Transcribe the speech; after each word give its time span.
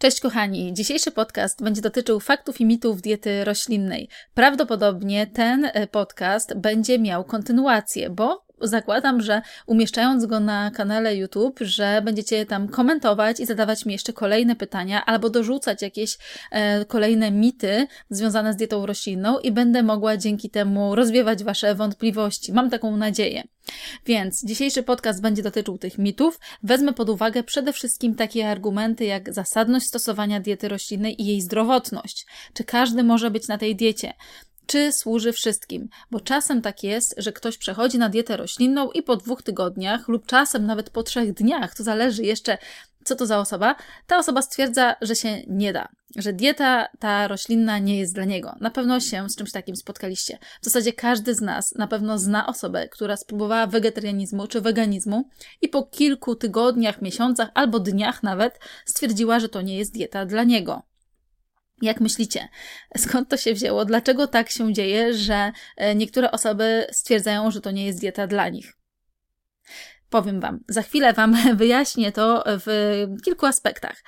Cześć 0.00 0.20
kochani, 0.20 0.74
dzisiejszy 0.74 1.10
podcast 1.10 1.62
będzie 1.62 1.82
dotyczył 1.82 2.20
faktów 2.20 2.60
i 2.60 2.64
mitów 2.64 3.02
diety 3.02 3.44
roślinnej. 3.44 4.08
Prawdopodobnie 4.34 5.26
ten 5.26 5.64
e, 5.64 5.86
podcast 5.86 6.54
będzie 6.54 6.98
miał 6.98 7.24
kontynuację, 7.24 8.10
bo 8.10 8.44
zakładam, 8.60 9.20
że 9.20 9.42
umieszczając 9.66 10.26
go 10.26 10.40
na 10.40 10.70
kanale 10.70 11.16
YouTube, 11.16 11.58
że 11.60 12.02
będziecie 12.04 12.46
tam 12.46 12.68
komentować 12.68 13.40
i 13.40 13.46
zadawać 13.46 13.86
mi 13.86 13.92
jeszcze 13.92 14.12
kolejne 14.12 14.56
pytania, 14.56 15.06
albo 15.06 15.30
dorzucać 15.30 15.82
jakieś 15.82 16.18
e, 16.50 16.84
kolejne 16.84 17.30
mity 17.30 17.86
związane 18.10 18.52
z 18.52 18.56
dietą 18.56 18.86
roślinną 18.86 19.38
i 19.38 19.52
będę 19.52 19.82
mogła 19.82 20.16
dzięki 20.16 20.50
temu 20.50 20.94
rozwiewać 20.94 21.44
Wasze 21.44 21.74
wątpliwości. 21.74 22.52
Mam 22.52 22.70
taką 22.70 22.96
nadzieję. 22.96 23.42
Więc 24.06 24.44
dzisiejszy 24.44 24.82
podcast 24.82 25.22
będzie 25.22 25.42
dotyczył 25.42 25.78
tych 25.78 25.98
mitów. 25.98 26.40
Wezmę 26.62 26.92
pod 26.92 27.08
uwagę 27.08 27.42
przede 27.42 27.72
wszystkim 27.72 28.14
takie 28.14 28.50
argumenty 28.50 29.04
jak 29.04 29.34
zasadność 29.34 29.86
stosowania 29.86 30.40
diety 30.40 30.68
roślinnej 30.68 31.22
i 31.22 31.26
jej 31.26 31.40
zdrowotność. 31.40 32.26
Czy 32.54 32.64
każdy 32.64 33.02
może 33.02 33.30
być 33.30 33.48
na 33.48 33.58
tej 33.58 33.76
diecie? 33.76 34.12
Czy 34.70 34.92
służy 34.92 35.32
wszystkim, 35.32 35.88
bo 36.10 36.20
czasem 36.20 36.62
tak 36.62 36.82
jest, 36.82 37.14
że 37.18 37.32
ktoś 37.32 37.58
przechodzi 37.58 37.98
na 37.98 38.08
dietę 38.08 38.36
roślinną 38.36 38.90
i 38.90 39.02
po 39.02 39.16
dwóch 39.16 39.42
tygodniach 39.42 40.08
lub 40.08 40.26
czasem 40.26 40.66
nawet 40.66 40.90
po 40.90 41.02
trzech 41.02 41.32
dniach, 41.32 41.74
to 41.74 41.84
zależy 41.84 42.22
jeszcze 42.22 42.58
co 43.04 43.16
to 43.16 43.26
za 43.26 43.38
osoba, 43.38 43.76
ta 44.06 44.18
osoba 44.18 44.42
stwierdza, 44.42 44.96
że 45.00 45.16
się 45.16 45.42
nie 45.46 45.72
da, 45.72 45.88
że 46.16 46.32
dieta 46.32 46.88
ta 46.98 47.28
roślinna 47.28 47.78
nie 47.78 47.98
jest 47.98 48.14
dla 48.14 48.24
niego. 48.24 48.54
Na 48.60 48.70
pewno 48.70 49.00
się 49.00 49.28
z 49.28 49.36
czymś 49.36 49.52
takim 49.52 49.76
spotkaliście. 49.76 50.38
W 50.60 50.64
zasadzie 50.64 50.92
każdy 50.92 51.34
z 51.34 51.40
nas 51.40 51.74
na 51.74 51.86
pewno 51.86 52.18
zna 52.18 52.46
osobę, 52.46 52.88
która 52.88 53.16
spróbowała 53.16 53.66
wegetarianizmu 53.66 54.46
czy 54.46 54.60
weganizmu 54.60 55.28
i 55.60 55.68
po 55.68 55.82
kilku 55.82 56.36
tygodniach, 56.36 57.02
miesiącach 57.02 57.48
albo 57.54 57.80
dniach 57.80 58.22
nawet 58.22 58.58
stwierdziła, 58.86 59.40
że 59.40 59.48
to 59.48 59.62
nie 59.62 59.78
jest 59.78 59.94
dieta 59.94 60.26
dla 60.26 60.44
niego. 60.44 60.89
Jak 61.82 62.00
myślicie, 62.00 62.48
skąd 62.96 63.28
to 63.28 63.36
się 63.36 63.54
wzięło? 63.54 63.84
Dlaczego 63.84 64.26
tak 64.26 64.50
się 64.50 64.72
dzieje, 64.72 65.14
że 65.14 65.52
e, 65.76 65.94
niektóre 65.94 66.30
osoby 66.30 66.86
stwierdzają, 66.92 67.50
że 67.50 67.60
to 67.60 67.70
nie 67.70 67.86
jest 67.86 68.00
dieta 68.00 68.26
dla 68.26 68.48
nich? 68.48 68.72
Powiem 70.10 70.40
Wam, 70.40 70.60
za 70.68 70.82
chwilę 70.82 71.12
Wam 71.12 71.36
wyjaśnię 71.56 72.12
to 72.12 72.44
w 72.46 73.06
kilku 73.24 73.46
aspektach. 73.46 74.02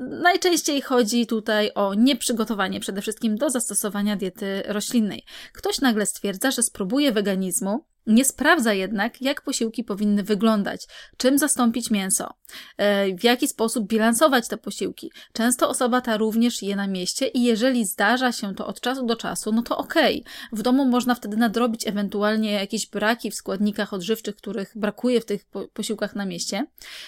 Najczęściej 0.00 0.82
chodzi 0.82 1.26
tutaj 1.26 1.70
o 1.74 1.94
nieprzygotowanie 1.94 2.80
przede 2.80 3.02
wszystkim 3.02 3.36
do 3.36 3.50
zastosowania 3.50 4.16
diety 4.16 4.62
roślinnej. 4.66 5.24
Ktoś 5.52 5.80
nagle 5.80 6.06
stwierdza, 6.06 6.50
że 6.50 6.62
spróbuje 6.62 7.12
weganizmu, 7.12 7.84
nie 8.06 8.24
sprawdza 8.24 8.74
jednak, 8.74 9.22
jak 9.22 9.42
posiłki 9.42 9.84
powinny 9.84 10.22
wyglądać, 10.22 10.86
czym 11.16 11.38
zastąpić 11.38 11.90
mięso, 11.90 12.34
e, 12.76 13.16
w 13.16 13.24
jaki 13.24 13.48
sposób 13.48 13.88
bilansować 13.88 14.48
te 14.48 14.56
posiłki. 14.56 15.12
Często 15.32 15.68
osoba 15.68 16.00
ta 16.00 16.16
również 16.16 16.62
je 16.62 16.76
na 16.76 16.86
mieście 16.86 17.26
i 17.26 17.42
jeżeli 17.42 17.84
zdarza 17.84 18.32
się 18.32 18.54
to 18.54 18.66
od 18.66 18.80
czasu 18.80 19.06
do 19.06 19.16
czasu, 19.16 19.52
no 19.52 19.62
to 19.62 19.78
okej. 19.78 20.20
Okay. 20.20 20.58
W 20.58 20.62
domu 20.62 20.84
można 20.84 21.14
wtedy 21.14 21.36
nadrobić 21.36 21.86
ewentualnie 21.86 22.52
jakieś 22.52 22.86
braki 22.86 23.30
w 23.30 23.34
składnikach 23.34 23.92
odżywczych, 23.92 24.36
których 24.36 24.72
brakuje 24.76 25.20
w 25.20 25.24
tych 25.24 25.44
posiłkach 25.72 26.14
na 26.14 26.26
mieście. 26.26 26.66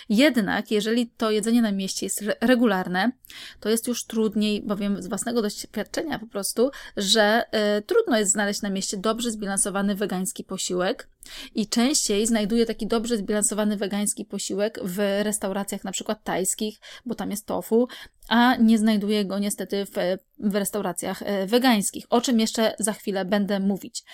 Jednak, 0.09 0.71
jeżeli 0.71 1.07
to 1.07 1.31
jedzenie 1.31 1.63
na 1.63 1.73
mieście 1.73 2.07
jest 2.07 2.25
regularne, 2.41 3.13
to 3.61 3.69
jest 3.69 3.89
już 3.89 4.05
trudniej, 4.05 4.63
bowiem 4.63 5.03
z 5.03 5.07
własnego 5.07 5.43
doświadczenia 5.43 6.19
po 6.19 6.27
prostu, 6.27 6.71
że 6.97 7.45
y, 7.79 7.83
trudno 7.83 8.19
jest 8.19 8.33
znaleźć 8.33 8.63
na 8.63 8.71
mieście 8.71 8.97
dobrze 8.97 9.31
zbilansowany 9.31 9.95
wegański 9.95 10.45
posiłek 10.45 10.84
posiłek 10.85 11.09
i 11.55 11.69
częściej 11.69 12.27
znajduję 12.27 12.67
taki 12.67 12.87
dobrze 12.87 13.17
zbilansowany 13.17 13.77
wegański 13.77 14.25
posiłek 14.25 14.81
w 14.83 14.99
restauracjach 15.23 15.85
na 15.85 15.93
przykład 15.93 16.25
tajskich, 16.25 16.79
bo 17.07 17.15
tam 17.15 17.31
jest 17.31 17.47
tofu, 17.47 17.89
a 18.29 18.57
nie 18.57 18.79
znajduję 18.79 19.25
go 19.25 19.39
niestety 19.39 19.85
w, 19.87 19.91
w 20.39 20.55
restauracjach 20.55 21.23
e, 21.23 21.47
wegańskich, 21.47 22.07
o 22.11 22.21
czym 22.21 22.41
jeszcze 22.41 22.75
za 22.79 22.93
chwilę 22.93 23.25
będę 23.25 23.61
mówić. 23.61 24.05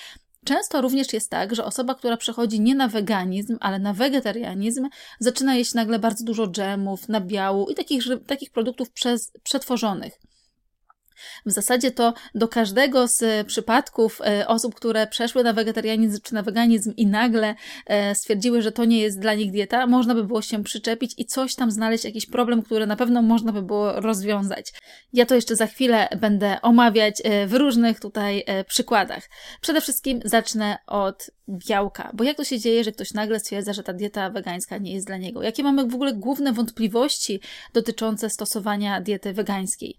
Często 0.45 0.81
również 0.81 1.13
jest 1.13 1.31
tak, 1.31 1.55
że 1.55 1.65
osoba, 1.65 1.95
która 1.95 2.17
przechodzi 2.17 2.61
nie 2.61 2.75
na 2.75 2.89
weganizm, 2.89 3.57
ale 3.61 3.79
na 3.79 3.95
wegetarianizm, 3.95 4.89
zaczyna 5.19 5.55
jeść 5.55 5.75
nagle 5.75 5.99
bardzo 5.99 6.25
dużo 6.25 6.47
dżemów, 6.47 7.09
nabiału 7.09 7.71
i 7.71 7.75
takich, 7.75 8.05
takich 8.27 8.51
produktów 8.51 8.91
przez, 8.91 9.33
przetworzonych. 9.43 10.13
W 11.47 11.51
zasadzie 11.51 11.91
to 11.91 12.15
do 12.35 12.49
każdego 12.49 13.09
z 13.09 13.47
przypadków 13.47 14.21
e, 14.21 14.49
osób, 14.49 14.75
które 14.75 15.07
przeszły 15.07 15.45
na 15.45 15.53
wegetarianizm 15.53 16.21
czy 16.23 16.35
na 16.35 16.43
weganizm 16.43 16.93
i 16.97 17.07
nagle 17.07 17.55
e, 17.87 18.15
stwierdziły, 18.15 18.63
że 18.63 18.73
to 18.73 18.85
nie 18.85 19.01
jest 19.01 19.19
dla 19.19 19.35
nich 19.35 19.53
dieta, 19.53 19.87
można 19.87 20.15
by 20.15 20.25
było 20.25 20.43
się 20.43 20.65
przyczepić 20.65 21.15
i 21.17 21.25
coś 21.25 21.55
tam 21.55 21.71
znaleźć, 21.71 22.05
jakiś 22.05 22.27
problem, 22.27 22.63
który 22.63 22.87
na 22.87 22.97
pewno 22.97 23.23
można 23.23 23.53
by 23.53 23.63
było 23.63 24.01
rozwiązać. 24.01 24.73
Ja 25.13 25.27
to 25.27 25.35
jeszcze 25.35 25.57
za 25.57 25.67
chwilę 25.67 26.09
będę 26.21 26.61
omawiać 26.63 27.23
e, 27.25 27.47
w 27.47 27.55
różnych 27.55 28.01
tutaj 28.01 28.45
przykładach. 28.67 29.29
Przede 29.61 29.81
wszystkim 29.81 30.21
zacznę 30.25 30.79
od 30.87 31.31
białka, 31.49 32.11
bo 32.15 32.25
jak 32.25 32.37
to 32.37 32.45
się 32.45 32.59
dzieje, 32.59 32.85
że 32.85 32.93
ktoś 32.93 33.15
nagle 33.15 33.41
stwierdza, 33.41 33.73
że 33.73 33.83
ta 33.83 33.93
dieta 33.93 34.31
wegańska 34.31 34.79
nie 34.79 34.95
jest 34.95 35.07
dla 35.07 35.17
niego? 35.17 35.43
Jakie 35.43 35.63
mamy 35.63 35.87
w 35.87 35.95
ogóle 35.95 36.15
główne 36.15 36.53
wątpliwości 36.53 37.41
dotyczące 37.75 38.31
stosowania 38.31 39.01
diety 39.01 39.33
wegańskiej? 39.33 39.97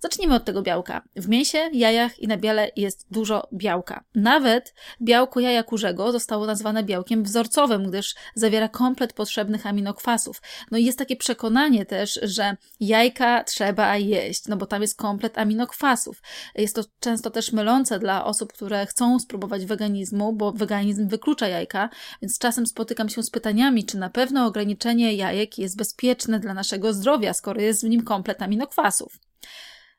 Zacznijmy 0.00 0.34
od 0.34 0.44
tego 0.44 0.62
białka. 0.62 1.02
W 1.16 1.28
mięsie, 1.28 1.58
jajach 1.72 2.18
i 2.18 2.28
na 2.28 2.36
biele 2.36 2.70
jest 2.76 3.06
dużo 3.10 3.48
białka. 3.52 4.04
Nawet 4.14 4.74
białko 5.02 5.40
jaja 5.40 5.62
kurzego 5.62 6.12
zostało 6.12 6.46
nazwane 6.46 6.82
białkiem 6.82 7.22
wzorcowym, 7.22 7.88
gdyż 7.88 8.14
zawiera 8.34 8.68
komplet 8.68 9.12
potrzebnych 9.12 9.66
aminokwasów. 9.66 10.42
No 10.70 10.78
i 10.78 10.84
jest 10.84 10.98
takie 10.98 11.16
przekonanie 11.16 11.86
też, 11.86 12.20
że 12.22 12.56
jajka 12.80 13.44
trzeba 13.44 13.96
jeść, 13.96 14.48
no 14.48 14.56
bo 14.56 14.66
tam 14.66 14.82
jest 14.82 14.98
komplet 14.98 15.38
aminokwasów. 15.38 16.22
Jest 16.54 16.76
to 16.76 16.82
często 17.00 17.30
też 17.30 17.52
mylące 17.52 17.98
dla 17.98 18.24
osób, 18.24 18.52
które 18.52 18.86
chcą 18.86 19.18
spróbować 19.18 19.66
weganizmu, 19.66 20.32
bo 20.32 20.52
weganizm 20.52 21.08
wyklucza 21.08 21.48
jajka, 21.48 21.88
więc 22.22 22.38
czasem 22.38 22.66
spotykam 22.66 23.08
się 23.08 23.22
z 23.22 23.30
pytaniami, 23.30 23.84
czy 23.84 23.98
na 23.98 24.10
pewno 24.10 24.46
ograniczenie 24.46 25.14
jajek 25.14 25.58
jest 25.58 25.76
bezpieczne 25.76 26.40
dla 26.40 26.54
naszego 26.54 26.92
zdrowia, 26.92 27.34
skoro 27.34 27.60
jest 27.60 27.84
w 27.84 27.88
nim 27.88 28.04
komplet 28.04 28.42
aminokwasów. 28.42 29.18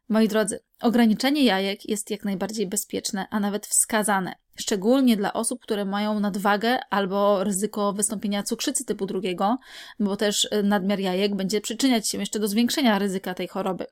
Moi 0.09 0.27
drodzy, 0.27 0.59
ograniczenie 0.81 1.43
jajek 1.43 1.89
jest 1.89 2.11
jak 2.11 2.25
najbardziej 2.25 2.67
bezpieczne, 2.67 3.27
a 3.31 3.39
nawet 3.39 3.67
wskazane, 3.67 4.35
szczególnie 4.55 5.17
dla 5.17 5.33
osób, 5.33 5.61
które 5.61 5.85
mają 5.85 6.19
nadwagę 6.19 6.79
albo 6.89 7.43
ryzyko 7.43 7.93
wystąpienia 7.93 8.43
cukrzycy 8.43 8.85
typu 8.85 9.05
drugiego, 9.05 9.57
bo 9.99 10.17
też 10.17 10.43
y, 10.43 10.63
nadmiar 10.63 10.99
jajek 10.99 11.35
będzie 11.35 11.61
przyczyniać 11.61 12.09
się 12.09 12.17
jeszcze 12.17 12.39
do 12.39 12.47
zwiększenia 12.47 12.99
ryzyka 12.99 13.33
tej 13.33 13.47
choroby. 13.47 13.85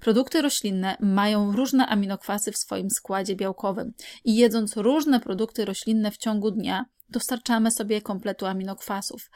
Produkty 0.00 0.42
roślinne 0.42 0.96
mają 1.00 1.52
różne 1.52 1.86
aminokwasy 1.86 2.52
w 2.52 2.58
swoim 2.58 2.90
składzie 2.90 3.36
białkowym 3.36 3.92
i 4.24 4.36
jedząc 4.36 4.76
różne 4.76 5.20
produkty 5.20 5.64
roślinne 5.64 6.10
w 6.10 6.16
ciągu 6.16 6.50
dnia, 6.50 6.84
dostarczamy 7.08 7.70
sobie 7.70 8.02
kompletu 8.02 8.46
aminokwasów. 8.46 9.30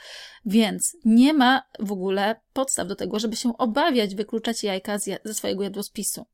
Więc 0.44 0.96
nie 1.04 1.34
ma 1.34 1.62
w 1.78 1.92
ogóle 1.92 2.40
podstaw 2.52 2.88
do 2.88 2.96
tego, 2.96 3.18
żeby 3.18 3.36
się 3.36 3.58
obawiać 3.58 4.14
wykluczać 4.14 4.64
jajka 4.64 4.98
ze 4.98 5.34
swojego 5.34 5.62
jadłospisu. 5.62 6.26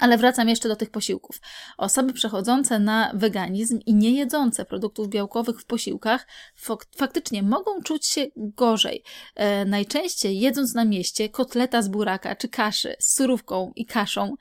Ale 0.00 0.18
wracam 0.18 0.48
jeszcze 0.48 0.68
do 0.68 0.76
tych 0.76 0.90
posiłków. 0.90 1.40
Osoby 1.78 2.12
przechodzące 2.12 2.78
na 2.78 3.12
weganizm 3.14 3.80
i 3.86 3.94
nie 3.94 4.10
jedzące 4.10 4.64
produktów 4.64 5.08
białkowych 5.08 5.60
w 5.60 5.64
posiłkach 5.64 6.26
faktycznie 6.96 7.42
mogą 7.42 7.82
czuć 7.82 8.06
się 8.06 8.26
gorzej. 8.36 9.02
E, 9.34 9.64
najczęściej 9.64 10.40
jedząc 10.40 10.74
na 10.74 10.84
mieście 10.84 11.28
kotleta 11.28 11.82
z 11.82 11.88
buraka 11.88 12.36
czy 12.36 12.48
kaszy 12.48 12.96
z 12.98 13.14
surówką 13.16 13.72
i 13.76 13.86
kaszą, 13.86 14.36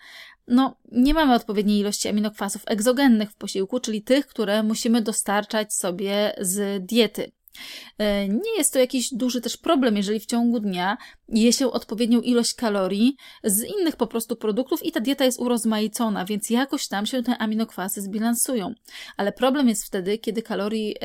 no, 0.47 0.77
nie 0.91 1.13
mamy 1.13 1.33
odpowiedniej 1.33 1.79
ilości 1.79 2.07
aminokwasów 2.07 2.61
egzogennych 2.65 3.31
w 3.31 3.35
posiłku, 3.35 3.79
czyli 3.79 4.03
tych, 4.03 4.27
które 4.27 4.63
musimy 4.63 5.01
dostarczać 5.01 5.73
sobie 5.73 6.35
z 6.41 6.85
diety. 6.85 7.31
E, 7.97 8.27
nie 8.27 8.57
jest 8.57 8.73
to 8.73 8.79
jakiś 8.79 9.13
duży 9.13 9.41
też 9.41 9.57
problem, 9.57 9.97
jeżeli 9.97 10.19
w 10.19 10.25
ciągu 10.25 10.59
dnia 10.59 10.97
je 11.29 11.53
się 11.53 11.71
odpowiednią 11.71 12.21
ilość 12.21 12.53
kalorii 12.53 13.15
z 13.43 13.63
innych 13.63 13.95
po 13.95 14.07
prostu 14.07 14.35
produktów 14.35 14.85
i 14.85 14.91
ta 14.91 14.99
dieta 14.99 15.25
jest 15.25 15.39
urozmaicona, 15.39 16.25
więc 16.25 16.49
jakoś 16.49 16.87
tam 16.87 17.05
się 17.05 17.23
te 17.23 17.37
aminokwasy 17.37 18.01
zbilansują. 18.01 18.73
Ale 19.17 19.31
problem 19.31 19.69
jest 19.69 19.85
wtedy, 19.85 20.17
kiedy 20.17 20.41
kalorii 20.41 20.95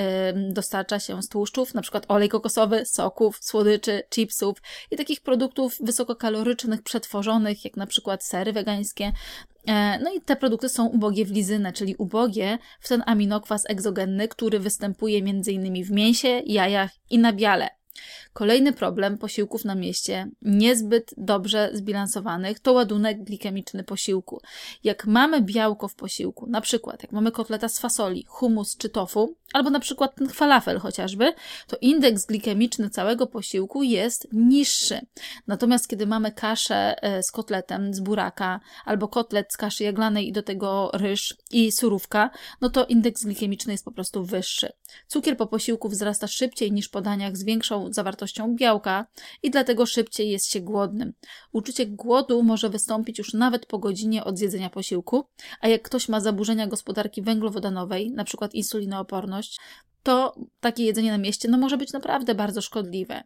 dostarcza 0.50 1.00
się 1.00 1.22
z 1.22 1.28
tłuszczów, 1.28 1.74
na 1.74 1.82
przykład 1.82 2.04
olej 2.08 2.28
kokosowy, 2.28 2.86
soków, 2.86 3.38
słodyczy, 3.40 4.02
chipsów 4.14 4.58
i 4.90 4.96
takich 4.96 5.20
produktów 5.20 5.76
wysokokalorycznych, 5.80 6.82
przetworzonych, 6.82 7.64
jak 7.64 7.76
na 7.76 7.86
przykład 7.86 8.24
sery 8.24 8.52
wegańskie, 8.52 9.12
E, 9.53 9.53
no 10.02 10.12
i 10.14 10.20
te 10.20 10.36
produkty 10.36 10.68
są 10.68 10.86
ubogie 10.86 11.24
w 11.24 11.30
lizynę, 11.30 11.72
czyli 11.72 11.96
ubogie 11.96 12.58
w 12.80 12.88
ten 12.88 13.02
aminokwas 13.06 13.70
egzogenny, 13.70 14.28
który 14.28 14.58
występuje 14.58 15.18
m.in. 15.18 15.84
w 15.84 15.90
mięsie, 15.90 16.42
jajach 16.46 16.90
i 17.10 17.18
nabiale. 17.18 17.83
Kolejny 18.32 18.72
problem 18.72 19.18
posiłków 19.18 19.64
na 19.64 19.74
mieście, 19.74 20.30
niezbyt 20.42 21.14
dobrze 21.16 21.70
zbilansowanych, 21.72 22.60
to 22.60 22.72
ładunek 22.72 23.24
glikemiczny 23.24 23.84
posiłku. 23.84 24.40
Jak 24.84 25.06
mamy 25.06 25.42
białko 25.42 25.88
w 25.88 25.94
posiłku, 25.94 26.46
na 26.46 26.60
przykład 26.60 27.02
jak 27.02 27.12
mamy 27.12 27.32
kotleta 27.32 27.68
z 27.68 27.78
fasoli, 27.78 28.24
humus 28.28 28.76
czy 28.76 28.88
tofu, 28.88 29.36
albo 29.52 29.70
na 29.70 29.80
przykład 29.80 30.14
ten 30.14 30.28
falafel 30.28 30.78
chociażby, 30.78 31.32
to 31.66 31.76
indeks 31.80 32.26
glikemiczny 32.26 32.90
całego 32.90 33.26
posiłku 33.26 33.82
jest 33.82 34.28
niższy. 34.32 35.00
Natomiast 35.46 35.88
kiedy 35.88 36.06
mamy 36.06 36.32
kaszę 36.32 37.02
e, 37.02 37.22
z 37.22 37.30
kotletem 37.30 37.94
z 37.94 38.00
buraka, 38.00 38.60
albo 38.84 39.08
kotlet 39.08 39.52
z 39.52 39.56
kaszy 39.56 39.84
jaglanej 39.84 40.28
i 40.28 40.32
do 40.32 40.42
tego 40.42 40.90
ryż 40.94 41.36
i 41.50 41.72
surówka, 41.72 42.30
no 42.60 42.70
to 42.70 42.86
indeks 42.86 43.24
glikemiczny 43.24 43.72
jest 43.72 43.84
po 43.84 43.92
prostu 43.92 44.24
wyższy. 44.24 44.72
Cukier 45.08 45.36
po 45.36 45.46
posiłku 45.46 45.88
wzrasta 45.88 46.26
szybciej 46.26 46.72
niż 46.72 46.88
po 46.88 47.00
daniach 47.00 47.36
z 47.36 47.44
większą 47.44 47.83
zawartością 47.92 48.56
białka 48.56 49.06
i 49.42 49.50
dlatego 49.50 49.86
szybciej 49.86 50.30
jest 50.30 50.50
się 50.50 50.60
głodnym. 50.60 51.12
Uczucie 51.52 51.86
głodu 51.86 52.42
może 52.42 52.70
wystąpić 52.70 53.18
już 53.18 53.32
nawet 53.32 53.66
po 53.66 53.78
godzinie 53.78 54.24
od 54.24 54.38
zjedzenia 54.38 54.70
posiłku, 54.70 55.24
a 55.60 55.68
jak 55.68 55.82
ktoś 55.82 56.08
ma 56.08 56.20
zaburzenia 56.20 56.66
gospodarki 56.66 57.22
węglowodanowej, 57.22 58.06
np. 58.06 58.48
insulinooporność, 58.52 59.60
to 60.02 60.34
takie 60.60 60.84
jedzenie 60.84 61.10
na 61.10 61.18
mieście 61.18 61.48
no, 61.48 61.58
może 61.58 61.76
być 61.76 61.92
naprawdę 61.92 62.34
bardzo 62.34 62.60
szkodliwe. 62.60 63.22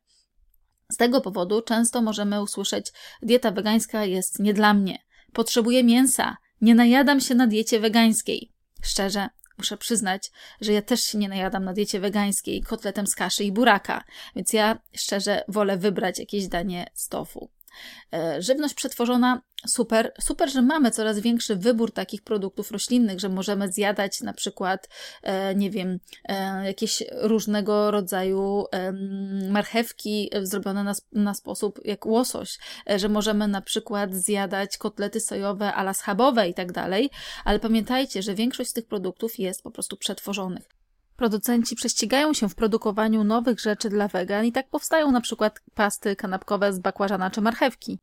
Z 0.93 0.97
tego 0.97 1.21
powodu 1.21 1.63
często 1.63 2.03
możemy 2.03 2.43
usłyszeć: 2.43 2.93
Dieta 3.23 3.51
wegańska 3.51 4.05
jest 4.05 4.39
nie 4.39 4.55
dla 4.55 4.75
mnie. 4.75 4.99
Potrzebuję 5.33 5.85
mięsa. 5.85 6.37
Nie 6.61 6.75
najadam 6.75 7.21
się 7.21 7.35
na 7.35 7.47
diecie 7.47 7.81
wegańskiej. 7.81 8.53
Szczerze, 8.83 9.29
muszę 9.59 9.77
przyznać, 9.77 10.31
że 10.61 10.73
ja 10.73 10.83
też 10.83 11.01
się 11.01 11.19
nie 11.19 11.29
najadam 11.29 11.65
na 11.65 11.73
diecie 11.73 12.01
wegańskiej 12.01 12.63
kotletem 12.63 13.07
z 13.07 13.15
kaszy 13.15 13.45
i 13.45 13.53
buraka, 13.53 14.05
więc 14.37 14.53
ja 14.53 14.79
szczerze 14.97 15.45
wolę 15.49 15.77
wybrać 15.77 16.19
jakieś 16.19 16.49
danie 16.49 16.87
z 16.95 17.09
tofu. 17.09 17.51
E, 18.15 18.43
żywność 18.43 18.75
przetworzona, 18.75 19.43
super, 19.67 20.13
super, 20.21 20.51
że 20.51 20.63
mamy 20.63 20.91
coraz 20.91 21.19
większy 21.19 21.57
wybór 21.57 21.93
takich 21.93 22.23
produktów 22.23 22.71
roślinnych, 22.71 23.21
że 23.21 23.29
możemy 23.29 23.73
zjadać 23.73 24.21
na 24.21 24.33
przykład, 24.33 24.89
e, 25.23 25.55
nie 25.55 25.71
wiem, 25.71 25.99
e, 26.25 26.67
jakieś 26.67 27.03
różnego 27.13 27.91
rodzaju 27.91 28.65
marchewki 29.51 30.31
zrobione 30.43 30.85
na, 30.85 30.95
na 31.13 31.35
sposób 31.35 31.81
jak 31.85 32.07
łosoś, 32.07 32.59
że 32.97 33.09
możemy 33.09 33.49
na 33.49 33.63
przykład 33.63 34.15
zjadać 34.15 34.79
kotlety 34.79 35.21
sojowe 35.21 35.75
ala 35.75 35.95
schabowe 35.95 36.49
i 36.49 36.55
tak 36.55 36.73
dalej, 36.73 37.11
ale 37.45 37.59
pamiętajcie, 37.59 38.23
że 38.23 38.35
większość 38.35 38.71
z 38.71 38.73
tych 38.73 38.87
produktów 38.87 39.39
jest 39.39 39.63
po 39.63 39.71
prostu 39.71 39.97
przetworzonych. 39.97 40.78
Producenci 41.19 41.77
prześcigają 41.77 42.35
się 42.35 42.49
w 42.49 42.55
produkowaniu 42.55 43.25
nowych 43.25 43.61
rzeczy 43.61 43.91
dla 43.91 44.09
wegan 44.09 44.45
i 44.45 44.53
tak 44.53 44.69
powstają 44.69 45.11
na 45.11 45.21
przykład 45.21 45.61
pasty 45.75 46.17
kanapkowe 46.17 46.73
z 46.73 46.79
bakłażana 46.79 47.31
czy 47.31 47.41
marchewki. 47.41 47.99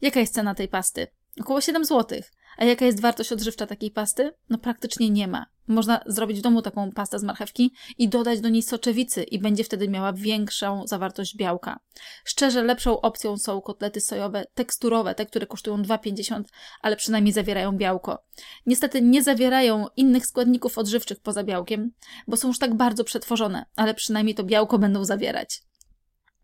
Jaka 0.00 0.20
jest 0.20 0.34
cena 0.34 0.54
tej 0.54 0.68
pasty? 0.68 1.06
Około 1.40 1.60
7 1.60 1.84
zł. 1.84 2.20
A 2.56 2.64
jaka 2.64 2.84
jest 2.84 3.00
wartość 3.00 3.32
odżywcza 3.32 3.66
takiej 3.66 3.90
pasty? 3.90 4.30
No 4.50 4.58
praktycznie 4.58 5.10
nie 5.10 5.28
ma. 5.28 5.46
Można 5.68 6.00
zrobić 6.06 6.38
w 6.38 6.42
domu 6.42 6.62
taką 6.62 6.92
pastę 6.92 7.18
z 7.18 7.22
marchewki 7.22 7.72
i 7.98 8.08
dodać 8.08 8.40
do 8.40 8.48
niej 8.48 8.62
soczewicy 8.62 9.22
i 9.22 9.38
będzie 9.38 9.64
wtedy 9.64 9.88
miała 9.88 10.12
większą 10.12 10.86
zawartość 10.86 11.36
białka. 11.36 11.78
Szczerze, 12.24 12.62
lepszą 12.62 13.00
opcją 13.00 13.36
są 13.38 13.60
kotlety 13.60 14.00
sojowe 14.00 14.44
teksturowe, 14.54 15.14
te, 15.14 15.26
które 15.26 15.46
kosztują 15.46 15.82
2,50, 15.82 16.42
ale 16.80 16.96
przynajmniej 16.96 17.32
zawierają 17.32 17.72
białko. 17.72 18.24
Niestety 18.66 19.02
nie 19.02 19.22
zawierają 19.22 19.86
innych 19.96 20.26
składników 20.26 20.78
odżywczych 20.78 21.20
poza 21.20 21.44
białkiem, 21.44 21.90
bo 22.26 22.36
są 22.36 22.48
już 22.48 22.58
tak 22.58 22.74
bardzo 22.74 23.04
przetworzone, 23.04 23.64
ale 23.76 23.94
przynajmniej 23.94 24.34
to 24.34 24.44
białko 24.44 24.78
będą 24.78 25.04
zawierać. 25.04 25.62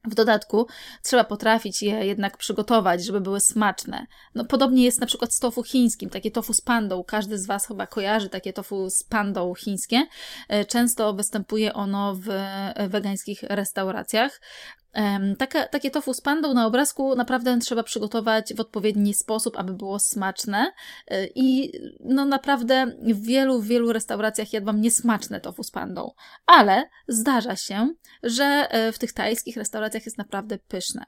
W 0.04 0.14
dodatku 0.14 0.66
trzeba 1.02 1.24
potrafić 1.24 1.82
je 1.82 2.06
jednak 2.06 2.36
przygotować, 2.36 3.04
żeby 3.04 3.20
były 3.20 3.40
smaczne. 3.40 4.06
No, 4.34 4.44
podobnie 4.44 4.84
jest 4.84 5.00
na 5.00 5.06
przykład 5.06 5.34
z 5.34 5.38
tofu 5.38 5.62
chińskim, 5.62 6.10
takie 6.10 6.30
tofu 6.30 6.52
z 6.52 6.60
pandą. 6.60 7.04
Każdy 7.04 7.38
z 7.38 7.46
Was 7.46 7.66
chyba 7.66 7.86
kojarzy 7.86 8.28
takie 8.28 8.52
tofu 8.52 8.90
z 8.90 9.02
pandą 9.02 9.54
chińskie. 9.54 10.06
E, 10.48 10.64
często 10.64 11.14
występuje 11.14 11.74
ono 11.74 12.14
w 12.14 12.28
wegańskich 12.88 13.42
restauracjach. 13.42 14.40
Takie, 15.38 15.68
takie 15.70 15.90
tofu 15.90 16.14
z 16.14 16.20
pandą 16.20 16.54
na 16.54 16.66
obrazku 16.66 17.14
naprawdę 17.16 17.58
trzeba 17.58 17.82
przygotować 17.82 18.54
w 18.54 18.60
odpowiedni 18.60 19.14
sposób, 19.14 19.58
aby 19.58 19.74
było 19.74 19.98
smaczne. 19.98 20.72
E, 21.08 21.26
I 21.26 21.72
no 22.00 22.24
naprawdę 22.24 22.86
w 23.02 23.22
wielu, 23.26 23.60
wielu 23.60 23.92
restauracjach 23.92 24.52
jadłam 24.52 24.80
niesmaczne 24.80 25.40
tofu 25.40 25.62
z 25.62 25.70
pandą. 25.70 26.10
Ale 26.46 26.88
zdarza 27.08 27.56
się, 27.56 27.94
że 28.22 28.44
e, 28.44 28.92
w 28.92 28.98
tych 28.98 29.12
tajskich 29.12 29.56
restauracjach 29.56 30.04
jest 30.04 30.18
naprawdę 30.18 30.58
pyszne. 30.58 31.04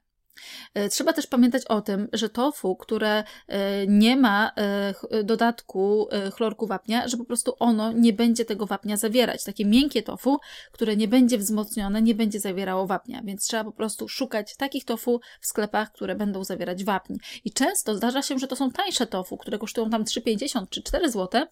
E, 0.75 0.89
trzeba 0.89 1.13
też 1.13 1.27
pamiętać 1.27 1.65
o 1.65 1.81
tym, 1.81 2.09
że 2.13 2.29
tofu, 2.29 2.77
które 2.77 3.25
e, 3.49 3.87
nie 3.87 4.17
ma 4.17 4.51
e, 4.57 5.25
dodatku 5.25 6.09
chlorku 6.35 6.67
wapnia, 6.67 7.09
że 7.09 7.17
po 7.17 7.25
prostu 7.25 7.55
ono 7.59 7.93
nie 7.93 8.13
będzie 8.13 8.45
tego 8.45 8.67
wapnia 8.67 8.97
zawierać. 8.97 9.45
Takie 9.45 9.65
miękkie 9.65 10.03
tofu, 10.03 10.39
które 10.73 10.97
nie 10.97 11.09
będzie 11.09 11.39
wzmocnione, 11.39 12.03
nie 12.03 12.15
będzie 12.15 12.41
zawierało 12.41 12.87
wapnia, 12.87 13.23
więc 13.25 13.47
trzeba 13.47 13.65
po 13.65 13.73
prostu 13.73 14.09
szukać 14.09 14.57
takich 14.57 14.85
tofu 14.85 15.21
w 15.41 15.47
sklepach, 15.47 15.93
które 15.93 16.15
będą 16.15 16.45
zawierać 16.45 16.85
wapń. 16.85 17.15
I 17.45 17.53
często 17.53 17.97
zdarza 17.97 18.23
się, 18.23 18.39
że 18.39 18.47
to 18.47 18.57
są 18.57 18.71
tańsze 18.71 19.07
tofu, 19.07 19.37
które 19.37 19.59
kosztują 19.59 19.91
tam 19.91 20.05
3,50 20.05 20.67
czy 20.71 20.83
4 20.83 21.11
zł, 21.11 21.47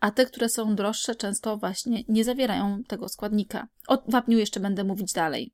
a 0.00 0.10
te, 0.10 0.26
które 0.26 0.48
są 0.48 0.74
droższe, 0.74 1.14
często 1.14 1.56
właśnie 1.56 2.02
nie 2.08 2.24
zawierają 2.24 2.82
tego 2.88 3.08
składnika. 3.08 3.68
O 3.88 4.02
wapniu 4.08 4.38
jeszcze 4.38 4.60
będę 4.60 4.84
mówić 4.84 5.12
dalej. 5.12 5.52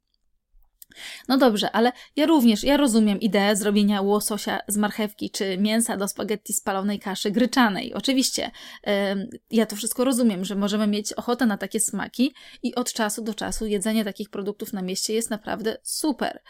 No 1.29 1.39
dobrze, 1.39 1.73
ale 1.73 1.93
ja 2.17 2.27
również, 2.27 2.65
ja 2.65 2.77
rozumiem 2.77 3.21
ideę 3.21 3.57
zrobienia 3.57 4.03
łososia 4.03 4.61
z 4.69 4.77
marchewki 4.77 5.31
czy 5.31 5.59
mięsa 5.59 5.97
do 5.97 6.09
spaghetti 6.09 6.53
spalonej 6.53 6.99
kaszy 6.99 7.31
gryczanej. 7.31 7.95
Oczywiście, 7.95 8.51
yy, 8.87 8.93
ja 9.51 9.67
to 9.67 9.77
wszystko 9.77 10.05
rozumiem, 10.05 10.45
że 10.45 10.55
możemy 10.55 10.87
mieć 10.87 11.13
ochotę 11.13 11.47
na 11.47 11.57
takie 11.57 11.81
smaki 11.81 12.35
i 12.63 12.75
od 12.75 12.93
czasu 12.93 13.23
do 13.23 13.35
czasu 13.35 13.67
jedzenie 13.67 14.05
takich 14.05 14.31
produktów 14.31 14.73
na 14.73 14.83
mieście 14.83 15.15
jest 15.15 15.31
naprawdę 15.31 15.77
super. 15.83 16.43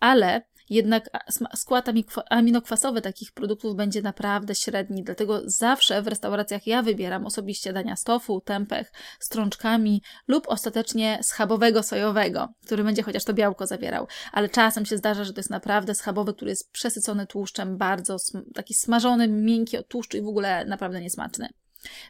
Ale 0.00 0.42
jednak 0.70 1.10
skład 1.54 1.86
aminokwasowy 2.30 3.00
takich 3.00 3.32
produktów 3.32 3.76
będzie 3.76 4.02
naprawdę 4.02 4.54
średni, 4.54 5.02
dlatego 5.02 5.40
zawsze 5.44 6.02
w 6.02 6.06
restauracjach 6.06 6.66
ja 6.66 6.82
wybieram 6.82 7.26
osobiście 7.26 7.72
dania 7.72 7.96
z 7.96 8.04
tofu, 8.04 8.40
tempeh, 8.40 8.92
strączkami 9.20 10.02
lub 10.28 10.48
ostatecznie 10.48 11.18
schabowego 11.22 11.82
sojowego, 11.82 12.48
który 12.66 12.84
będzie 12.84 13.02
chociaż 13.02 13.24
to 13.24 13.34
białko 13.34 13.66
zawierał. 13.66 14.06
Ale 14.32 14.48
czasem 14.48 14.86
się 14.86 14.98
zdarza, 14.98 15.24
że 15.24 15.32
to 15.32 15.38
jest 15.38 15.50
naprawdę 15.50 15.94
schabowy, 15.94 16.34
który 16.34 16.50
jest 16.50 16.72
przesycony 16.72 17.26
tłuszczem, 17.26 17.76
bardzo 17.76 18.16
taki 18.54 18.74
smażony, 18.74 19.28
miękki 19.28 19.78
od 19.78 19.88
tłuszczu 19.88 20.16
i 20.16 20.22
w 20.22 20.28
ogóle 20.28 20.64
naprawdę 20.64 21.00
niesmaczny. 21.00 21.48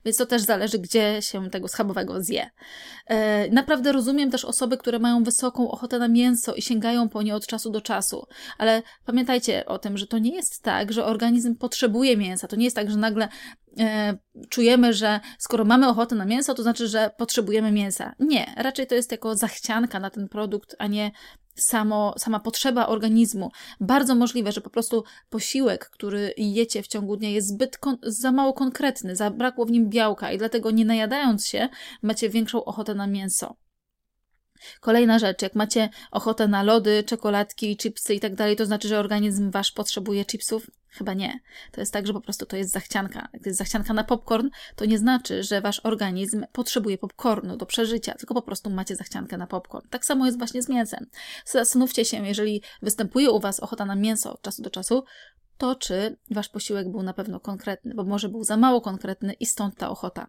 Więc 0.04 0.16
to 0.16 0.26
też 0.26 0.42
zależy, 0.42 0.78
gdzie 0.78 1.22
się 1.22 1.50
tego 1.50 1.68
schabowego 1.68 2.22
zje. 2.22 2.50
E, 3.06 3.50
naprawdę 3.50 3.92
rozumiem 3.92 4.30
też 4.30 4.44
osoby, 4.44 4.76
które 4.76 4.98
mają 4.98 5.24
wysoką 5.24 5.70
ochotę 5.70 5.98
na 5.98 6.08
mięso 6.08 6.54
i 6.54 6.62
sięgają 6.62 7.08
po 7.08 7.22
nie 7.22 7.34
od 7.34 7.46
czasu 7.46 7.70
do 7.70 7.80
czasu, 7.80 8.26
ale 8.58 8.82
pamiętajcie 9.04 9.66
o 9.66 9.78
tym, 9.78 9.98
że 9.98 10.06
to 10.06 10.18
nie 10.18 10.34
jest 10.34 10.62
tak, 10.62 10.92
że 10.92 11.04
organizm 11.04 11.54
potrzebuje 11.56 12.16
mięsa. 12.16 12.48
To 12.48 12.56
nie 12.56 12.64
jest 12.64 12.76
tak, 12.76 12.90
że 12.90 12.96
nagle 12.96 13.28
e, 13.78 14.16
czujemy, 14.48 14.94
że 14.94 15.20
skoro 15.38 15.64
mamy 15.64 15.88
ochotę 15.88 16.14
na 16.14 16.24
mięso, 16.24 16.54
to 16.54 16.62
znaczy, 16.62 16.88
że 16.88 17.10
potrzebujemy 17.18 17.72
mięsa. 17.72 18.14
Nie, 18.18 18.54
raczej 18.56 18.86
to 18.86 18.94
jest 18.94 19.12
jako 19.12 19.36
zachcianka 19.36 20.00
na 20.00 20.10
ten 20.10 20.28
produkt, 20.28 20.76
a 20.78 20.86
nie 20.86 21.10
samo, 21.56 22.14
sama 22.18 22.40
potrzeba 22.40 22.86
organizmu. 22.86 23.50
Bardzo 23.80 24.14
możliwe, 24.14 24.52
że 24.52 24.60
po 24.60 24.70
prostu 24.70 25.04
posiłek, 25.30 25.90
który 25.90 26.34
jecie 26.36 26.82
w 26.82 26.86
ciągu 26.86 27.16
dnia 27.16 27.30
jest 27.30 27.48
zbyt 27.48 27.78
za 28.02 28.32
mało 28.32 28.52
konkretny, 28.52 29.16
zabrakło 29.16 29.66
w 29.66 29.70
nim 29.70 29.88
białka 29.88 30.32
i 30.32 30.38
dlatego 30.38 30.70
nie 30.70 30.84
najadając 30.84 31.46
się 31.46 31.68
macie 32.02 32.28
większą 32.28 32.64
ochotę 32.64 32.94
na 32.94 33.06
mięso. 33.06 33.63
Kolejna 34.80 35.18
rzecz, 35.18 35.42
jak 35.42 35.54
macie 35.54 35.88
ochotę 36.10 36.48
na 36.48 36.62
lody, 36.62 37.04
czekoladki, 37.06 37.76
chipsy 37.76 38.14
i 38.14 38.20
tak 38.20 38.34
dalej, 38.34 38.56
to 38.56 38.66
znaczy, 38.66 38.88
że 38.88 38.98
organizm 38.98 39.50
wasz 39.50 39.72
potrzebuje 39.72 40.24
chipsów? 40.24 40.70
Chyba 40.88 41.14
nie. 41.14 41.40
To 41.72 41.80
jest 41.80 41.92
tak, 41.92 42.06
że 42.06 42.12
po 42.12 42.20
prostu 42.20 42.46
to 42.46 42.56
jest 42.56 42.70
zachcianka. 42.70 43.28
Jak 43.32 43.42
to 43.42 43.48
jest 43.48 43.58
zachcianka 43.58 43.94
na 43.94 44.04
popcorn, 44.04 44.48
to 44.76 44.84
nie 44.84 44.98
znaczy, 44.98 45.42
że 45.42 45.60
wasz 45.60 45.80
organizm 45.84 46.44
potrzebuje 46.52 46.98
popcornu 46.98 47.56
do 47.56 47.66
przeżycia, 47.66 48.14
tylko 48.14 48.34
po 48.34 48.42
prostu 48.42 48.70
macie 48.70 48.96
zachciankę 48.96 49.36
na 49.36 49.46
popcorn. 49.46 49.88
Tak 49.88 50.04
samo 50.04 50.26
jest 50.26 50.38
właśnie 50.38 50.62
z 50.62 50.68
mięsem. 50.68 51.06
Zastanówcie 51.46 52.04
się, 52.04 52.26
jeżeli 52.26 52.62
występuje 52.82 53.30
u 53.30 53.40
was 53.40 53.60
ochota 53.60 53.84
na 53.84 53.94
mięso 53.94 54.32
od 54.32 54.42
czasu 54.42 54.62
do 54.62 54.70
czasu, 54.70 55.04
to 55.58 55.74
czy 55.74 56.16
wasz 56.30 56.48
posiłek 56.48 56.90
był 56.90 57.02
na 57.02 57.12
pewno 57.12 57.40
konkretny, 57.40 57.94
bo 57.94 58.04
może 58.04 58.28
był 58.28 58.44
za 58.44 58.56
mało 58.56 58.80
konkretny 58.80 59.32
i 59.32 59.46
stąd 59.46 59.76
ta 59.76 59.90
ochota. 59.90 60.26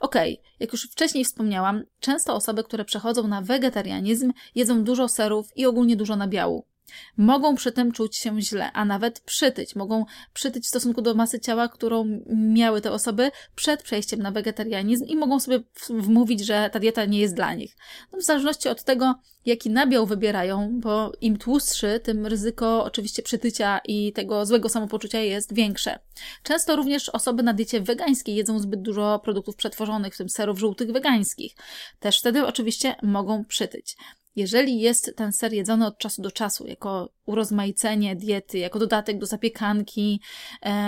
Okej, 0.00 0.38
okay, 0.38 0.52
jak 0.60 0.72
już 0.72 0.90
wcześniej 0.90 1.24
wspomniałam, 1.24 1.84
często 2.00 2.34
osoby, 2.34 2.64
które 2.64 2.84
przechodzą 2.84 3.28
na 3.28 3.42
wegetarianizm, 3.42 4.32
jedzą 4.54 4.84
dużo 4.84 5.08
serów 5.08 5.56
i 5.56 5.66
ogólnie 5.66 5.96
dużo 5.96 6.16
nabiału. 6.16 6.66
Mogą 7.16 7.54
przy 7.54 7.72
tym 7.72 7.92
czuć 7.92 8.16
się 8.16 8.40
źle, 8.40 8.72
a 8.72 8.84
nawet 8.84 9.20
przytyć. 9.20 9.76
Mogą 9.76 10.04
przytyć 10.32 10.64
w 10.64 10.68
stosunku 10.68 11.02
do 11.02 11.14
masy 11.14 11.40
ciała, 11.40 11.68
którą 11.68 12.20
miały 12.26 12.80
te 12.80 12.92
osoby 12.92 13.30
przed 13.54 13.82
przejściem 13.82 14.22
na 14.22 14.30
wegetarianizm 14.30 15.04
i 15.04 15.16
mogą 15.16 15.40
sobie 15.40 15.60
wmówić, 15.90 16.46
że 16.46 16.70
ta 16.72 16.80
dieta 16.80 17.04
nie 17.04 17.20
jest 17.20 17.34
dla 17.34 17.54
nich. 17.54 17.76
No, 18.12 18.18
w 18.18 18.22
zależności 18.22 18.68
od 18.68 18.84
tego, 18.84 19.14
jaki 19.46 19.70
nabiał 19.70 20.06
wybierają, 20.06 20.80
bo 20.80 21.12
im 21.20 21.36
tłustszy, 21.36 22.00
tym 22.02 22.26
ryzyko 22.26 22.84
oczywiście 22.84 23.22
przytycia 23.22 23.80
i 23.84 24.12
tego 24.12 24.46
złego 24.46 24.68
samopoczucia 24.68 25.20
jest 25.20 25.54
większe. 25.54 25.98
Często 26.42 26.76
również 26.76 27.08
osoby 27.08 27.42
na 27.42 27.52
diecie 27.52 27.80
wegańskiej 27.80 28.36
jedzą 28.36 28.58
zbyt 28.58 28.82
dużo 28.82 29.20
produktów 29.24 29.56
przetworzonych, 29.56 30.14
w 30.14 30.18
tym 30.18 30.28
serów 30.28 30.58
żółtych 30.58 30.92
wegańskich. 30.92 31.54
Też 32.00 32.18
wtedy 32.18 32.46
oczywiście 32.46 32.96
mogą 33.02 33.44
przytyć. 33.44 33.96
Jeżeli 34.36 34.80
jest 34.80 35.12
ten 35.16 35.32
ser 35.32 35.52
jedzony 35.52 35.86
od 35.86 35.98
czasu 35.98 36.22
do 36.22 36.30
czasu, 36.30 36.66
jako 36.66 37.12
urozmaicenie 37.26 38.16
diety, 38.16 38.58
jako 38.58 38.78
dodatek 38.78 39.18
do 39.18 39.26
zapiekanki, 39.26 40.20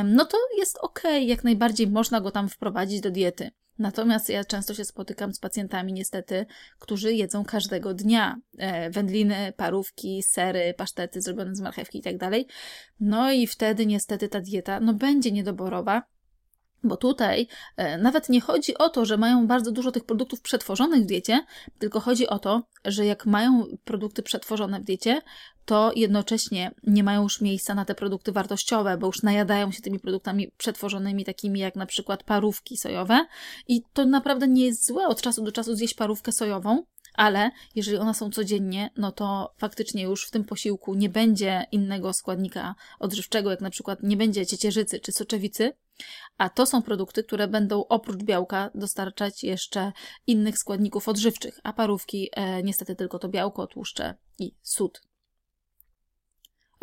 no 0.04 0.24
to 0.24 0.38
jest 0.58 0.78
ok, 0.78 1.02
jak 1.20 1.44
najbardziej 1.44 1.86
można 1.86 2.20
go 2.20 2.30
tam 2.30 2.48
wprowadzić 2.48 3.00
do 3.00 3.10
diety. 3.10 3.50
Natomiast 3.78 4.28
ja 4.28 4.44
często 4.44 4.74
się 4.74 4.84
spotykam 4.84 5.34
z 5.34 5.38
pacjentami, 5.38 5.92
niestety, 5.92 6.46
którzy 6.78 7.14
jedzą 7.14 7.44
każdego 7.44 7.94
dnia 7.94 8.36
e, 8.58 8.90
wędliny, 8.90 9.52
parówki, 9.56 10.22
sery, 10.22 10.74
pasztety 10.76 11.22
zrobione 11.22 11.54
z 11.54 11.60
marchewki 11.60 11.98
i 11.98 12.02
tak 12.02 12.18
dalej. 12.18 12.46
No 13.00 13.32
i 13.32 13.46
wtedy 13.46 13.86
niestety 13.86 14.28
ta 14.28 14.40
dieta 14.40 14.80
no, 14.80 14.94
będzie 14.94 15.32
niedoborowa, 15.32 16.02
bo 16.88 16.96
tutaj 16.96 17.48
e, 17.76 17.98
nawet 17.98 18.28
nie 18.28 18.40
chodzi 18.40 18.78
o 18.78 18.88
to, 18.88 19.04
że 19.04 19.16
mają 19.16 19.46
bardzo 19.46 19.72
dużo 19.72 19.92
tych 19.92 20.04
produktów 20.04 20.40
przetworzonych 20.40 21.02
w 21.02 21.06
diecie, 21.06 21.44
tylko 21.78 22.00
chodzi 22.00 22.26
o 22.26 22.38
to, 22.38 22.62
że 22.84 23.06
jak 23.06 23.26
mają 23.26 23.64
produkty 23.84 24.22
przetworzone 24.22 24.80
w 24.80 24.84
diecie, 24.84 25.22
to 25.64 25.92
jednocześnie 25.96 26.74
nie 26.82 27.04
mają 27.04 27.22
już 27.22 27.40
miejsca 27.40 27.74
na 27.74 27.84
te 27.84 27.94
produkty 27.94 28.32
wartościowe, 28.32 28.96
bo 28.98 29.06
już 29.06 29.22
najadają 29.22 29.72
się 29.72 29.82
tymi 29.82 30.00
produktami 30.00 30.50
przetworzonymi, 30.56 31.24
takimi 31.24 31.60
jak 31.60 31.76
na 31.76 31.86
przykład 31.86 32.22
parówki 32.22 32.76
sojowe. 32.76 33.26
I 33.68 33.82
to 33.92 34.04
naprawdę 34.04 34.48
nie 34.48 34.66
jest 34.66 34.86
złe 34.86 35.08
od 35.08 35.22
czasu 35.22 35.44
do 35.44 35.52
czasu 35.52 35.74
zjeść 35.74 35.94
parówkę 35.94 36.32
sojową, 36.32 36.84
ale 37.14 37.50
jeżeli 37.74 37.98
one 37.98 38.14
są 38.14 38.30
codziennie, 38.30 38.90
no 38.96 39.12
to 39.12 39.54
faktycznie 39.58 40.02
już 40.02 40.26
w 40.26 40.30
tym 40.30 40.44
posiłku 40.44 40.94
nie 40.94 41.08
będzie 41.08 41.66
innego 41.72 42.12
składnika 42.12 42.74
odżywczego, 42.98 43.50
jak 43.50 43.60
na 43.60 43.70
przykład 43.70 44.02
nie 44.02 44.16
będzie 44.16 44.46
ciecierzycy 44.46 45.00
czy 45.00 45.12
soczewicy, 45.12 45.72
a 46.38 46.48
to 46.48 46.66
są 46.66 46.82
produkty, 46.82 47.24
które 47.24 47.48
będą 47.48 47.86
oprócz 47.86 48.22
białka 48.22 48.70
dostarczać 48.74 49.44
jeszcze 49.44 49.92
innych 50.26 50.58
składników 50.58 51.08
odżywczych, 51.08 51.60
a 51.62 51.72
parówki 51.72 52.28
e, 52.32 52.62
niestety 52.62 52.96
tylko 52.96 53.18
to 53.18 53.28
białko, 53.28 53.66
tłuszcze 53.66 54.14
i 54.38 54.54
sód. 54.62 55.05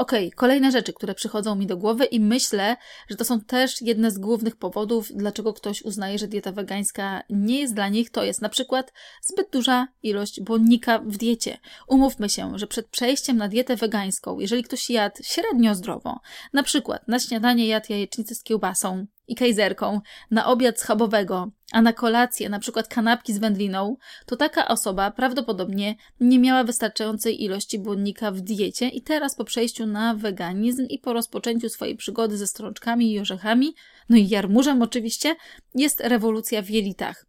Okej, 0.04 0.28
okay, 0.28 0.38
kolejne 0.38 0.72
rzeczy, 0.72 0.94
które 0.94 1.16
przychodzą 1.16 1.56
mi 1.56 1.68
do 1.68 1.78
głowy 1.78 2.06
i 2.06 2.20
myślę, 2.20 2.78
że 3.10 3.16
to 3.16 3.26
są 3.26 3.42
też 3.42 3.82
jedne 3.82 4.12
z 4.12 4.18
głównych 4.18 4.56
powodów, 4.56 5.12
dlaczego 5.16 5.54
ktoś 5.54 5.82
uznaje, 5.82 6.20
że 6.20 6.28
dieta 6.28 6.52
wegańska 6.52 7.24
nie 7.30 7.60
jest 7.60 7.74
dla 7.74 7.90
nich, 7.90 8.10
to 8.10 8.24
jest 8.24 8.42
na 8.42 8.50
przykład 8.50 8.94
zbyt 9.22 9.50
duża 9.52 9.88
ilość 10.04 10.42
błonnika 10.42 11.00
w 11.00 11.18
diecie. 11.18 11.58
Umówmy 11.88 12.30
się, 12.30 12.52
że 12.60 12.68
przed 12.68 12.88
przejściem 12.88 13.38
na 13.38 13.48
dietę 13.48 13.76
wegańską, 13.76 14.40
jeżeli 14.40 14.64
ktoś 14.64 14.90
jadł 14.90 15.24
średnio 15.24 15.76
zdrowo, 15.76 16.20
na 16.54 16.64
przykład 16.64 17.08
na 17.08 17.20
śniadanie 17.20 17.68
jadł 17.68 17.86
jajecznicę 17.90 18.36
z 18.36 18.44
kiełbasą, 18.44 19.06
i 19.28 19.36
kajzerką, 19.36 20.02
na 20.32 20.46
obiad 20.46 20.80
schabowego, 20.80 21.52
a 21.72 21.82
na 21.82 21.94
kolację 21.94 22.50
na 22.50 22.60
przykład 22.60 22.88
kanapki 22.88 23.34
z 23.34 23.38
wędliną, 23.38 23.98
to 24.26 24.36
taka 24.36 24.68
osoba 24.68 25.12
prawdopodobnie 25.12 25.96
nie 26.20 26.40
miała 26.40 26.64
wystarczającej 26.64 27.44
ilości 27.44 27.80
błonnika 27.80 28.32
w 28.32 28.42
diecie 28.42 28.90
i 28.90 29.02
teraz 29.02 29.36
po 29.36 29.44
przejściu 29.44 29.86
na 29.86 30.16
weganizm 30.16 30.86
i 30.90 31.00
po 31.00 31.14
rozpoczęciu 31.14 31.70
swojej 31.70 31.96
przygody 31.96 32.38
ze 32.38 32.48
strączkami 32.48 33.14
i 33.14 33.20
orzechami, 33.20 33.76
no 34.10 34.18
i 34.18 34.28
jarmużem 34.28 34.82
oczywiście, 34.82 35.36
jest 35.76 36.00
rewolucja 36.00 36.62
w 36.62 36.70
jelitach. 36.70 37.26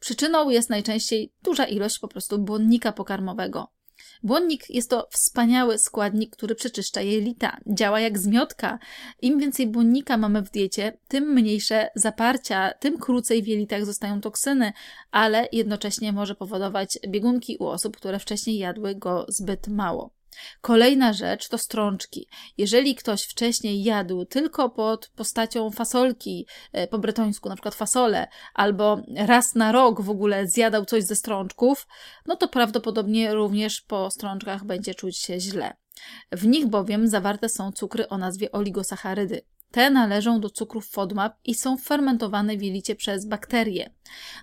Przyczyną 0.00 0.50
jest 0.50 0.70
najczęściej 0.70 1.32
duża 1.42 1.64
ilość 1.64 1.98
po 1.98 2.08
prostu 2.08 2.38
błonnika 2.38 2.92
pokarmowego. 2.92 3.75
Błonnik 4.22 4.70
jest 4.70 4.90
to 4.90 5.08
wspaniały 5.10 5.78
składnik, 5.78 6.36
który 6.36 6.54
przeczyszcza 6.54 7.00
jelita. 7.00 7.56
Działa 7.66 8.00
jak 8.00 8.18
zmiotka. 8.18 8.78
Im 9.22 9.38
więcej 9.38 9.66
błonnika 9.66 10.16
mamy 10.16 10.42
w 10.42 10.50
diecie, 10.50 10.98
tym 11.08 11.24
mniejsze 11.32 11.90
zaparcia, 11.94 12.72
tym 12.80 12.98
krócej 12.98 13.42
w 13.42 13.46
jelitach 13.46 13.84
zostają 13.84 14.20
toksyny, 14.20 14.72
ale 15.10 15.48
jednocześnie 15.52 16.12
może 16.12 16.34
powodować 16.34 16.98
biegunki 17.08 17.56
u 17.56 17.66
osób, 17.66 17.96
które 17.96 18.18
wcześniej 18.18 18.58
jadły 18.58 18.94
go 18.94 19.26
zbyt 19.28 19.68
mało. 19.68 20.15
Kolejna 20.60 21.12
rzecz 21.12 21.48
to 21.48 21.58
strączki. 21.58 22.28
Jeżeli 22.58 22.94
ktoś 22.94 23.22
wcześniej 23.22 23.84
jadł 23.84 24.24
tylko 24.24 24.70
pod 24.70 25.08
postacią 25.08 25.70
fasolki 25.70 26.46
e, 26.72 26.88
po 26.88 26.98
bretońsku, 26.98 27.48
na 27.48 27.54
przykład 27.54 27.74
fasole, 27.74 28.28
albo 28.54 29.02
raz 29.16 29.54
na 29.54 29.72
rok 29.72 30.00
w 30.00 30.10
ogóle 30.10 30.46
zjadał 30.46 30.84
coś 30.84 31.04
ze 31.04 31.16
strączków, 31.16 31.86
no 32.26 32.36
to 32.36 32.48
prawdopodobnie 32.48 33.34
również 33.34 33.80
po 33.80 34.10
strączkach 34.10 34.64
będzie 34.64 34.94
czuć 34.94 35.16
się 35.18 35.40
źle. 35.40 35.76
W 36.32 36.46
nich 36.46 36.66
bowiem 36.66 37.08
zawarte 37.08 37.48
są 37.48 37.72
cukry 37.72 38.08
o 38.08 38.18
nazwie 38.18 38.52
oligosacharydy. 38.52 39.42
Te 39.76 39.90
należą 39.90 40.40
do 40.40 40.50
cukrów 40.50 40.88
FODMAP 40.88 41.38
i 41.44 41.54
są 41.54 41.76
fermentowane 41.76 42.56
w 42.56 42.62
jelicie 42.62 42.96
przez 42.96 43.26
bakterie. 43.26 43.90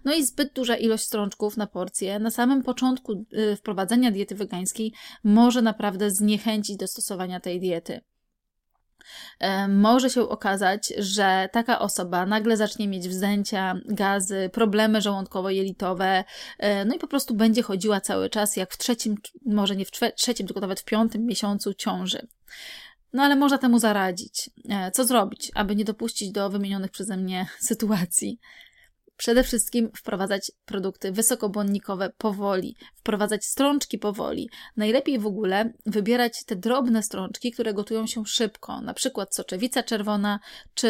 No 0.06 0.14
i 0.14 0.26
zbyt 0.26 0.54
duża 0.54 0.76
ilość 0.76 1.04
strączków 1.04 1.58
na 1.58 1.68
porcję 1.68 2.20
na 2.20 2.32
samym 2.32 2.64
początku 2.64 3.26
y, 3.34 3.56
wprowadzenia 3.56 4.12
diety 4.12 4.36
wegańskiej 4.36 4.94
może 5.24 5.62
naprawdę 5.62 6.12
zniechęcić 6.12 6.78
do 6.78 6.88
stosowania 6.88 7.40
tej 7.40 7.60
diety. 7.60 8.02
E, 9.40 9.68
może 9.68 10.10
się 10.10 10.30
okazać, 10.30 10.94
że 10.98 11.50
taka 11.52 11.80
osoba 11.80 12.26
nagle 12.26 12.58
zacznie 12.58 12.88
mieć 12.88 13.10
wzdęcia, 13.10 13.76
gazy, 13.86 14.50
problemy 14.54 15.02
żołądkowo-jelitowe, 15.02 16.24
e, 16.60 16.86
no 16.86 16.96
i 16.96 17.00
po 17.00 17.08
prostu 17.08 17.34
będzie 17.34 17.64
chodziła 17.64 18.02
cały 18.02 18.30
czas, 18.30 18.58
jak 18.58 18.74
w 18.74 18.78
trzecim, 18.78 19.16
może 19.46 19.76
nie 19.76 19.86
w 19.86 19.92
trzecim, 20.16 20.48
tylko 20.48 20.62
nawet 20.62 20.80
w 20.80 20.86
piątym 20.86 21.26
miesiącu 21.26 21.74
ciąży. 21.74 22.28
No 23.14 23.24
ale 23.24 23.36
można 23.36 23.58
temu 23.58 23.80
zaradzić. 23.80 24.50
E, 24.70 24.92
co 24.92 25.06
zrobić, 25.06 25.52
aby 25.56 25.76
nie 25.76 25.86
dopuścić 25.86 26.32
do 26.32 26.50
wymienionych 26.50 26.92
przeze 26.92 27.18
mnie 27.18 27.48
sytuacji? 27.60 28.40
Przede 29.18 29.44
wszystkim 29.44 29.92
wprowadzać 29.98 30.52
produkty 30.66 31.12
wysokobłonnikowe 31.12 32.10
powoli, 32.18 32.76
wprowadzać 33.04 33.46
strączki 33.46 34.00
powoli. 34.00 34.50
Najlepiej 34.78 35.20
w 35.20 35.28
ogóle 35.28 35.74
wybierać 35.86 36.46
te 36.46 36.56
drobne 36.56 37.04
strączki, 37.04 37.52
które 37.52 37.74
gotują 37.74 38.08
się 38.08 38.26
szybko, 38.26 38.82
na 38.82 38.94
przykład 38.94 39.36
soczewica 39.36 39.84
czerwona 39.84 40.40
czy 40.74 40.88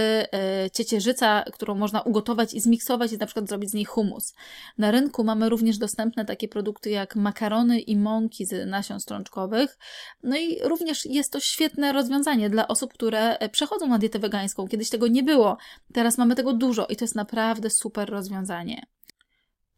yy, 0.64 0.70
ciecierzyca, 0.70 1.44
którą 1.54 1.76
można 1.76 2.02
ugotować 2.02 2.54
i 2.54 2.60
zmiksować 2.60 3.12
i 3.12 3.18
na 3.18 3.26
przykład 3.26 3.50
zrobić 3.50 3.70
z 3.70 3.74
niej 3.74 3.86
humus. 3.86 4.34
Na 4.78 4.92
rynku 4.92 5.24
mamy 5.24 5.50
również 5.50 5.78
dostępne 5.78 6.26
takie 6.26 6.48
produkty 6.48 6.90
jak 6.90 7.16
makarony 7.16 7.80
i 7.80 7.98
mąki 7.98 8.46
z 8.46 8.70
nasion 8.70 9.00
strączkowych. 9.00 9.78
No 10.24 10.38
i 10.38 10.60
również 10.64 11.06
jest 11.06 11.32
to 11.32 11.40
świetne 11.40 11.94
rozwiązanie 11.94 12.50
dla 12.50 12.68
osób, 12.68 12.94
które 12.94 13.38
e, 13.38 13.50
przechodzą 13.50 13.88
na 13.88 13.98
dietę 13.98 14.20
wegańską. 14.20 14.68
Kiedyś 14.68 14.90
tego 14.90 15.08
nie 15.08 15.24
było, 15.24 15.58
teraz 15.94 16.18
mamy 16.18 16.36
tego 16.36 16.54
dużo 16.54 16.86
i 16.86 16.96
to 16.96 17.06
jest 17.06 17.16
naprawdę 17.16 17.70
super 17.70 18.10
rozwiązanie. 18.10 18.86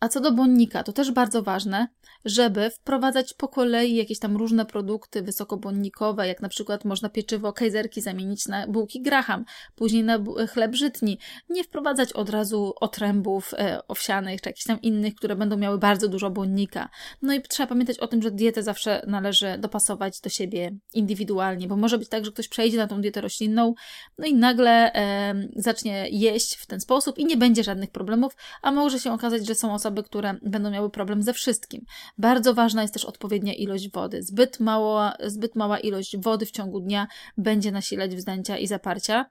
A 0.06 0.10
co 0.10 0.20
do 0.20 0.32
błonnika, 0.32 0.84
to 0.84 0.94
też 0.94 1.12
bardzo 1.12 1.44
ważne, 1.44 1.88
żeby 2.26 2.70
wprowadzać 2.70 3.34
po 3.34 3.48
kolei 3.48 3.96
jakieś 3.96 4.20
tam 4.20 4.38
różne 4.38 4.66
produkty 4.66 5.22
wysokobłonnikowe, 5.22 6.28
jak 6.28 6.42
na 6.42 6.50
przykład 6.50 6.86
można 6.86 7.10
pieczywo 7.10 7.54
kajzerki 7.54 8.02
zamienić 8.02 8.48
na 8.48 8.68
bułki 8.68 9.02
graham, 9.02 9.46
później 9.76 10.04
na 10.04 10.20
chleb 10.54 10.76
żytni. 10.76 11.20
Nie 11.50 11.64
wprowadzać 11.64 12.14
od 12.14 12.30
razu 12.30 12.74
otrębów 12.76 13.54
e, 13.54 13.88
owsianych 13.88 14.42
czy 14.42 14.50
jakichś 14.50 14.66
tam 14.66 14.82
innych, 14.82 15.16
które 15.16 15.36
będą 15.36 15.58
miały 15.58 15.78
bardzo 15.78 16.08
dużo 16.08 16.30
błonnika. 16.30 16.90
No 17.22 17.34
i 17.34 17.42
trzeba 17.42 17.68
pamiętać 17.68 18.00
o 18.00 18.08
tym, 18.08 18.22
że 18.22 18.32
dietę 18.32 18.64
zawsze 18.64 19.06
należy 19.08 19.58
dopasować 19.58 20.22
do 20.22 20.30
siebie 20.30 20.72
indywidualnie, 20.94 21.68
bo 21.68 21.76
może 21.76 21.98
być 21.98 22.10
tak, 22.10 22.26
że 22.26 22.32
ktoś 22.32 22.48
przejdzie 22.48 22.78
na 22.78 22.88
tą 22.88 23.02
dietę 23.02 23.22
roślinną, 23.22 23.74
no 24.18 24.28
i 24.28 24.36
nagle 24.36 24.94
e, 24.94 25.34
zacznie 25.56 26.10
jeść 26.10 26.56
w 26.56 26.66
ten 26.66 26.80
sposób 26.80 27.18
i 27.18 27.26
nie 27.26 27.38
będzie 27.38 27.64
żadnych 27.64 27.92
problemów, 27.92 28.34
a 28.62 28.72
może 28.72 29.00
się 29.00 29.14
okazać, 29.14 29.48
że 29.48 29.56
są 29.56 29.74
osoby, 29.74 29.95
osoby, 29.96 30.04
które 30.04 30.36
będą 30.42 30.72
miały 30.72 30.90
problem 30.90 31.24
ze 31.24 31.34
wszystkim. 31.34 31.86
Bardzo 32.18 32.54
ważna 32.54 32.82
jest 32.82 32.94
też 32.94 33.06
odpowiednia 33.06 33.54
ilość 33.54 33.92
wody. 33.92 34.24
Zbyt, 34.24 34.60
mało, 34.60 35.10
zbyt 35.26 35.56
mała 35.56 35.80
ilość 35.80 36.18
wody 36.18 36.46
w 36.46 36.52
ciągu 36.52 36.80
dnia 36.80 37.08
będzie 37.38 37.72
nasilać 37.72 38.16
wzdęcia 38.16 38.58
i 38.58 38.68
zaparcia. 38.68 39.26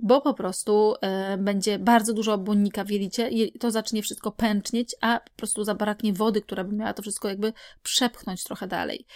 Bo 0.00 0.20
po 0.20 0.34
prostu 0.34 0.94
e, 1.00 1.38
będzie 1.38 1.78
bardzo 1.78 2.12
dużo 2.12 2.38
błonnika 2.38 2.84
w 2.84 2.90
jelicie 2.90 3.30
to 3.60 3.70
zacznie 3.70 4.02
wszystko 4.02 4.32
pęcznieć, 4.32 4.94
a 5.00 5.20
po 5.20 5.36
prostu 5.36 5.64
zabraknie 5.64 6.12
wody, 6.12 6.42
która 6.42 6.64
by 6.64 6.74
miała 6.74 6.94
to 6.94 7.02
wszystko 7.02 7.28
jakby 7.28 7.52
przepchnąć 7.82 8.44
trochę 8.44 8.66
dalej. 8.66 9.06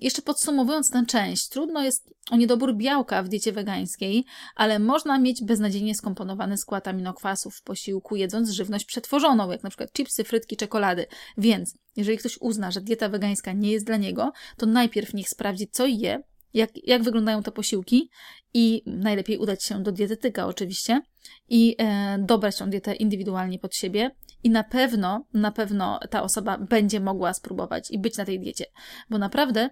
Jeszcze 0.00 0.22
podsumowując 0.22 0.90
tę 0.90 1.04
część, 1.06 1.48
trudno 1.48 1.82
jest 1.82 2.14
o 2.30 2.36
niedobór 2.36 2.74
białka 2.74 3.22
w 3.22 3.28
diecie 3.28 3.52
wegańskiej, 3.52 4.24
ale 4.56 4.78
można 4.78 5.18
mieć 5.18 5.44
beznadziejnie 5.44 5.94
skomponowany 5.94 6.56
skład 6.56 6.88
aminokwasów 6.88 7.56
w 7.56 7.62
posiłku, 7.62 8.16
jedząc 8.16 8.50
żywność 8.50 8.84
przetworzoną, 8.84 9.50
jak 9.50 9.62
na 9.62 9.70
przykład 9.70 9.92
chipsy, 9.92 10.24
frytki, 10.24 10.56
czekolady. 10.56 11.06
Więc 11.38 11.74
jeżeli 11.96 12.18
ktoś 12.18 12.38
uzna, 12.40 12.70
że 12.70 12.80
dieta 12.80 13.08
wegańska 13.08 13.52
nie 13.52 13.72
jest 13.72 13.86
dla 13.86 13.96
niego, 13.96 14.32
to 14.56 14.66
najpierw 14.66 15.14
niech 15.14 15.28
sprawdzi, 15.28 15.68
co 15.68 15.86
je, 15.86 16.22
jak, 16.54 16.70
jak 16.86 17.02
wyglądają 17.02 17.42
te 17.42 17.52
posiłki 17.52 18.10
i 18.54 18.82
najlepiej 18.86 19.38
udać 19.38 19.64
się 19.64 19.82
do 19.82 19.92
dietetyka 19.92 20.46
oczywiście 20.46 21.00
i 21.48 21.76
e, 21.78 22.18
dobrać 22.18 22.56
tą 22.56 22.70
dietę 22.70 22.94
indywidualnie 22.94 23.58
pod 23.58 23.74
siebie 23.74 24.10
i 24.42 24.50
na 24.50 24.64
pewno, 24.64 25.26
na 25.34 25.52
pewno 25.52 26.00
ta 26.10 26.22
osoba 26.22 26.58
będzie 26.58 27.00
mogła 27.00 27.34
spróbować 27.34 27.90
i 27.90 27.98
być 27.98 28.16
na 28.16 28.24
tej 28.24 28.40
diecie, 28.40 28.64
bo 29.10 29.18
naprawdę 29.18 29.70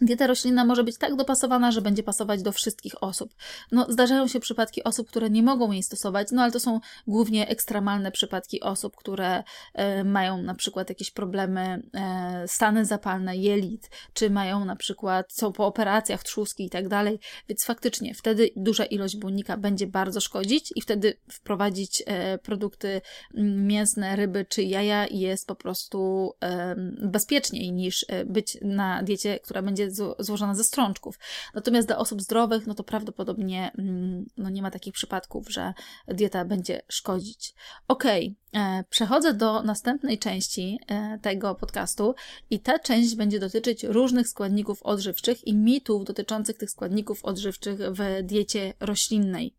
Dieta 0.00 0.26
roślinna 0.26 0.64
może 0.64 0.84
być 0.84 0.98
tak 0.98 1.16
dopasowana, 1.16 1.72
że 1.72 1.82
będzie 1.82 2.02
pasować 2.02 2.42
do 2.42 2.52
wszystkich 2.52 3.02
osób. 3.02 3.34
No, 3.72 3.86
zdarzają 3.88 4.28
się 4.28 4.40
przypadki 4.40 4.84
osób, 4.84 5.08
które 5.08 5.30
nie 5.30 5.42
mogą 5.42 5.72
jej 5.72 5.82
stosować, 5.82 6.28
no 6.32 6.42
ale 6.42 6.52
to 6.52 6.60
są 6.60 6.80
głównie 7.06 7.48
ekstremalne 7.48 8.12
przypadki 8.12 8.60
osób, 8.60 8.96
które 8.96 9.42
e, 9.74 10.04
mają 10.04 10.42
na 10.42 10.54
przykład 10.54 10.88
jakieś 10.88 11.10
problemy, 11.10 11.82
e, 11.94 12.44
stany 12.48 12.84
zapalne 12.84 13.36
jelit, 13.36 13.90
czy 14.12 14.30
mają 14.30 14.64
na 14.64 14.76
przykład, 14.76 15.32
są 15.32 15.52
po 15.52 15.66
operacjach 15.66 16.22
trzustki 16.22 16.64
i 16.64 16.70
tak 16.70 16.88
dalej, 16.88 17.20
więc 17.48 17.64
faktycznie 17.64 18.14
wtedy 18.14 18.50
duża 18.56 18.84
ilość 18.84 19.16
błonnika 19.16 19.56
będzie 19.56 19.86
bardzo 19.86 20.20
szkodzić 20.20 20.72
i 20.76 20.80
wtedy 20.80 21.16
wprowadzić 21.30 22.02
e, 22.06 22.38
produkty 22.38 23.00
mięsne, 23.34 24.16
ryby 24.16 24.46
czy 24.48 24.62
jaja 24.62 25.06
jest 25.06 25.46
po 25.46 25.54
prostu 25.54 26.30
e, 26.40 26.74
bezpieczniej 27.02 27.72
niż 27.72 28.06
e, 28.08 28.24
być 28.24 28.58
na 28.62 29.02
diecie, 29.02 29.38
która 29.38 29.62
będzie 29.62 29.89
złożona 30.18 30.54
ze 30.54 30.64
strączków. 30.64 31.18
Natomiast 31.54 31.88
dla 31.88 31.98
osób 31.98 32.22
zdrowych, 32.22 32.66
no 32.66 32.74
to 32.74 32.84
prawdopodobnie 32.84 33.70
mm, 33.78 34.26
no 34.36 34.50
nie 34.50 34.62
ma 34.62 34.70
takich 34.70 34.94
przypadków, 34.94 35.50
że 35.50 35.74
dieta 36.08 36.44
będzie 36.44 36.82
szkodzić. 36.88 37.54
Okej, 37.88 38.36
okay, 38.52 38.84
przechodzę 38.90 39.34
do 39.34 39.62
następnej 39.62 40.18
części 40.18 40.78
e, 40.86 41.18
tego 41.18 41.54
podcastu 41.54 42.14
i 42.50 42.60
ta 42.60 42.78
część 42.78 43.14
będzie 43.14 43.40
dotyczyć 43.40 43.84
różnych 43.84 44.28
składników 44.28 44.82
odżywczych 44.82 45.46
i 45.46 45.54
mitów 45.54 46.04
dotyczących 46.04 46.58
tych 46.58 46.70
składników 46.70 47.24
odżywczych 47.24 47.78
w 47.78 48.22
diecie 48.22 48.74
roślinnej. 48.80 49.54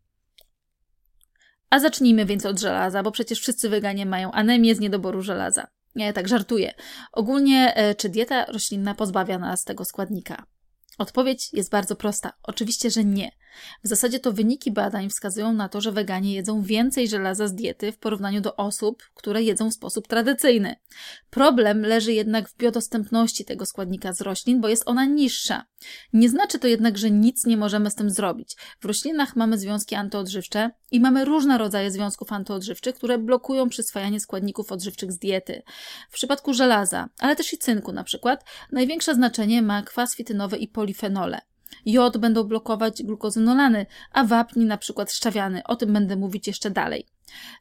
A 1.70 1.78
zacznijmy 1.78 2.26
więc 2.26 2.46
od 2.46 2.60
żelaza, 2.60 3.02
bo 3.02 3.10
przecież 3.10 3.40
wszyscy 3.40 3.68
weganie 3.68 4.06
mają 4.06 4.32
anemię 4.32 4.74
z 4.74 4.80
niedoboru 4.80 5.22
żelaza. 5.22 5.66
Nie, 5.94 6.12
tak 6.12 6.28
żartuję. 6.28 6.74
Ogólnie, 7.12 7.74
e, 7.76 7.94
czy 7.94 8.08
dieta 8.08 8.44
roślinna 8.44 8.94
pozbawia 8.94 9.38
nas 9.38 9.64
tego 9.64 9.84
składnika? 9.84 10.46
Odpowiedź 10.98 11.52
jest 11.52 11.70
bardzo 11.70 11.96
prosta. 11.96 12.32
Oczywiście, 12.42 12.90
że 12.90 13.04
nie. 13.04 13.30
W 13.84 13.88
zasadzie 13.88 14.18
to 14.18 14.32
wyniki 14.32 14.72
badań 14.72 15.10
wskazują 15.10 15.52
na 15.52 15.68
to, 15.68 15.80
że 15.80 15.92
weganie 15.92 16.34
jedzą 16.34 16.62
więcej 16.62 17.08
żelaza 17.08 17.48
z 17.48 17.54
diety 17.54 17.92
w 17.92 17.98
porównaniu 17.98 18.40
do 18.40 18.56
osób, 18.56 19.02
które 19.14 19.42
jedzą 19.42 19.70
w 19.70 19.74
sposób 19.74 20.08
tradycyjny. 20.08 20.76
Problem 21.30 21.82
leży 21.82 22.12
jednak 22.12 22.48
w 22.48 22.56
biodostępności 22.56 23.44
tego 23.44 23.66
składnika 23.66 24.12
z 24.12 24.20
roślin, 24.20 24.60
bo 24.60 24.68
jest 24.68 24.82
ona 24.86 25.04
niższa. 25.04 25.66
Nie 26.12 26.28
znaczy 26.28 26.58
to 26.58 26.66
jednak, 26.66 26.98
że 26.98 27.10
nic 27.10 27.46
nie 27.46 27.56
możemy 27.56 27.90
z 27.90 27.94
tym 27.94 28.10
zrobić. 28.10 28.56
W 28.80 28.84
roślinach 28.84 29.36
mamy 29.36 29.58
związki 29.58 29.94
antyodżywcze 29.94 30.70
i 30.90 31.00
mamy 31.00 31.24
różne 31.24 31.58
rodzaje 31.58 31.90
związków 31.90 32.32
antyodżywczych, 32.32 32.94
które 32.94 33.18
blokują 33.18 33.68
przyswajanie 33.68 34.20
składników 34.20 34.72
odżywczych 34.72 35.12
z 35.12 35.18
diety. 35.18 35.62
W 36.10 36.14
przypadku 36.14 36.54
żelaza, 36.54 37.08
ale 37.18 37.36
też 37.36 37.52
i 37.52 37.58
cynku 37.58 37.92
na 37.92 38.04
przykład, 38.04 38.44
największe 38.72 39.14
znaczenie 39.14 39.62
ma 39.62 39.82
kwas 39.82 40.16
fitynowy 40.16 40.56
i 40.56 40.68
polifenole. 40.68 41.40
Jod 41.86 42.16
będą 42.16 42.44
blokować 42.44 43.02
glukozynolany, 43.02 43.86
a 44.12 44.24
wapni 44.24 44.64
na 44.64 44.76
przykład 44.78 45.12
szczawiany. 45.12 45.62
O 45.64 45.76
tym 45.76 45.92
będę 45.92 46.16
mówić 46.16 46.46
jeszcze 46.46 46.70
dalej. 46.70 47.06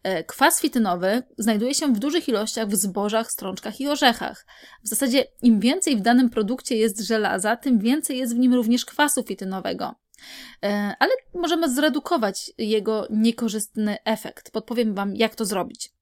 E, 0.04 0.24
kwas 0.24 0.62
fitynowy 0.62 1.24
znajduje 1.38 1.74
się 1.74 1.94
w 1.94 2.00
dużych 2.00 2.28
ilościach 2.28 2.68
w 2.68 2.76
zbożach, 2.76 3.32
strączkach 3.32 3.82
i 3.82 3.88
orzechach. 3.88 4.46
W 4.84 4.88
zasadzie 4.88 5.26
im 5.42 5.60
więcej 5.60 5.98
w 5.98 6.02
danym 6.02 6.30
produkcie 6.30 6.76
jest 6.76 7.02
żelaza, 7.02 7.56
tym 7.56 7.80
więcej 7.80 8.18
jest 8.18 8.36
w 8.36 8.40
nim 8.40 8.54
również 8.54 8.86
kwasu 8.86 9.24
fitynowego. 9.24 9.96
E, 10.64 10.96
ale 11.00 11.12
możemy 11.34 11.70
zredukować 11.70 12.52
jego 12.58 13.08
niekorzystny 13.10 13.98
efekt. 14.06 14.52
Podpowiem 14.52 14.96
Wam, 14.96 15.16
jak 15.16 15.36
to 15.36 15.46
zrobić. 15.46 15.94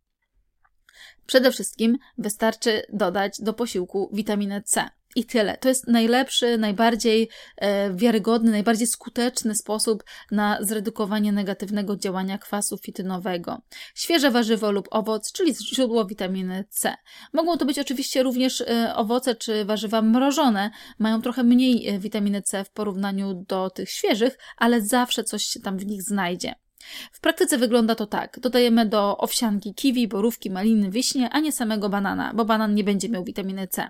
Przede 1.25 1.51
wszystkim 1.51 1.97
wystarczy 2.17 2.81
dodać 2.93 3.41
do 3.41 3.53
posiłku 3.53 4.09
witaminę 4.13 4.61
C. 4.61 4.89
I 5.15 5.25
tyle. 5.25 5.57
To 5.57 5.69
jest 5.69 5.87
najlepszy, 5.87 6.57
najbardziej 6.57 7.29
e, 7.57 7.93
wiarygodny, 7.93 8.51
najbardziej 8.51 8.87
skuteczny 8.87 9.55
sposób 9.55 10.03
na 10.31 10.57
zredukowanie 10.61 11.31
negatywnego 11.31 11.95
działania 11.95 12.37
kwasu 12.37 12.77
fitynowego. 12.77 13.61
Świeże 13.95 14.31
warzywo 14.31 14.71
lub 14.71 14.87
owoc, 14.91 15.31
czyli 15.31 15.55
źródło 15.55 16.05
witaminy 16.05 16.65
C. 16.69 16.95
Mogą 17.33 17.57
to 17.57 17.65
być 17.65 17.79
oczywiście 17.79 18.23
również 18.23 18.61
e, 18.61 18.95
owoce 18.95 19.35
czy 19.35 19.65
warzywa 19.65 20.01
mrożone. 20.01 20.71
Mają 20.99 21.21
trochę 21.21 21.43
mniej 21.43 21.87
e, 21.87 21.99
witaminy 21.99 22.41
C 22.41 22.63
w 22.63 22.71
porównaniu 22.71 23.33
do 23.33 23.69
tych 23.69 23.89
świeżych, 23.89 24.37
ale 24.57 24.81
zawsze 24.81 25.23
coś 25.23 25.43
się 25.43 25.59
tam 25.59 25.77
w 25.77 25.85
nich 25.85 26.03
znajdzie. 26.03 26.55
W 27.11 27.19
praktyce 27.19 27.57
wygląda 27.57 27.95
to 27.95 28.05
tak. 28.05 28.39
Dodajemy 28.39 28.85
do 28.85 29.17
owsianki 29.17 29.73
kiwi, 29.73 30.07
borówki, 30.07 30.49
maliny, 30.49 30.91
wiśnie, 30.91 31.29
a 31.29 31.39
nie 31.39 31.51
samego 31.51 31.89
banana, 31.89 32.33
bo 32.35 32.45
banan 32.45 32.75
nie 32.75 32.83
będzie 32.83 33.09
miał 33.09 33.23
witaminy 33.23 33.67
C. 33.67 33.89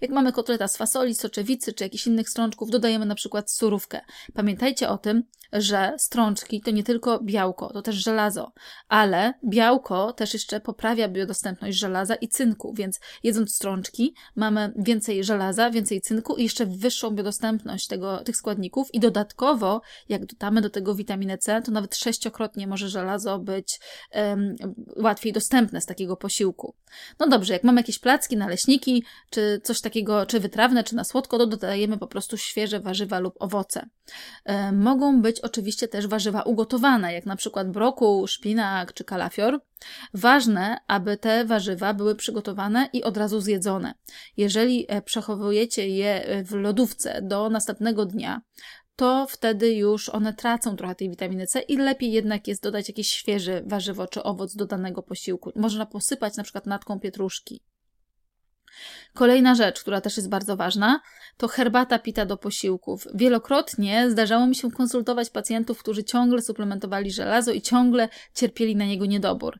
Jak 0.00 0.10
mamy 0.10 0.32
kotleta 0.32 0.68
z 0.68 0.76
fasoli, 0.76 1.14
soczewicy 1.14 1.72
czy 1.72 1.84
jakichś 1.84 2.06
innych 2.06 2.30
strączków, 2.30 2.70
dodajemy 2.70 3.06
na 3.06 3.14
przykład 3.14 3.50
surówkę. 3.50 4.00
Pamiętajcie 4.34 4.88
o 4.88 4.98
tym, 4.98 5.22
że 5.52 5.94
strączki 5.98 6.60
to 6.60 6.70
nie 6.70 6.84
tylko 6.84 7.20
białko, 7.22 7.72
to 7.72 7.82
też 7.82 7.96
żelazo, 7.96 8.52
ale 8.88 9.34
białko 9.44 10.12
też 10.12 10.32
jeszcze 10.32 10.60
poprawia 10.60 11.08
biodostępność 11.08 11.78
żelaza 11.78 12.14
i 12.14 12.28
cynku, 12.28 12.74
więc 12.74 13.00
jedząc 13.22 13.54
strączki 13.54 14.14
mamy 14.36 14.72
więcej 14.76 15.24
żelaza, 15.24 15.70
więcej 15.70 16.00
cynku 16.00 16.36
i 16.36 16.42
jeszcze 16.42 16.66
wyższą 16.66 17.10
biodostępność 17.10 17.86
tego, 17.86 18.18
tych 18.24 18.36
składników 18.36 18.94
i 18.94 19.00
dodatkowo, 19.00 19.80
jak 20.08 20.26
dodamy 20.26 20.60
do 20.60 20.70
tego 20.70 20.94
witaminę 20.94 21.38
C, 21.38 21.62
to 21.62 21.72
nawet 21.72 21.96
sześciokrotnie 22.30 22.66
może 22.66 22.88
żelazo 22.88 23.38
być 23.38 23.80
um, 24.14 24.56
łatwiej 24.96 25.32
dostępne 25.32 25.80
z 25.80 25.86
takiego 25.86 26.16
posiłku. 26.16 26.74
No 27.18 27.28
dobrze, 27.28 27.52
jak 27.52 27.64
mamy 27.64 27.80
jakieś 27.80 27.98
placki, 27.98 28.36
naleśniki, 28.36 29.04
czy 29.30 29.60
coś 29.64 29.80
takiego, 29.80 30.26
czy 30.26 30.40
wytrawne, 30.40 30.84
czy 30.84 30.96
na 30.96 31.04
słodko, 31.04 31.38
to 31.38 31.46
dodajemy 31.46 31.98
po 31.98 32.06
prostu 32.06 32.36
świeże 32.36 32.80
warzywa 32.80 33.18
lub 33.18 33.34
owoce. 33.38 33.86
Um, 34.46 34.82
mogą 34.82 35.22
być 35.22 35.40
oczywiście 35.40 35.88
też 35.88 36.06
warzywa 36.06 36.42
ugotowane, 36.42 37.12
jak 37.12 37.26
na 37.26 37.36
przykład 37.36 37.70
brokuł, 37.70 38.26
szpinak 38.26 38.92
czy 38.92 39.04
kalafior. 39.04 39.60
Ważne, 40.14 40.76
aby 40.86 41.16
te 41.16 41.44
warzywa 41.44 41.94
były 41.94 42.14
przygotowane 42.14 42.88
i 42.92 43.02
od 43.02 43.16
razu 43.16 43.40
zjedzone. 43.40 43.94
Jeżeli 44.36 44.86
e, 44.88 45.02
przechowujecie 45.02 45.88
je 45.88 46.24
e, 46.24 46.44
w 46.44 46.52
lodówce 46.52 47.22
do 47.22 47.50
następnego 47.50 48.06
dnia, 48.06 48.40
to 49.00 49.26
wtedy 49.26 49.74
już 49.74 50.08
one 50.08 50.34
tracą 50.34 50.76
trochę 50.76 50.94
tej 50.94 51.10
witaminy 51.10 51.46
C 51.46 51.60
i 51.60 51.76
lepiej 51.76 52.12
jednak 52.12 52.48
jest 52.48 52.62
dodać 52.62 52.88
jakieś 52.88 53.08
świeże 53.08 53.62
warzywo 53.66 54.06
czy 54.06 54.22
owoc 54.22 54.56
do 54.56 54.66
danego 54.66 55.02
posiłku. 55.02 55.52
Można 55.56 55.86
posypać 55.86 56.36
na 56.36 56.42
przykład 56.42 56.66
natką 56.66 57.00
pietruszki. 57.00 57.62
Kolejna 59.14 59.54
rzecz, 59.54 59.80
która 59.80 60.00
też 60.00 60.16
jest 60.16 60.28
bardzo 60.28 60.56
ważna, 60.56 61.00
to 61.36 61.48
herbata 61.48 61.98
pita 61.98 62.26
do 62.26 62.36
posiłków. 62.36 63.06
Wielokrotnie 63.14 64.10
zdarzało 64.10 64.46
mi 64.46 64.54
się 64.54 64.70
konsultować 64.70 65.30
pacjentów, 65.30 65.78
którzy 65.78 66.04
ciągle 66.04 66.42
suplementowali 66.42 67.10
żelazo 67.10 67.52
i 67.52 67.62
ciągle 67.62 68.08
cierpieli 68.34 68.76
na 68.76 68.84
niego 68.84 69.06
niedobór 69.06 69.58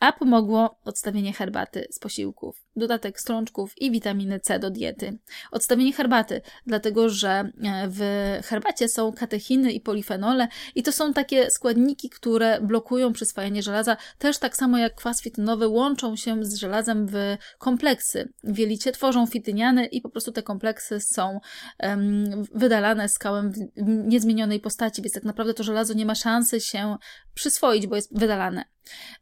a 0.00 0.12
pomogło 0.12 0.78
odstawienie 0.84 1.32
herbaty 1.32 1.86
z 1.90 1.98
posiłków, 1.98 2.65
dodatek 2.76 3.20
strączków 3.20 3.72
i 3.78 3.90
witaminy 3.90 4.40
C 4.40 4.58
do 4.58 4.70
diety. 4.70 5.18
Odstawienie 5.50 5.92
herbaty, 5.92 6.40
dlatego 6.66 7.08
że 7.08 7.30
e, 7.30 7.50
w 7.88 8.00
herbacie 8.44 8.88
są 8.88 9.12
katechiny 9.12 9.72
i 9.72 9.80
polifenole 9.80 10.48
i 10.74 10.82
to 10.82 10.92
są 10.92 11.12
takie 11.12 11.50
składniki, 11.50 12.10
które 12.10 12.60
blokują 12.60 13.12
przyswajanie 13.12 13.62
żelaza, 13.62 13.96
też 14.18 14.38
tak 14.38 14.56
samo 14.56 14.78
jak 14.78 14.94
kwas 14.94 15.22
fitynowy 15.22 15.68
łączą 15.68 16.16
się 16.16 16.44
z 16.44 16.54
żelazem 16.54 17.06
w 17.06 17.36
kompleksy. 17.58 18.32
W 18.44 18.58
jelicie 18.58 18.92
tworzą 18.92 19.26
fityniany 19.26 19.86
i 19.86 20.00
po 20.00 20.08
prostu 20.08 20.32
te 20.32 20.42
kompleksy 20.42 21.00
są 21.00 21.40
um, 21.82 22.44
wydalane 22.54 23.08
skałem 23.08 23.52
w 23.52 23.56
niezmienionej 23.86 24.60
postaci, 24.60 25.02
więc 25.02 25.14
tak 25.14 25.24
naprawdę 25.24 25.54
to 25.54 25.64
żelazo 25.64 25.94
nie 25.94 26.06
ma 26.06 26.14
szansy 26.14 26.60
się 26.60 26.96
przyswoić, 27.34 27.86
bo 27.86 27.96
jest 27.96 28.18
wydalane. 28.18 28.64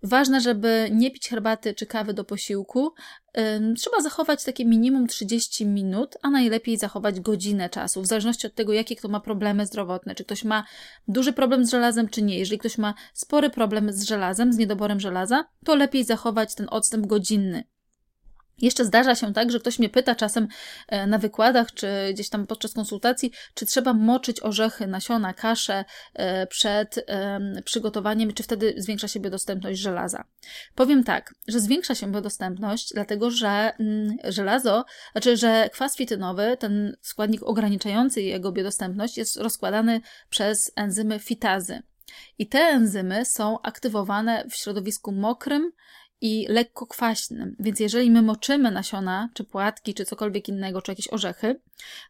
Ważne, 0.03 0.41
żeby 0.41 0.89
nie 0.93 1.11
pić 1.11 1.29
herbaty 1.29 1.75
czy 1.75 1.87
kawy 1.87 2.15
do 2.15 2.25
posiłku, 2.25 2.95
yy, 3.37 3.44
trzeba 3.77 4.01
zachować 4.01 4.45
takie 4.45 4.65
minimum 4.65 5.07
30 5.07 5.67
minut, 5.67 6.17
a 6.23 6.31
najlepiej 6.31 6.79
zachować 6.79 7.21
godzinę 7.21 7.71
czasu, 7.71 8.03
w 8.03 8.07
zależności 8.07 8.47
od 8.47 8.55
tego, 8.55 8.73
jakie 8.73 8.97
kto 8.97 9.09
ma 9.09 9.21
problemy 9.21 9.67
zdrowotne. 9.67 10.15
Czy 10.15 10.25
ktoś 10.25 10.45
ma 10.45 10.65
duży 11.09 11.33
problem 11.33 11.67
z 11.67 11.71
żelazem, 11.71 12.09
czy 12.09 12.23
nie. 12.23 12.39
Jeżeli 12.39 12.59
ktoś 12.59 12.79
ma 12.79 12.95
spory 13.15 13.51
problem 13.51 13.93
z 13.93 14.03
żelazem, 14.05 14.53
z 14.53 14.57
niedoborem 14.57 15.01
żelaza, 15.01 15.45
to 15.65 15.75
lepiej 15.75 16.05
zachować 16.05 16.55
ten 16.55 16.67
odstęp 16.71 17.07
godzinny. 17.07 17.65
Jeszcze 18.59 18.85
zdarza 18.85 19.15
się 19.15 19.33
tak, 19.33 19.51
że 19.51 19.61
ktoś 19.61 19.79
mnie 19.79 19.89
pyta 19.89 20.15
czasem 20.15 20.49
e, 20.89 21.07
na 21.07 21.19
wykładach, 21.19 21.73
czy 21.73 21.89
gdzieś 22.13 22.29
tam 22.29 22.47
podczas 22.47 22.73
konsultacji, 22.73 23.33
czy 23.55 23.67
trzeba 23.67 23.95
moczyć 23.95 24.43
orzechy, 24.43 24.87
nasiona, 24.87 25.35
kaszę 25.35 25.85
e, 26.15 26.47
przed 26.47 27.07
przygotowaniem, 27.65 28.33
czy 28.33 28.43
wtedy 28.43 28.75
zwiększa 28.77 29.09
się 29.09 29.21
biodostępność 29.21 29.81
żelaza. 29.81 30.25
Powiem 30.75 31.05
tak, 31.05 31.35
że 31.49 31.61
zwiększa 31.61 31.95
się 31.95 32.13
biodostępność, 32.13 32.93
dlatego 32.95 33.31
że 33.31 33.73
mm, 33.81 34.17
żelazo, 34.25 34.85
znaczy, 35.13 35.37
że 35.37 35.71
kwas 35.73 35.97
fitynowy, 35.97 36.57
ten 36.59 36.97
składnik 37.01 37.43
ograniczający 37.43 38.23
jego 38.23 38.53
biodostępność, 38.53 39.19
jest 39.19 39.37
rozkładany 39.37 40.01
przez 40.31 40.73
enzymy 40.77 41.19
fitazy. 41.19 41.83
I 42.39 42.49
te 42.49 42.59
enzymy 42.59 43.25
są 43.25 43.63
aktywowane 43.63 44.45
w 44.51 44.57
środowisku 44.57 45.13
mokrym, 45.13 45.73
i 46.25 46.47
lekko 46.49 46.87
kwaśnym. 46.87 47.57
Więc 47.59 47.81
jeżeli 47.81 48.11
my 48.11 48.23
moczymy 48.23 48.71
nasiona, 48.71 49.29
czy 49.35 49.45
płatki, 49.45 49.95
czy 49.95 50.05
cokolwiek 50.05 50.49
innego, 50.49 50.83
czy 50.83 50.93
jakieś 50.93 51.09
orzechy, 51.13 51.61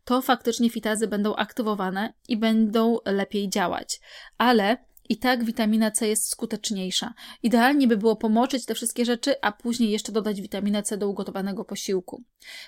to 0.04 0.22
faktycznie 0.22 0.70
fitazy 0.70 1.08
będą 1.08 1.34
aktywowane 1.34 2.12
i 2.28 2.36
będą 2.36 2.98
lepiej 3.04 3.48
działać. 3.48 4.00
Ale 4.38 4.76
i 5.08 5.16
tak 5.16 5.44
witamina 5.44 5.90
C 5.90 6.08
jest 6.08 6.28
skuteczniejsza. 6.30 7.14
Idealnie 7.42 7.88
by 7.88 7.96
było 7.96 8.16
pomoczyć 8.16 8.66
te 8.66 8.74
wszystkie 8.74 9.04
rzeczy, 9.04 9.34
a 9.42 9.52
później 9.52 9.90
jeszcze 9.90 10.12
dodać 10.12 10.40
witaminę 10.40 10.82
C 10.82 10.96
do 10.96 11.08
ugotowanego 11.08 11.64
posiłku. 11.64 12.22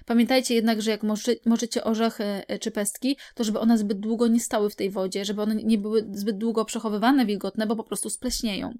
Pamiętajcie 0.06 0.54
jednak, 0.54 0.82
że 0.82 0.90
jak 0.90 1.00
moczycie 1.46 1.84
orzechy 1.84 2.24
e, 2.24 2.58
czy 2.58 2.70
pestki, 2.70 3.16
to 3.34 3.44
żeby 3.44 3.60
one 3.60 3.78
zbyt 3.78 4.00
długo 4.00 4.28
nie 4.28 4.40
stały 4.40 4.70
w 4.70 4.76
tej 4.76 4.90
wodzie, 4.90 5.24
żeby 5.24 5.42
one 5.42 5.54
nie 5.54 5.78
były 5.78 6.06
zbyt 6.12 6.38
długo 6.38 6.64
przechowywane 6.64 7.26
wilgotne, 7.26 7.66
bo 7.66 7.76
po 7.76 7.84
prostu 7.84 8.10
spleśnieją. 8.10 8.74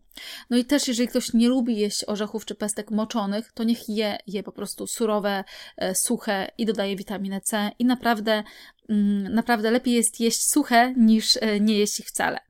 No 0.51 0.57
i 0.57 0.65
też, 0.65 0.89
jeżeli 0.89 1.09
ktoś 1.09 1.33
nie 1.33 1.49
lubi 1.49 1.77
jeść 1.79 2.05
orzechów 2.07 2.45
czy 2.45 2.55
pestek 2.55 2.91
moczonych, 2.91 3.53
to 3.53 3.65
niech 3.65 3.89
je, 3.89 4.19
je 4.27 4.43
po 4.43 4.53
prostu 4.53 4.87
surowe, 4.87 5.45
e, 5.77 5.95
suche 5.95 6.49
i 6.59 6.67
dodaje 6.67 6.97
witaminę 6.97 7.41
C 7.41 7.71
i 7.79 7.85
naprawdę, 7.85 8.45
mm, 8.89 9.35
naprawdę 9.35 9.71
lepiej 9.71 9.95
jest 9.95 10.21
jeść 10.21 10.51
suche 10.51 10.95
niż 10.97 11.37
e, 11.41 11.61
nie 11.61 11.79
jeść 11.79 12.01
ich 12.01 12.07
wcale. 12.07 12.46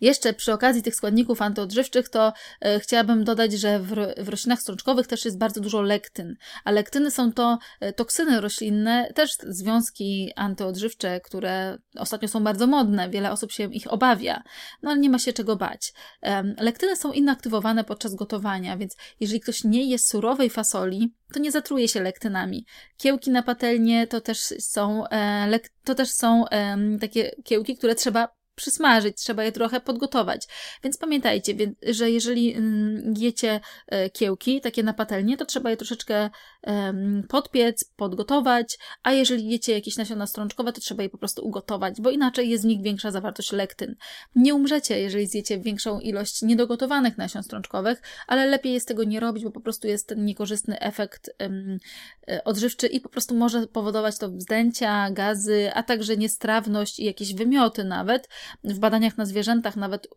Jeszcze 0.00 0.32
przy 0.32 0.52
okazji 0.52 0.82
tych 0.82 0.94
składników 0.94 1.42
antyodżywczych 1.42 2.08
to 2.08 2.32
e, 2.60 2.80
chciałabym 2.80 3.24
dodać, 3.24 3.52
że 3.52 3.80
w, 3.80 3.94
w 4.18 4.28
roślinach 4.28 4.60
strączkowych 4.60 5.06
też 5.06 5.24
jest 5.24 5.38
bardzo 5.38 5.60
dużo 5.60 5.82
lektyn, 5.82 6.36
a 6.64 6.70
lektyny 6.70 7.10
są 7.10 7.32
to 7.32 7.58
e, 7.80 7.92
toksyny 7.92 8.40
roślinne, 8.40 9.12
też 9.14 9.36
związki 9.48 10.32
antyodżywcze, 10.36 11.20
które 11.20 11.78
ostatnio 11.96 12.28
są 12.28 12.44
bardzo 12.44 12.66
modne, 12.66 13.10
wiele 13.10 13.32
osób 13.32 13.52
się 13.52 13.74
ich 13.74 13.92
obawia, 13.92 14.42
no 14.82 14.90
ale 14.90 15.00
nie 15.00 15.10
ma 15.10 15.18
się 15.18 15.32
czego 15.32 15.56
bać. 15.56 15.92
E, 16.22 16.42
lektyny 16.58 16.96
są 16.96 17.12
inaktywowane 17.12 17.84
podczas 17.84 18.14
gotowania, 18.14 18.76
więc 18.76 18.96
jeżeli 19.20 19.40
ktoś 19.40 19.64
nie 19.64 19.90
je 19.90 19.98
surowej 19.98 20.50
fasoli, 20.50 21.14
to 21.34 21.40
nie 21.40 21.50
zatruje 21.50 21.88
się 21.88 22.00
lektynami. 22.00 22.66
Kiełki 22.96 23.30
na 23.30 23.42
patelnię 23.42 24.06
to 24.06 24.20
też 24.20 24.38
są, 24.58 25.08
e, 25.08 25.60
to 25.84 25.94
też 25.94 26.10
są 26.10 26.44
takie 27.00 27.30
kiełki, 27.44 27.76
które 27.76 27.94
trzeba 27.94 28.37
przysmażyć, 28.58 29.16
trzeba 29.16 29.44
je 29.44 29.52
trochę 29.52 29.80
podgotować. 29.80 30.46
Więc 30.84 30.96
pamiętajcie, 30.96 31.54
że 31.82 32.10
jeżeli 32.10 32.54
mm, 32.54 33.14
jecie 33.16 33.60
e, 33.86 34.10
kiełki, 34.10 34.60
takie 34.60 34.82
na 34.82 34.92
patelnię, 34.92 35.36
to 35.36 35.44
trzeba 35.44 35.70
je 35.70 35.76
troszeczkę 35.76 36.30
podpiec, 37.28 37.84
podgotować, 37.96 38.78
a 39.02 39.12
jeżeli 39.12 39.48
jecie 39.48 39.72
jakieś 39.72 39.96
nasiona 39.96 40.26
strączkowe, 40.26 40.72
to 40.72 40.80
trzeba 40.80 41.02
je 41.02 41.08
po 41.08 41.18
prostu 41.18 41.46
ugotować, 41.46 42.00
bo 42.00 42.10
inaczej 42.10 42.48
jest 42.48 42.64
w 42.64 42.66
nich 42.66 42.82
większa 42.82 43.10
zawartość 43.10 43.52
lektyn. 43.52 43.96
Nie 44.34 44.54
umrzecie, 44.54 45.00
jeżeli 45.00 45.26
zjecie 45.26 45.60
większą 45.60 46.00
ilość 46.00 46.42
niedogotowanych 46.42 47.18
nasion 47.18 47.42
strączkowych, 47.42 48.02
ale 48.26 48.46
lepiej 48.46 48.72
jest 48.72 48.88
tego 48.88 49.04
nie 49.04 49.20
robić, 49.20 49.44
bo 49.44 49.50
po 49.50 49.60
prostu 49.60 49.88
jest 49.88 50.08
ten 50.08 50.24
niekorzystny 50.24 50.80
efekt 50.80 51.30
e, 52.28 52.44
odżywczy 52.44 52.86
i 52.86 53.00
po 53.00 53.08
prostu 53.08 53.34
może 53.34 53.66
powodować 53.66 54.18
to 54.18 54.28
wzdęcia, 54.28 55.10
gazy, 55.10 55.70
a 55.74 55.82
także 55.82 56.16
niestrawność 56.16 57.00
i 57.00 57.04
jakieś 57.04 57.34
wymioty 57.34 57.84
nawet, 57.84 58.28
w 58.64 58.78
badaniach 58.78 59.18
na 59.18 59.26
zwierzętach 59.26 59.76
nawet 59.76 60.06
y, 60.06 60.08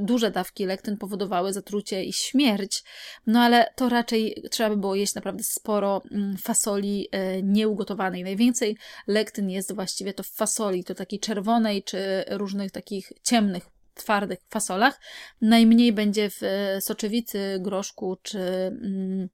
duże 0.00 0.30
dawki 0.30 0.66
lektyn 0.66 0.96
powodowały 0.96 1.52
zatrucie 1.52 2.04
i 2.04 2.12
śmierć, 2.12 2.84
no 3.26 3.40
ale 3.40 3.72
to 3.76 3.88
raczej 3.88 4.42
trzeba 4.50 4.70
by 4.70 4.76
było 4.76 4.94
jeść 4.94 5.14
naprawdę 5.14 5.42
sporo 5.42 5.87
mm, 6.10 6.36
fasoli 6.36 7.08
y, 7.38 7.42
nieugotowanej. 7.42 8.24
Najwięcej 8.24 8.76
lektyn 9.06 9.50
jest 9.50 9.74
właściwie 9.74 10.14
to 10.14 10.22
w 10.22 10.28
fasoli, 10.28 10.84
to 10.84 10.94
takiej 10.94 11.20
czerwonej 11.20 11.82
czy 11.82 12.24
różnych 12.28 12.70
takich 12.70 13.12
ciemnych 13.22 13.66
twardych 13.94 14.38
fasolach. 14.50 15.00
Najmniej 15.40 15.92
będzie 15.92 16.30
w 16.30 16.42
y, 16.42 16.80
soczewicy, 16.80 17.58
groszku 17.60 18.16
czy 18.22 18.38
mm, 18.38 19.28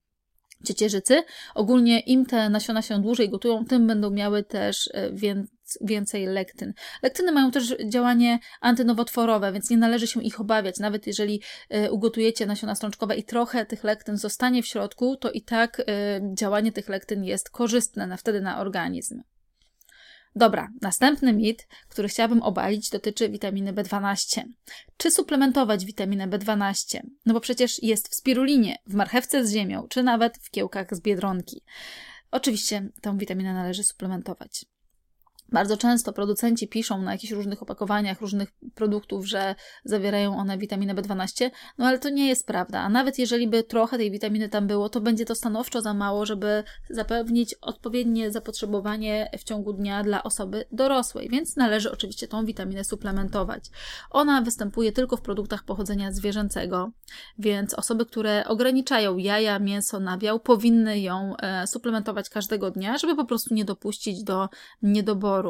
ciecierzycy. 0.65 1.23
Ogólnie 1.55 2.01
im 2.01 2.27
te 2.27 2.51
nasiona 2.51 2.83
się 2.83 3.03
dłużej 3.03 3.31
gotują, 3.31 3.65
tym 3.65 3.87
będą 3.87 4.11
miały 4.11 4.43
też 4.43 4.91
więcej 5.81 6.27
lektyn. 6.27 6.75
Lektyny 7.03 7.33
mają 7.33 7.51
też 7.51 7.77
działanie 7.89 8.39
antynowotworowe, 8.61 9.53
więc 9.53 9.71
nie 9.71 9.77
należy 9.77 10.07
się 10.07 10.23
ich 10.23 10.41
obawiać. 10.41 10.79
Nawet 10.79 11.07
jeżeli 11.07 11.43
e, 11.69 11.91
ugotujecie 11.91 12.47
nasiona 12.47 12.75
strączkowe 12.75 13.17
i 13.17 13.25
trochę 13.25 13.67
tych 13.67 13.85
lektyn 13.85 14.17
zostanie 14.17 14.63
w 14.63 14.67
środku, 14.67 15.17
to 15.17 15.31
i 15.31 15.43
tak 15.43 15.81
e, 15.81 15.85
działanie 16.35 16.73
tych 16.73 16.89
lektyn 16.89 17.25
jest 17.25 17.51
korzystne 17.51 18.07
na, 18.07 18.17
wtedy 18.17 18.41
na 18.41 18.61
organizm. 18.61 19.23
Dobra, 20.37 20.69
następny 20.83 21.33
mit, 21.33 21.69
który 21.89 22.09
chciałabym 22.09 22.43
obalić, 22.43 22.91
dotyczy 22.91 23.29
witaminy 23.29 23.73
B12. 23.73 24.43
Czy 24.97 25.11
suplementować 25.11 25.85
witaminę 25.85 26.29
B12? 26.29 27.01
No 27.27 27.35
bo 27.35 27.41
przecież 27.41 27.83
jest 27.83 28.09
w 28.09 28.15
spirulinie, 28.15 28.77
w 28.87 28.95
marchewce 28.95 29.47
z 29.47 29.53
ziemią, 29.53 29.87
czy 29.89 30.03
nawet 30.03 30.39
w 30.39 30.51
kiełkach 30.51 30.97
z 30.97 31.01
biedronki. 31.01 31.63
Oczywiście 32.31 32.89
tą 33.01 33.19
witaminę 33.19 33.55
należy 33.55 33.85
suplementować. 33.85 34.65
Bardzo 35.55 35.77
często 35.77 36.13
producenci 36.13 36.69
piszą 36.69 37.03
na 37.03 37.13
jakichś 37.13 37.33
różnych 37.33 37.63
opakowaniach 37.63 38.21
różnych 38.21 38.53
produktów, 38.75 39.27
że 39.27 39.55
zawierają 39.85 40.37
one 40.37 40.59
witaminę 40.59 40.95
B12, 40.95 41.51
no 41.79 41.87
ale 41.87 41.99
to 41.99 42.11
nie 42.11 42.29
jest 42.29 42.47
prawda. 42.47 42.81
A 42.81 42.89
nawet 42.89 43.19
jeżeli 43.19 43.49
by 43.49 43.63
trochę 43.63 43.99
tej 43.99 44.11
witaminy 44.11 44.49
tam 44.49 44.67
było, 44.67 44.89
to 44.89 45.01
będzie 45.01 45.25
to 45.25 45.35
stanowczo 45.35 45.81
za 45.81 45.95
mało, 45.95 46.27
żeby 46.27 46.65
zapewnić 46.91 47.55
odpowiednie 47.55 48.31
zapotrzebowanie 48.31 49.31
w 49.39 49.45
ciągu 49.45 49.73
dnia 49.73 50.03
dla 50.03 50.23
osoby 50.23 50.65
dorosłej, 50.73 51.29
więc 51.29 51.57
należy 51.57 51.93
oczywiście 51.93 52.29
tą 52.29 52.45
witaminę 52.45 52.85
suplementować. 52.85 53.65
Ona 54.11 54.43
występuje 54.43 54.93
tylko 54.93 55.17
w 55.17 55.23
produktach 55.23 55.65
pochodzenia 55.65 56.13
zwierzęcego, 56.13 56.91
więc 57.39 57.75
osoby, 57.75 58.07
które 58.07 58.45
ograniczają 58.49 59.17
jaja, 59.17 59.59
mięso, 59.59 60.01
nabiał, 60.01 60.41
powinny 60.41 61.01
ją 61.01 61.37
e, 61.37 61.67
suplementować 61.67 62.31
każdego 62.31 62.71
dnia, 62.71 62.99
żeby 62.99 63.17
po 63.17 63.25
prostu 63.25 63.55
nie 63.55 63.65
dopuścić 63.65 64.23
do 64.23 64.49
niedoboru 64.83 65.44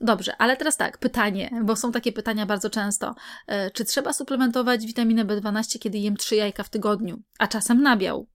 Dobrze, 0.00 0.36
ale 0.36 0.56
teraz 0.56 0.76
tak, 0.76 0.98
pytanie, 0.98 1.50
bo 1.64 1.76
są 1.76 1.92
takie 1.92 2.12
pytania 2.12 2.46
bardzo 2.46 2.70
często. 2.70 3.14
E, 3.46 3.70
czy 3.70 3.84
trzeba 3.84 4.12
suplementować 4.12 4.86
witaminę 4.86 5.24
B12, 5.24 5.78
kiedy 5.78 5.98
jem 5.98 6.16
trzy 6.16 6.36
jajka 6.36 6.62
w 6.62 6.68
tygodniu, 6.68 7.22
a 7.38 7.46
czasem 7.46 7.82
nabiał? 7.82 8.28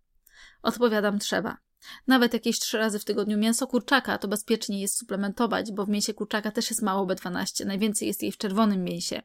Odpowiadam, 0.61 1.19
trzeba. 1.19 1.57
Nawet 2.07 2.33
jakieś 2.33 2.59
trzy 2.59 2.77
razy 2.77 2.99
w 2.99 3.05
tygodniu 3.05 3.37
mięso 3.37 3.67
kurczaka 3.67 4.17
to 4.17 4.27
bezpiecznie 4.27 4.81
jest 4.81 4.97
suplementować, 4.97 5.71
bo 5.71 5.85
w 5.85 5.89
mięsie 5.89 6.13
kurczaka 6.13 6.51
też 6.51 6.69
jest 6.69 6.81
mało 6.81 7.07
B12, 7.07 7.65
najwięcej 7.65 8.07
jest 8.07 8.21
jej 8.23 8.31
w 8.31 8.37
czerwonym 8.37 8.83
mięsie. 8.83 9.21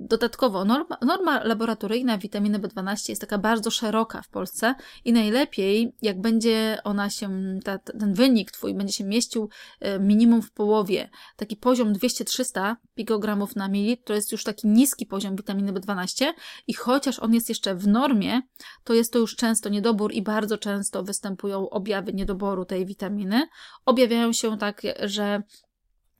Dodatkowo 0.00 0.64
norma, 0.64 0.98
norma 1.02 1.44
laboratoryjna 1.44 2.18
witaminy 2.18 2.58
B12 2.58 3.08
jest 3.08 3.20
taka 3.20 3.38
bardzo 3.38 3.70
szeroka 3.70 4.22
w 4.22 4.28
Polsce 4.28 4.74
i 5.04 5.12
najlepiej, 5.12 5.92
jak 6.02 6.20
będzie 6.20 6.78
ona 6.84 7.10
się, 7.10 7.58
ta, 7.64 7.78
ten 7.78 8.14
wynik 8.14 8.50
twój 8.50 8.74
będzie 8.74 8.92
się 8.92 9.04
mieścił 9.04 9.48
e, 9.80 9.98
minimum 9.98 10.42
w 10.42 10.52
połowie. 10.52 11.10
Taki 11.36 11.56
poziom 11.56 11.92
200-300 11.92 12.76
pikogramów 12.94 13.56
na 13.56 13.68
mililitr 13.68 14.02
to 14.04 14.14
jest 14.14 14.32
już 14.32 14.44
taki 14.44 14.68
niski 14.68 15.06
poziom 15.06 15.36
witaminy 15.36 15.72
B12 15.72 16.32
i 16.66 16.74
chociaż 16.74 17.18
on 17.18 17.34
jest 17.34 17.48
jeszcze 17.48 17.74
w 17.74 17.86
normie, 17.86 18.42
to 18.84 18.94
jest 18.94 19.12
to 19.12 19.18
już 19.18 19.36
często 19.36 19.68
niedobór 19.68 20.12
i 20.12 20.22
bardzo 20.22 20.58
często 20.58 21.02
występują 21.02 21.70
objawy 21.70 22.12
niedoboru 22.12 22.64
tej 22.64 22.86
witaminy. 22.86 23.48
Objawiają 23.86 24.32
się 24.32 24.58
tak, 24.58 24.82
że 25.02 25.42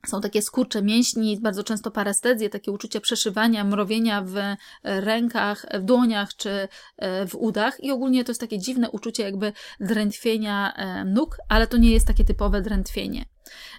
są 0.07 0.21
takie 0.21 0.41
skurcze 0.41 0.81
mięśni, 0.81 1.39
bardzo 1.41 1.63
często 1.63 1.91
parestezje, 1.91 2.49
takie 2.49 2.71
uczucie 2.71 3.01
przeszywania, 3.01 3.63
mrowienia 3.63 4.21
w 4.21 4.35
rękach, 4.83 5.65
w 5.73 5.83
dłoniach 5.83 6.35
czy 6.35 6.67
e, 6.97 7.27
w 7.27 7.35
udach 7.35 7.83
i 7.83 7.91
ogólnie 7.91 8.23
to 8.23 8.31
jest 8.31 8.41
takie 8.41 8.59
dziwne 8.59 8.91
uczucie 8.91 9.23
jakby 9.23 9.53
drętwienia 9.79 10.73
e, 10.73 11.05
nóg, 11.05 11.37
ale 11.49 11.67
to 11.67 11.77
nie 11.77 11.91
jest 11.91 12.07
takie 12.07 12.25
typowe 12.25 12.61
drętwienie. 12.61 13.25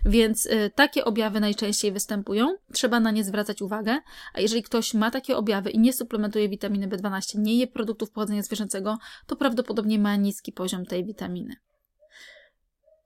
Więc 0.05 0.49
takie 0.75 1.05
objawy 1.05 1.41
najczęściej 1.41 1.93
występują, 1.93 2.57
trzeba 2.73 3.01
na 3.01 3.11
nie 3.11 3.25
zwracać 3.25 3.63
uwagę, 3.63 3.99
a 4.35 4.41
jeżeli 4.41 4.63
ktoś 4.63 4.95
ma 4.95 5.11
takie 5.11 5.37
objawy 5.37 5.71
i 5.71 5.79
nie 5.79 5.93
suplementuje 5.93 6.49
witaminy 6.49 6.89
B12, 6.89 7.39
nie 7.39 7.59
je 7.59 7.67
produktów 7.67 8.11
pochodzenia 8.11 8.43
zwierzęcego, 8.43 8.99
to 9.27 9.37
prawdopodobnie 9.37 9.99
ma 9.99 10.17
niski 10.17 10.53
poziom 10.53 10.87
tej 10.87 11.05
witaminy. 11.05 11.57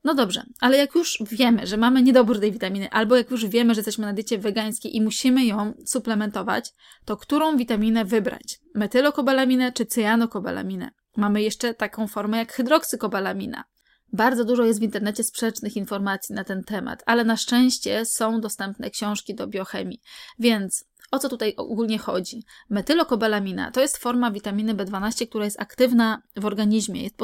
No 0.04 0.14
dobrze, 0.14 0.42
ale 0.60 0.76
jak 0.76 0.94
już 0.94 1.18
wiemy, 1.30 1.66
że 1.66 1.76
mamy 1.76 2.02
niedobór 2.02 2.40
tej 2.40 2.52
witaminy, 2.52 2.90
albo 2.90 3.16
jak 3.16 3.30
już 3.30 3.46
wiemy, 3.46 3.74
że 3.74 3.78
jesteśmy 3.78 4.06
na 4.06 4.12
diecie 4.12 4.38
wegańskiej 4.38 4.96
i 4.96 5.00
musimy 5.00 5.44
ją 5.44 5.74
suplementować, 5.86 6.72
to 7.04 7.16
którą 7.16 7.56
witaminę 7.56 8.04
wybrać? 8.04 8.60
Metylokobalaminę 8.74 9.72
czy 9.72 9.86
cyjanokobalaminę? 9.86 10.90
Mamy 11.16 11.42
jeszcze 11.42 11.74
taką 11.74 12.08
formę 12.08 12.38
jak 12.38 12.52
hydroksykobalamina. 12.52 13.64
Bardzo 14.12 14.44
dużo 14.44 14.64
jest 14.64 14.80
w 14.80 14.82
internecie 14.82 15.24
sprzecznych 15.24 15.76
informacji 15.76 16.34
na 16.34 16.44
ten 16.44 16.64
temat, 16.64 17.02
ale 17.06 17.24
na 17.24 17.36
szczęście 17.36 18.04
są 18.04 18.40
dostępne 18.40 18.90
książki 18.90 19.34
do 19.34 19.46
biochemii. 19.46 20.00
Więc 20.38 20.84
o 21.14 21.18
co 21.18 21.28
tutaj 21.28 21.54
ogólnie 21.56 21.98
chodzi? 21.98 22.44
Metylokobalamina 22.70 23.70
to 23.70 23.80
jest 23.80 23.96
forma 23.96 24.30
witaminy 24.30 24.74
B12, 24.74 25.28
która 25.28 25.44
jest 25.44 25.60
aktywna 25.60 26.22
w 26.36 26.44
organizmie, 26.44 27.02
jest 27.02 27.16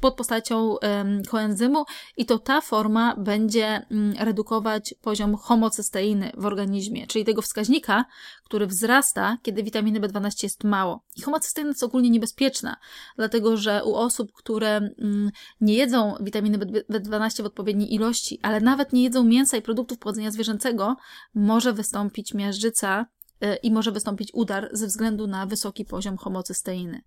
pod 0.00 0.14
postacią 0.16 0.76
koenzymu 1.28 1.84
i 2.16 2.26
to 2.26 2.38
ta 2.38 2.60
forma 2.60 3.16
będzie 3.16 3.86
mm, 3.90 4.14
redukować 4.18 4.94
poziom 5.02 5.36
homocysteiny 5.36 6.32
w 6.36 6.46
organizmie, 6.46 7.06
czyli 7.06 7.24
tego 7.24 7.42
wskaźnika, 7.42 8.04
który 8.44 8.66
wzrasta, 8.66 9.38
kiedy 9.42 9.62
witaminy 9.62 10.00
B12 10.00 10.42
jest 10.42 10.64
mało. 10.64 11.04
I 11.16 11.22
homocysteina 11.22 11.68
jest 11.68 11.82
ogólnie 11.82 12.10
niebezpieczna, 12.10 12.76
dlatego 13.16 13.56
że 13.56 13.84
u 13.84 13.94
osób, 13.94 14.32
które 14.32 14.76
mm, 14.76 15.30
nie 15.60 15.74
jedzą 15.74 16.14
witaminy 16.20 16.58
B12 16.58 17.42
w 17.42 17.46
odpowiedniej 17.46 17.94
ilości, 17.94 18.38
ale 18.42 18.60
nawet 18.60 18.92
nie 18.92 19.02
jedzą 19.02 19.24
mięsa 19.24 19.56
i 19.56 19.62
produktów 19.62 19.98
pochodzenia 19.98 20.30
zwierzęcego, 20.30 20.96
może 21.34 21.72
wystąpić 21.72 22.34
miażdżyca 22.34 23.06
i 23.62 23.70
może 23.72 23.92
wystąpić 23.92 24.30
udar 24.34 24.68
ze 24.72 24.86
względu 24.86 25.26
na 25.26 25.46
wysoki 25.46 25.84
poziom 25.84 26.16
homocysteiny. 26.16 27.00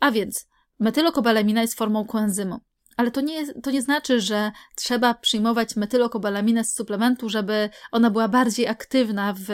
A 0.00 0.10
więc 0.10 0.46
metylokobalamina 0.80 1.62
jest 1.62 1.74
formą 1.74 2.06
koenzymu. 2.06 2.60
Ale 2.96 3.10
to 3.10 3.20
nie, 3.20 3.52
to 3.52 3.70
nie 3.70 3.82
znaczy, 3.82 4.20
że 4.20 4.52
trzeba 4.76 5.14
przyjmować 5.14 5.76
metylokobalaminę 5.76 6.64
z 6.64 6.74
suplementu, 6.74 7.28
żeby 7.28 7.70
ona 7.92 8.10
była 8.10 8.28
bardziej 8.28 8.68
aktywna 8.68 9.34
w 9.38 9.48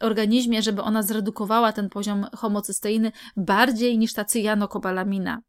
organizmie, 0.00 0.62
żeby 0.62 0.82
ona 0.82 1.02
zredukowała 1.02 1.72
ten 1.72 1.88
poziom 1.88 2.26
homocysteiny 2.36 3.12
bardziej 3.36 3.98
niż 3.98 4.12
ta 4.12 4.24
cyjanokobalamina. 4.24 5.42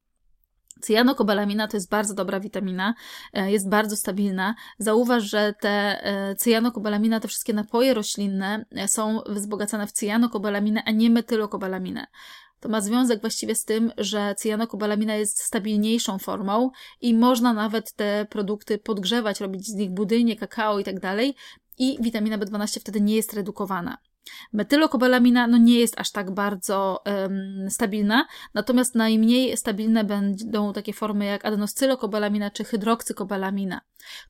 Cyjanokobalamina 0.82 1.68
to 1.68 1.78
jest 1.78 1.90
bardzo 1.90 2.14
dobra 2.14 2.40
witamina, 2.40 2.94
e, 3.34 3.52
jest 3.52 3.70
bardzo 3.70 3.96
stabilna. 3.96 4.56
Zauważ, 4.80 5.24
że 5.24 5.54
te 5.60 5.70
e, 6.06 6.36
cyjanokobalamina, 6.36 7.20
te 7.20 7.28
wszystkie 7.28 7.54
napoje 7.54 7.94
roślinne 7.94 8.66
e, 8.72 8.88
są 8.88 9.22
wzbogacane 9.30 9.88
w 9.88 9.92
cyjanokobalaminę, 9.92 10.84
a 10.86 10.92
nie 10.92 11.10
metylokobalaminę. 11.10 12.08
To 12.60 12.70
ma 12.70 12.82
związek 12.82 13.22
właściwie 13.22 13.56
z 13.56 13.66
tym, 13.66 13.92
że 13.98 14.36
cyjanokobalamina 14.38 15.16
jest 15.16 15.42
stabilniejszą 15.42 16.20
formą 16.20 16.72
i 17.02 17.14
można 17.14 17.54
nawet 17.54 17.94
te 17.94 18.26
produkty 18.30 18.78
podgrzewać, 18.78 19.42
robić 19.42 19.68
z 19.68 19.74
nich 19.74 19.92
budynie, 19.92 20.36
kakao 20.36 20.80
i 20.80 20.84
tak 20.84 21.00
dalej 21.00 21.36
i 21.78 21.98
witamina 22.02 22.38
B12 22.38 22.80
wtedy 22.80 23.02
nie 23.02 23.16
jest 23.16 23.34
redukowana. 23.34 23.98
Metylokobalamina 24.54 25.48
no 25.48 25.58
nie 25.58 25.80
jest 25.80 26.00
aż 26.00 26.12
tak 26.12 26.32
bardzo 26.32 27.04
um, 27.06 27.70
stabilna, 27.70 28.26
natomiast 28.54 28.96
najmniej 28.96 29.58
stabilne 29.58 30.04
będą 30.04 30.74
takie 30.74 30.94
formy 30.94 31.26
jak 31.26 31.46
adenoscylokobalamina 31.46 32.52
czy 32.52 32.64
hydroksykobalamina. 32.64 33.82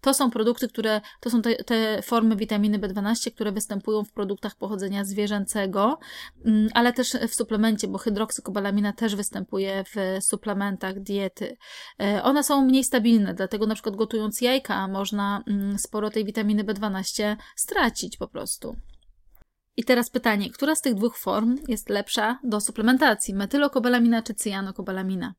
To 0.02 0.14
są 0.14 0.32
produkty, 0.32 0.68
które, 0.68 1.02
to 1.20 1.30
są 1.30 1.42
te, 1.42 1.56
te 1.56 2.02
formy 2.02 2.36
witaminy 2.36 2.80
B12, 2.80 3.32
które 3.32 3.52
występują 3.52 4.04
w 4.04 4.12
produktach 4.12 4.56
pochodzenia 4.56 5.06
zwierzęcego, 5.06 6.00
um, 6.46 6.70
ale 6.74 6.94
też 6.94 7.12
w 7.30 7.36
suplemencie, 7.36 7.88
bo 7.88 7.98
hydroksykobalamina 7.98 8.94
też 8.94 9.16
występuje 9.16 9.84
w 9.84 10.24
suplementach 10.24 11.00
diety. 11.00 11.58
E, 12.00 12.24
one 12.24 12.44
są 12.44 12.66
mniej 12.66 12.84
stabilne, 12.84 13.34
dlatego 13.34 13.68
na 13.68 13.74
przykład 13.74 13.96
gotując 13.96 14.42
jajka 14.42 14.88
można 14.88 15.44
um, 15.48 15.80
sporo 15.80 16.10
tej 16.10 16.26
witaminy 16.26 16.64
B12 16.64 17.36
stracić 17.56 18.18
po 18.18 18.28
prostu. 18.28 18.76
I 19.78 19.84
teraz 19.84 20.10
pytanie, 20.10 20.50
która 20.50 20.76
z 20.76 20.82
tych 20.82 20.96
dwóch 20.96 21.18
form 21.18 21.58
jest 21.68 21.90
lepsza 21.90 22.40
do 22.44 22.62
suplementacji? 22.62 23.34
Metylokobalamina 23.34 24.22
czy 24.22 24.34
cyjanokobalamina? 24.34 25.34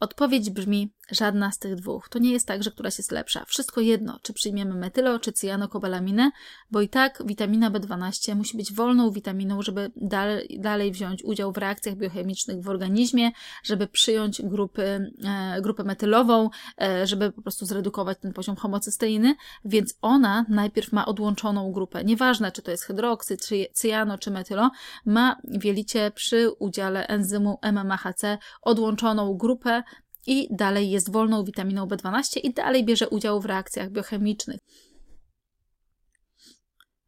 Odpowiedź 0.00 0.50
brzmi 0.50 0.92
żadna 1.12 1.52
z 1.52 1.58
tych 1.58 1.74
dwóch. 1.74 2.08
To 2.08 2.18
nie 2.18 2.32
jest 2.32 2.46
tak, 2.46 2.62
że 2.62 2.70
któraś 2.70 2.98
jest 2.98 3.12
lepsza. 3.12 3.44
Wszystko 3.44 3.80
jedno, 3.80 4.18
czy 4.22 4.32
przyjmiemy 4.32 4.74
metylo, 4.74 5.18
czy 5.18 5.32
cyjanokobalaminę, 5.32 6.30
bo 6.70 6.80
i 6.80 6.88
tak 6.88 7.22
witamina 7.26 7.70
B12 7.70 8.36
musi 8.36 8.56
być 8.56 8.72
wolną 8.72 9.10
witaminą, 9.10 9.62
żeby 9.62 9.90
dalej, 9.96 10.58
dalej 10.60 10.92
wziąć 10.92 11.24
udział 11.24 11.52
w 11.52 11.58
reakcjach 11.58 11.96
biochemicznych 11.96 12.62
w 12.62 12.68
organizmie, 12.68 13.30
żeby 13.62 13.86
przyjąć 13.86 14.42
grupy, 14.42 15.12
e, 15.24 15.60
grupę 15.62 15.84
metylową, 15.84 16.50
e, 16.80 17.06
żeby 17.06 17.32
po 17.32 17.42
prostu 17.42 17.66
zredukować 17.66 18.18
ten 18.18 18.32
poziom 18.32 18.56
homocysteiny, 18.56 19.34
więc 19.64 19.94
ona 20.02 20.46
najpierw 20.48 20.92
ma 20.92 21.06
odłączoną 21.06 21.72
grupę. 21.72 22.04
Nieważne, 22.04 22.52
czy 22.52 22.62
to 22.62 22.70
jest 22.70 22.84
hydroksy, 22.84 23.36
czy 23.36 23.66
cyjano, 23.72 24.18
czy 24.18 24.30
metylo, 24.30 24.70
ma 25.06 25.36
w 25.44 25.64
jelicie 25.64 26.10
przy 26.10 26.50
udziale 26.50 27.06
enzymu 27.06 27.58
MMAHC 27.62 28.38
odłączoną 28.62 29.36
grupę, 29.36 29.82
i 30.26 30.48
dalej 30.50 30.90
jest 30.90 31.12
wolną 31.12 31.44
witaminą 31.44 31.86
B12 31.86 32.40
i 32.42 32.52
dalej 32.52 32.84
bierze 32.84 33.08
udział 33.08 33.40
w 33.40 33.46
reakcjach 33.46 33.90
biochemicznych. 33.90 34.60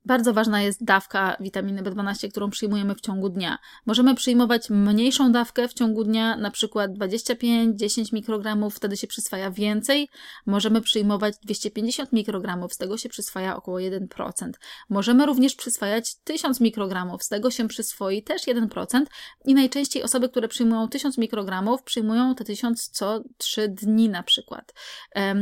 Bardzo 0.05 0.33
ważna 0.33 0.63
jest 0.63 0.85
dawka 0.85 1.37
witaminy 1.41 1.83
B12, 1.83 2.31
którą 2.31 2.51
przyjmujemy 2.51 2.95
w 2.95 3.01
ciągu 3.01 3.29
dnia. 3.29 3.59
Możemy 3.87 4.15
przyjmować 4.15 4.71
mniejszą 4.71 5.33
dawkę 5.33 5.69
w 5.69 5.75
ciągu 5.75 6.05
dnia, 6.05 6.37
na 6.37 6.51
przykład 6.51 6.91
25-10 6.91 8.13
mikrogramów, 8.13 8.75
wtedy 8.75 8.97
się 8.97 9.07
przyswaja 9.07 9.51
więcej. 9.51 10.09
Możemy 10.47 10.81
przyjmować 10.81 11.35
250 11.43 12.13
mikrogramów, 12.13 12.75
z 12.75 12.77
tego 12.77 12.97
się 12.99 13.09
przyswaja 13.09 13.57
około 13.57 13.79
1%. 13.79 14.51
Możemy 14.89 15.27
również 15.27 15.55
przyswajać 15.55 16.15
1000 16.25 16.61
mikrogramów, 16.61 17.23
z 17.23 17.29
tego 17.29 17.51
się 17.51 17.69
przyswoi 17.69 18.23
też 18.23 18.43
1%. 18.43 19.03
I 19.45 19.55
najczęściej 19.55 20.03
osoby, 20.03 20.29
które 20.29 20.49
przyjmują 20.49 20.89
1000 20.89 21.19
mikrogramów, 21.19 21.83
przyjmują 21.83 22.35
te 22.35 22.45
1000 22.45 22.89
co 22.89 23.23
3 23.39 23.69
dni 23.69 24.09
na 24.09 24.23
przykład. 24.23 24.75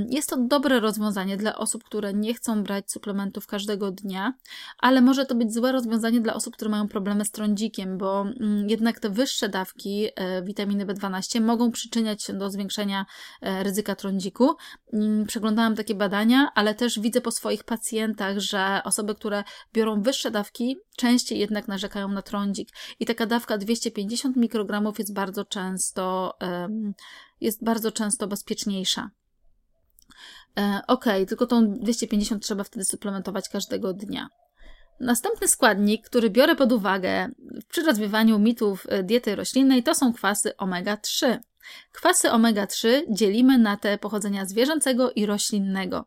Jest 0.08 0.30
to 0.30 0.36
dobre 0.36 0.80
rozwiązanie 0.80 1.36
dla 1.36 1.56
osób, 1.56 1.84
które 1.84 2.14
nie 2.14 2.34
chcą 2.34 2.62
brać 2.62 2.92
suplementów 2.92 3.46
każdego 3.46 3.90
dnia 3.90 4.32
ale 4.78 5.00
może 5.00 5.26
to 5.26 5.34
być 5.34 5.54
złe 5.54 5.72
rozwiązanie 5.72 6.20
dla 6.20 6.34
osób, 6.34 6.54
które 6.54 6.70
mają 6.70 6.88
problemy 6.88 7.24
z 7.24 7.30
trądzikiem, 7.30 7.98
bo 7.98 8.20
mm, 8.20 8.68
jednak 8.68 9.00
te 9.00 9.10
wyższe 9.10 9.48
dawki 9.48 10.08
e, 10.16 10.42
witaminy 10.42 10.86
B12 10.86 11.40
mogą 11.40 11.70
przyczyniać 11.70 12.22
się 12.22 12.32
do 12.32 12.50
zwiększenia 12.50 13.06
e, 13.42 13.62
ryzyka 13.62 13.94
trądziku. 13.94 14.56
Mm, 14.92 15.26
przeglądałam 15.26 15.76
takie 15.76 15.94
badania, 15.94 16.48
ale 16.54 16.74
też 16.74 17.00
widzę 17.00 17.20
po 17.20 17.30
swoich 17.30 17.64
pacjentach, 17.64 18.38
że 18.38 18.80
osoby, 18.84 19.14
które 19.14 19.44
biorą 19.72 20.02
wyższe 20.02 20.30
dawki, 20.30 20.76
częściej 20.96 21.38
jednak 21.38 21.68
narzekają 21.68 22.08
na 22.08 22.22
trądzik. 22.22 22.68
I 23.00 23.06
taka 23.06 23.26
dawka 23.26 23.58
250 23.58 24.36
mikrogramów 24.36 24.98
jest 24.98 25.14
bardzo 25.14 25.44
często, 25.44 26.34
jest 27.40 27.64
bardzo 27.64 27.92
często 27.92 28.26
bezpieczniejsza. 28.26 29.10
E, 30.58 30.80
ok, 30.86 31.04
tylko 31.28 31.46
tą 31.46 31.78
250 31.78 32.42
trzeba 32.42 32.64
wtedy 32.64 32.84
suplementować 32.84 33.48
każdego 33.48 33.92
dnia. 33.92 34.28
Następny 35.00 35.48
składnik, 35.48 36.06
który 36.06 36.30
biorę 36.30 36.56
pod 36.56 36.72
uwagę 36.72 37.28
przy 37.68 37.82
rozwiewaniu 37.82 38.38
mitów 38.38 38.86
e, 38.88 39.02
diety 39.02 39.36
roślinnej, 39.36 39.82
to 39.82 39.94
są 39.94 40.12
kwasy 40.12 40.52
omega-3. 40.58 41.38
Kwasy 41.92 42.28
omega-3 42.28 42.88
dzielimy 43.08 43.58
na 43.58 43.76
te 43.76 43.98
pochodzenia 43.98 44.44
zwierzęcego 44.44 45.10
i 45.10 45.26
roślinnego. 45.26 46.04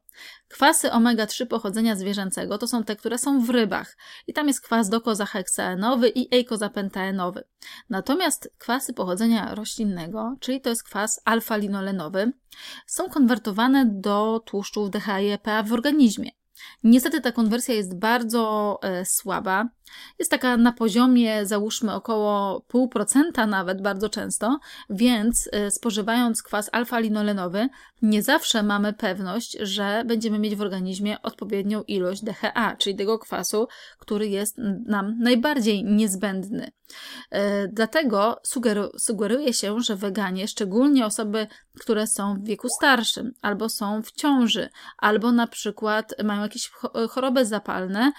Kwasy 0.48 0.90
omega-3 0.90 1.46
pochodzenia 1.46 1.96
zwierzęcego 1.96 2.58
to 2.58 2.68
są 2.68 2.84
te, 2.84 2.96
które 2.96 3.18
są 3.18 3.42
w 3.42 3.50
rybach. 3.50 3.98
I 4.28 4.34
tam 4.34 4.48
jest 4.48 4.62
kwas 4.62 4.90
dokozaheksaenowy 4.90 6.10
i 6.10 6.36
eikozapentaenowy. 6.36 7.44
Natomiast 7.90 8.54
kwasy 8.58 8.94
pochodzenia 8.94 9.56
roślinnego, 9.56 10.36
czyli 10.40 10.62
to 10.62 10.70
jest 10.70 10.84
kwas 10.84 11.22
alfa-linolenowy, 11.26 12.32
są 12.88 13.10
konwertowane 13.10 13.86
do 13.86 14.42
tłuszczów 14.46 14.90
DHA 14.90 15.64
w 15.64 15.74
organizmie. 15.74 16.43
Niestety 16.84 17.22
ta 17.22 17.32
konwersja 17.32 17.76
jest 17.76 17.98
bardzo 17.98 18.80
e, 18.84 19.06
słaba. 19.06 19.70
Jest 20.20 20.32
taka 20.32 20.58
na 20.58 20.72
poziomie, 20.72 21.46
załóżmy, 21.46 21.94
około 21.94 22.60
0,5% 22.74 23.48
nawet 23.48 23.82
bardzo 23.82 24.10
często, 24.10 24.60
więc 24.90 25.50
e, 25.52 25.72
spożywając 25.72 26.44
kwas 26.44 26.70
alfa-linolenowy, 26.72 27.70
nie 28.02 28.24
zawsze 28.24 28.64
mamy 28.64 28.94
pewność, 28.94 29.58
że 29.62 30.04
będziemy 30.06 30.40
mieć 30.40 30.56
w 30.56 30.62
organizmie 30.62 31.22
odpowiednią 31.22 31.84
ilość 31.84 32.24
DHA, 32.24 32.76
czyli 32.76 32.96
tego 32.96 33.20
kwasu, 33.20 33.68
który 34.00 34.28
jest 34.28 34.58
nam 34.86 35.20
najbardziej 35.20 35.84
niezbędny. 35.84 36.72
E, 37.32 37.68
dlatego 37.68 38.40
sugeru 38.44 38.90
sugeruje 38.98 39.54
się, 39.54 39.82
że 39.82 39.96
weganie, 39.96 40.48
szczególnie 40.48 41.06
osoby, 41.06 41.48
które 41.80 42.08
są 42.08 42.36
w 42.36 42.44
wieku 42.44 42.68
starszym, 42.70 43.32
albo 43.42 43.70
są 43.70 44.02
w 44.02 44.12
ciąży, 44.12 44.70
albo 44.98 45.32
na 45.32 45.48
przykład 45.48 46.14
mają 46.24 46.42
jakieś 46.42 46.72
choroby 47.10 47.46
zapalne, 47.46 48.12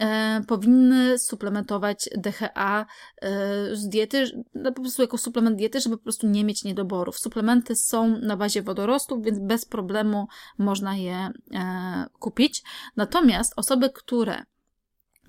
e, 0.00 0.40
powinny 0.48 1.18
suplementować 1.18 2.08
DHA 2.16 2.86
e, 3.22 3.76
z 3.76 3.88
diety, 3.88 4.44
no, 4.54 4.72
po 4.72 4.82
prostu 4.82 5.02
jako 5.02 5.18
suplement 5.18 5.56
diety, 5.56 5.80
żeby 5.80 5.96
po 5.96 6.02
prostu 6.02 6.26
nie 6.26 6.44
mieć 6.44 6.64
niedoborów. 6.64 7.18
Suplementy 7.18 7.76
są 7.76 8.18
na 8.18 8.36
bazie 8.36 8.62
wodorostów, 8.62 9.24
więc 9.24 9.38
bez 9.38 9.64
problemu 9.64 10.26
można 10.58 10.96
je 10.96 11.30
kupić. 12.18 12.62
Natomiast 12.96 13.52
osoby, 13.56 13.90
które 13.90 14.44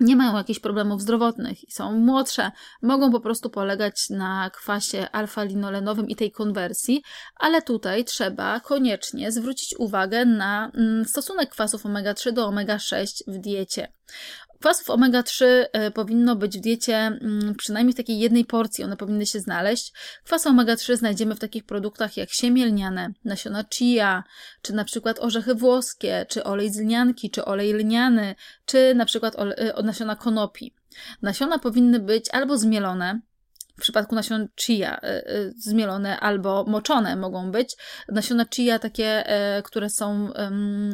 nie 0.02 0.16
mają 0.16 0.36
jakichś 0.36 0.60
problemów 0.60 1.02
zdrowotnych 1.02 1.68
i 1.68 1.72
są 1.72 1.92
młodsze, 1.92 2.50
mogą 2.82 3.12
po 3.12 3.20
prostu 3.20 3.50
polegać 3.50 4.10
na 4.10 4.50
kwasie 4.50 5.06
alfa-linolenowym 5.12 6.08
i 6.08 6.16
tej 6.16 6.32
konwersji, 6.32 7.02
ale 7.36 7.62
tutaj 7.62 8.04
trzeba 8.04 8.60
koniecznie 8.60 9.32
zwrócić 9.32 9.74
uwagę 9.78 10.24
na 10.24 10.70
mm, 10.74 11.04
stosunek 11.04 11.50
kwasów 11.50 11.84
omega-3 11.84 12.32
do 12.32 12.48
omega-6 12.48 13.06
w 13.26 13.38
diecie. 13.38 13.92
Kwasów 14.62 14.90
omega-3 14.90 15.44
e, 15.44 15.90
powinno 15.90 16.36
być 16.36 16.58
w 16.58 16.60
diecie 16.60 16.96
mm, 16.96 17.54
przynajmniej 17.54 17.94
w 17.94 17.96
takiej 17.96 18.18
jednej 18.18 18.44
porcji, 18.44 18.84
one 18.84 18.96
powinny 18.96 19.26
się 19.26 19.40
znaleźć. 19.40 19.92
Kwasy 20.24 20.48
omega-3 20.48 20.96
znajdziemy 20.96 21.34
w 21.34 21.38
takich 21.38 21.64
produktach 21.64 22.16
jak 22.16 22.32
siemię 22.32 22.66
lniane, 22.66 23.12
nasiona 23.24 23.64
chia, 23.74 24.24
czy 24.62 24.74
na 24.74 24.84
przykład 24.84 25.18
orzechy 25.20 25.54
włoskie, 25.54 26.26
czy 26.28 26.44
olej 26.44 26.70
z 26.70 26.78
lnianki, 26.78 27.30
czy 27.30 27.44
olej 27.44 27.72
lniany, 27.72 28.34
czy 28.66 28.94
na 28.94 29.04
przykład 29.04 29.36
e, 29.38 29.82
nasiona 29.82 30.16
konopi. 30.16 30.74
Nasiona 31.22 31.58
powinny 31.58 32.00
być 32.00 32.30
albo 32.30 32.58
zmielone, 32.58 33.20
w 33.78 33.80
przypadku 33.80 34.14
nasion 34.14 34.48
chia 34.56 34.96
y, 34.96 35.06
y, 35.08 35.52
zmielone 35.56 36.20
albo 36.20 36.64
moczone 36.64 37.16
mogą 37.16 37.50
być. 37.50 37.76
Nasiona 38.08 38.46
chia 38.54 38.78
takie, 38.78 39.26
e, 39.26 39.62
które 39.62 39.90
są 39.90 40.28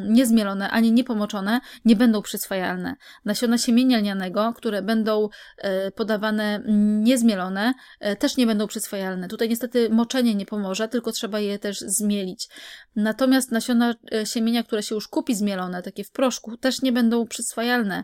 niezmielone 0.09 0.69
ani 0.69 0.91
niepomoczone, 0.91 1.59
nie 1.85 1.95
będą 1.95 2.21
przyswajalne. 2.21 2.95
Nasiona 3.25 3.57
siemienia 3.57 3.97
lnianego, 3.97 4.53
które 4.55 4.81
będą 4.81 5.29
e, 5.57 5.91
podawane 5.91 6.63
niezmielone, 6.99 7.73
e, 7.99 8.15
też 8.15 8.37
nie 8.37 8.47
będą 8.47 8.67
przyswajalne. 8.67 9.27
Tutaj 9.27 9.49
niestety 9.49 9.89
moczenie 9.89 10.35
nie 10.35 10.45
pomoże, 10.45 10.87
tylko 10.87 11.11
trzeba 11.11 11.39
je 11.39 11.59
też 11.59 11.79
zmielić. 11.79 12.47
Natomiast 12.95 13.51
nasiona 13.51 13.95
siemienia, 14.25 14.63
które 14.63 14.83
się 14.83 14.95
już 14.95 15.07
kupi 15.07 15.35
zmielone, 15.35 15.81
takie 15.81 16.03
w 16.03 16.11
proszku, 16.11 16.57
też 16.57 16.81
nie 16.81 16.91
będą 16.91 17.27
przyswajalne 17.27 18.03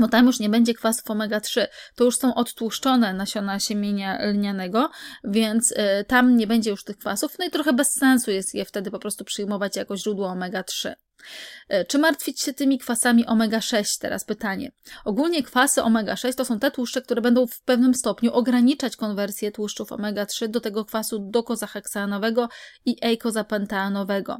bo 0.00 0.08
tam 0.08 0.26
już 0.26 0.40
nie 0.40 0.48
będzie 0.48 0.74
kwasów 0.74 1.04
omega-3. 1.04 1.66
To 1.94 2.04
już 2.04 2.16
są 2.16 2.34
odtłuszczone 2.34 3.14
nasiona 3.14 3.60
siemienia 3.60 4.18
lnianego, 4.32 4.90
więc 5.24 5.72
y, 5.72 6.04
tam 6.06 6.36
nie 6.36 6.46
będzie 6.46 6.70
już 6.70 6.84
tych 6.84 6.98
kwasów. 6.98 7.38
No 7.38 7.44
i 7.44 7.50
trochę 7.50 7.72
bez 7.72 7.94
sensu 7.94 8.30
jest 8.30 8.54
je 8.54 8.64
wtedy 8.64 8.90
po 8.90 8.98
prostu 8.98 9.24
przyjmować 9.24 9.76
jako 9.76 9.96
źródło 9.96 10.28
omega-3. 10.28 10.94
Y, 11.72 11.84
czy 11.88 11.98
martwić 11.98 12.40
się 12.40 12.52
tymi 12.52 12.78
kwasami 12.78 13.26
omega-6? 13.26 14.00
Teraz 14.00 14.24
pytanie. 14.24 14.72
Ogólnie 15.04 15.42
kwasy 15.42 15.80
omega-6 15.80 16.34
to 16.34 16.44
są 16.44 16.58
te 16.58 16.70
tłuszcze, 16.70 17.02
które 17.02 17.20
będą 17.20 17.46
w 17.46 17.62
pewnym 17.62 17.94
stopniu 17.94 18.32
ograniczać 18.32 18.96
konwersję 18.96 19.52
tłuszczów 19.52 19.90
omega-3 19.92 20.48
do 20.48 20.60
tego 20.60 20.84
kwasu 20.84 21.18
dokozaheksanowego 21.30 22.48
i 22.84 22.96
eikozapentaanowego. 23.02 24.38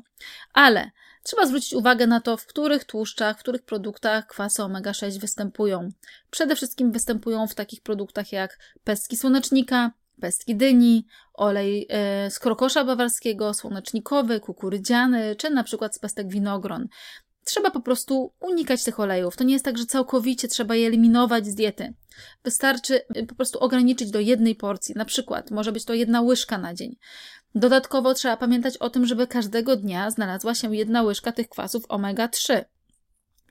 Ale 0.52 0.90
Trzeba 1.22 1.46
zwrócić 1.46 1.74
uwagę 1.74 2.06
na 2.06 2.20
to, 2.20 2.36
w 2.36 2.46
których 2.46 2.84
tłuszczach, 2.84 3.36
w 3.36 3.40
których 3.40 3.62
produktach 3.62 4.26
kwasy 4.26 4.62
omega-6 4.62 5.20
występują. 5.20 5.88
Przede 6.30 6.56
wszystkim 6.56 6.92
występują 6.92 7.46
w 7.46 7.54
takich 7.54 7.82
produktach 7.82 8.32
jak 8.32 8.58
pestki 8.84 9.16
słonecznika, 9.16 9.90
pestki 10.20 10.56
dyni, 10.56 11.06
olej 11.34 11.86
e, 11.88 12.30
z 12.30 12.38
krokosza 12.38 12.84
bawarskiego, 12.84 13.54
słonecznikowy, 13.54 14.40
kukurydziany, 14.40 15.36
czy 15.36 15.50
na 15.50 15.64
przykład 15.64 15.96
z 15.96 15.98
pestek 15.98 16.28
winogron. 16.28 16.88
Trzeba 17.50 17.70
po 17.70 17.80
prostu 17.80 18.32
unikać 18.40 18.84
tych 18.84 19.00
olejów. 19.00 19.36
To 19.36 19.44
nie 19.44 19.52
jest 19.52 19.64
tak, 19.64 19.78
że 19.78 19.86
całkowicie 19.86 20.48
trzeba 20.48 20.74
je 20.74 20.86
eliminować 20.86 21.46
z 21.46 21.54
diety. 21.54 21.94
Wystarczy 22.44 23.00
e, 23.14 23.26
po 23.26 23.34
prostu 23.34 23.58
ograniczyć 23.58 24.10
do 24.10 24.20
jednej 24.20 24.54
porcji. 24.54 24.94
Na 24.94 25.04
przykład 25.04 25.50
może 25.50 25.72
być 25.72 25.84
to 25.84 25.94
jedna 25.94 26.20
łyżka 26.20 26.58
na 26.58 26.74
dzień. 26.74 26.96
Dodatkowo 27.54 28.14
trzeba 28.14 28.36
pamiętać 28.36 28.76
o 28.76 28.90
tym, 28.90 29.06
żeby 29.06 29.26
każdego 29.26 29.76
dnia 29.76 30.10
znalazła 30.10 30.54
się 30.54 30.76
jedna 30.76 31.02
łyżka 31.02 31.32
tych 31.32 31.48
kwasów 31.48 31.86
omega-3 31.88 32.64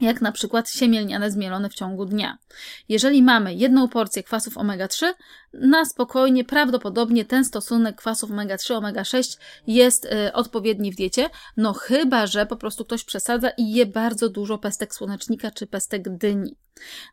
jak 0.02 0.22
na 0.22 0.32
przykład 0.32 0.70
siemielniane 0.70 1.32
zmielone 1.32 1.70
w 1.70 1.74
ciągu 1.74 2.06
dnia. 2.06 2.38
Jeżeli 2.90 3.24
mamy 3.24 3.54
jedną 3.54 3.88
porcję 3.88 4.24
kwasów 4.24 4.58
omega-3, 4.58 5.06
na 5.54 5.86
spokojnie 5.86 6.44
prawdopodobnie 6.44 7.26
ten 7.26 7.46
stosunek 7.46 7.96
kwasów 7.96 8.32
omega-3, 8.32 8.74
omega-6 8.74 9.38
jest 9.68 10.06
y, 10.06 10.34
odpowiedni 10.34 10.92
w 10.92 10.96
diecie, 10.96 11.30
no 11.58 11.74
chyba, 11.74 12.28
że 12.28 12.46
po 12.46 12.56
prostu 12.56 12.86
ktoś 12.86 13.04
przesadza 13.04 13.50
i 13.50 13.74
je 13.74 13.86
bardzo 13.86 14.30
dużo 14.30 14.58
pestek 14.58 14.96
słonecznika 14.96 15.52
czy 15.52 15.68
pestek 15.68 16.18
dyni. 16.18 16.56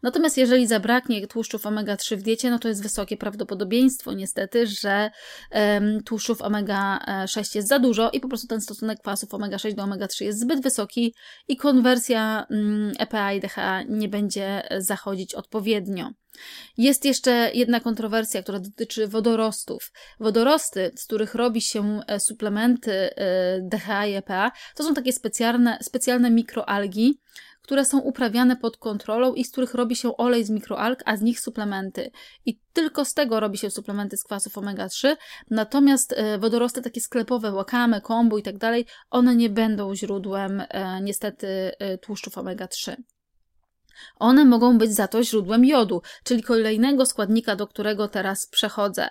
Natomiast 0.03 0.37
jeżeli 0.37 0.67
zabraknie 0.67 1.27
tłuszczów 1.27 1.63
omega-3 1.63 2.17
w 2.17 2.23
diecie, 2.23 2.51
no 2.51 2.59
to 2.59 2.69
jest 2.69 2.83
wysokie 2.83 3.17
prawdopodobieństwo 3.17 4.13
niestety, 4.13 4.67
że 4.67 5.11
um, 5.51 6.03
tłuszczów 6.03 6.41
omega-6 6.41 7.57
jest 7.57 7.69
za 7.69 7.79
dużo 7.79 8.11
i 8.11 8.21
po 8.21 8.29
prostu 8.29 8.47
ten 8.47 8.61
stosunek 8.61 9.01
kwasów 9.01 9.31
omega-6 9.31 9.75
do 9.75 9.83
omega-3 9.83 10.25
jest 10.25 10.41
zbyt 10.41 10.63
wysoki 10.63 11.15
i 11.49 11.57
konwersja 11.57 12.47
um, 12.51 12.93
EPA 12.99 13.33
i 13.33 13.41
DHA 13.41 13.83
nie 13.83 14.09
będzie 14.09 14.63
zachodzić 14.79 15.35
odpowiednio. 15.35 16.11
Jest 16.79 17.05
jeszcze 17.05 17.51
jedna 17.55 17.81
kontrowersja, 17.81 18.43
która 18.43 18.59
dotyczy 18.59 19.09
wodorostów. 19.09 19.93
Wodorosty, 20.21 20.93
z 20.97 21.05
których 21.05 21.35
robi 21.35 21.61
się 21.61 22.01
e, 22.07 22.21
suplementy 22.21 22.93
e, 22.93 23.61
DHA 23.63 24.07
i 24.07 24.15
EPA, 24.15 24.53
to 24.75 24.85
są 24.85 24.95
takie 24.95 25.13
specjalne, 25.13 25.79
specjalne 25.83 26.31
mikroalgi, 26.31 27.21
które 27.67 27.85
są 27.85 28.01
uprawiane 28.01 28.57
pod 28.57 28.77
kontrolą 28.77 29.35
i 29.35 29.45
z 29.45 29.51
których 29.51 29.75
robi 29.75 29.97
się 29.97 30.17
olej 30.17 30.45
z 30.45 30.51
mikroalg, 30.51 31.03
a 31.05 31.17
z 31.17 31.23
nich 31.23 31.41
suplementy. 31.41 32.11
I 32.45 32.61
tylko 32.73 33.05
z 33.05 33.15
tego 33.15 33.41
robi 33.41 33.59
się 33.59 33.71
suplementy 33.71 34.17
z 34.17 34.25
kwasów 34.25 34.55
omega-3, 34.59 35.17
natomiast 35.51 36.13
e, 36.13 36.39
wodorosty 36.39 36.83
takie 36.83 37.01
sklepowe, 37.01 37.53
wakame, 37.53 38.01
kombu 38.01 38.39
i 38.39 38.43
tak 38.43 38.59
dalej, 38.59 38.87
one 39.11 39.37
nie 39.37 39.51
będą 39.51 39.95
źródłem 39.95 40.63
niestety 41.03 41.73
tłuszczów 42.03 42.35
omega-3. 42.35 42.97
One 44.19 44.45
mogą 44.45 44.79
być 44.79 44.95
za 44.95 45.09
to 45.09 45.23
źródłem 45.23 45.65
jodu, 45.65 46.03
czyli 46.25 46.43
kolejnego 46.43 47.07
składnika, 47.07 47.57
do 47.57 47.67
którego 47.67 48.09
teraz 48.09 48.47
przechodzę. 48.47 49.09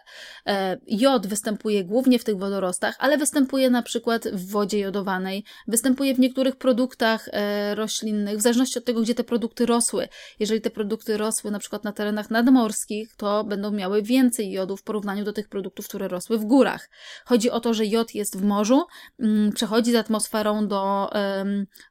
E, 0.48 0.78
jod 0.88 1.28
występuje 1.28 1.84
głównie 1.84 2.20
w 2.20 2.24
tych 2.24 2.38
wodorostach, 2.38 2.96
ale 3.00 3.18
występuje 3.18 3.70
na 3.70 3.82
przykład 3.82 4.28
w 4.28 4.52
wodzie 4.52 4.80
jodowanej, 4.80 5.44
występuje 5.68 6.16
w 6.16 6.20
niektórych 6.20 6.56
produktach 6.56 7.30
e, 7.32 7.76
roślinnych, 7.76 8.38
w 8.38 8.42
zależności 8.42 8.80
od 8.80 8.86
tego, 8.86 9.02
gdzie 9.02 9.16
te 9.16 9.24
produkty 9.24 9.66
rosły. 9.66 10.08
Jeżeli 10.40 10.62
te 10.62 10.70
produkty 10.70 11.18
rosły 11.18 11.52
na 11.52 11.60
przykład 11.60 11.84
na 11.84 11.92
terenach 11.92 12.30
nadmorskich, 12.30 13.16
to 13.18 13.44
będą 13.44 13.72
miały 13.72 14.02
więcej 14.02 14.52
jodu 14.52 14.78
w 14.78 14.84
porównaniu 14.84 15.24
do 15.24 15.34
tych 15.34 15.50
produktów, 15.50 15.88
które 15.88 16.08
rosły 16.08 16.38
w 16.38 16.46
górach. 16.46 16.90
Chodzi 17.26 17.50
o 17.52 17.60
to, 17.60 17.74
że 17.74 17.86
jod 17.86 18.16
jest 18.16 18.38
w 18.38 18.44
morzu, 18.44 18.84
mm, 19.20 19.52
przechodzi 19.52 19.92
z 19.92 19.96
atmosferą 19.96 20.68
do, 20.68 21.10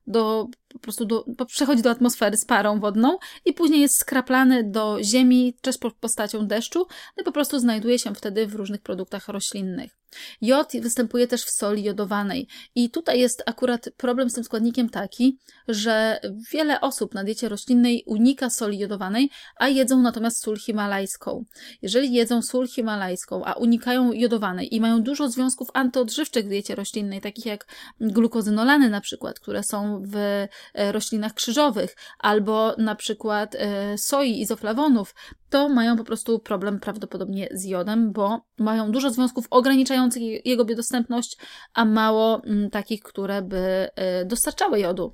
do 0.07 0.46
po 0.74 0.78
prostu 0.78 1.04
do, 1.04 1.24
przechodzi 1.46 1.82
do 1.82 1.90
atmosfery 1.90 2.37
z 2.37 2.44
parą 2.44 2.80
wodną 2.80 3.18
i 3.44 3.52
później 3.52 3.80
jest 3.80 3.98
skraplany 3.98 4.70
do 4.70 4.98
ziemi 5.02 5.54
też 5.60 5.78
postacią 6.00 6.46
deszczu 6.46 6.87
no 7.16 7.20
i 7.22 7.24
po 7.24 7.32
prostu 7.32 7.58
znajduje 7.58 7.98
się 7.98 8.14
wtedy 8.14 8.46
w 8.46 8.54
różnych 8.54 8.82
produktach 8.82 9.28
roślinnych. 9.28 9.96
Jod 10.40 10.72
występuje 10.81 11.27
też 11.27 11.44
w 11.44 11.50
soli 11.50 11.83
jodowanej 11.83 12.48
i 12.74 12.90
tutaj 12.90 13.20
jest 13.20 13.42
akurat 13.46 13.88
problem 13.96 14.31
z 14.31 14.35
tym 14.35 14.44
składnikiem 14.44 14.88
taki, 14.88 15.38
że 15.68 16.20
wiele 16.53 16.81
osób 16.81 17.14
na 17.14 17.24
diecie 17.24 17.48
roślinnej 17.48 18.05
unika 18.07 18.50
soli 18.50 18.79
jodowanej, 18.79 19.31
a 19.57 19.68
jedzą 19.68 20.00
natomiast 20.00 20.42
sól 20.42 20.57
himalajską. 20.57 21.44
Jeżeli 21.83 22.12
jedzą 22.12 22.42
sól 22.42 22.68
himalajską, 22.68 23.44
a 23.44 23.53
unikają 23.53 24.12
jodowanej 24.12 24.74
i 24.74 24.81
mają 24.81 25.03
dużo 25.03 25.29
związków 25.29 25.68
antyodżywczych 25.74 26.44
w 26.44 26.48
diecie 26.48 26.74
roślinnej, 26.74 27.20
takich 27.20 27.46
jak 27.46 27.66
glukozynolany 28.00 28.90
na 28.90 29.00
przykład, 29.00 29.40
które 29.40 29.62
są 29.62 30.03
w 30.07 30.16
e, 30.16 30.92
roślinach 30.92 31.35
krzyżowych, 31.35 31.96
albo 32.18 32.74
na 32.79 32.94
przykład 32.94 33.55
e, 33.55 33.98
soi 33.98 34.40
izoflawonów, 34.40 35.14
to 35.55 35.69
mają 35.69 35.97
po 35.97 36.05
prostu 36.05 36.38
problem 36.38 36.81
prawdopodobnie 36.81 37.49
z 37.53 37.64
jodem, 37.64 38.12
bo 38.12 38.47
mają 38.59 38.90
dużo 38.90 39.11
związków 39.11 39.47
ograniczających 39.51 40.47
jego 40.47 40.64
biodostępność, 40.64 41.37
a 41.75 41.85
mało 41.85 42.43
mm, 42.45 42.71
takich, 42.71 43.03
które 43.03 43.43
by 43.43 43.88
y, 44.23 44.25
dostarczały 44.25 44.81
jodu. 44.81 45.12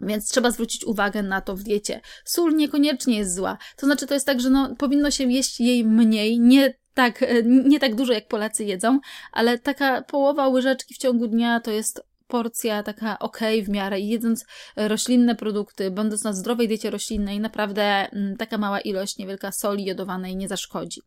Więc 0.00 0.28
trzeba 0.28 0.50
zwrócić 0.50 0.84
uwagę 0.84 1.22
na 1.22 1.40
to 1.40 1.56
w 1.56 1.62
diecie. 1.62 2.00
Sól 2.24 2.56
niekoniecznie 2.56 3.18
jest 3.18 3.34
zła. 3.34 3.58
To 3.76 3.86
znaczy, 3.86 4.06
to 4.06 4.14
jest 4.14 4.26
tak, 4.26 4.40
że 4.40 4.50
no, 4.50 4.74
powinno 4.76 5.10
się 5.10 5.32
jeść 5.32 5.60
jej 5.60 5.84
mniej, 5.84 6.40
nie 6.40 6.74
tak, 6.94 7.22
e, 7.22 7.42
nie 7.42 7.80
tak 7.80 7.94
dużo 7.94 8.12
jak 8.12 8.28
Polacy 8.28 8.64
jedzą, 8.64 9.00
ale 9.32 9.58
taka 9.58 10.02
połowa 10.02 10.48
łyżeczki 10.48 10.94
w 10.94 10.98
ciągu 10.98 11.28
dnia 11.28 11.60
to 11.60 11.70
jest 11.70 12.11
porcja 12.32 12.82
taka 12.82 13.18
ok 13.18 13.38
w 13.64 13.68
miarę 13.68 14.00
i 14.00 14.08
jedząc 14.08 14.44
roślinne 14.76 15.34
produkty, 15.34 15.90
będąc 15.90 16.24
na 16.24 16.32
zdrowej 16.32 16.68
diecie 16.68 16.90
roślinnej, 16.90 17.40
naprawdę 17.40 17.82
mm, 17.82 18.36
taka 18.36 18.58
mała 18.58 18.80
ilość 18.80 19.18
niewielka 19.18 19.52
soli 19.52 19.84
jodowanej 19.84 20.36
nie 20.36 20.48
zaszkodzi. 20.48 21.00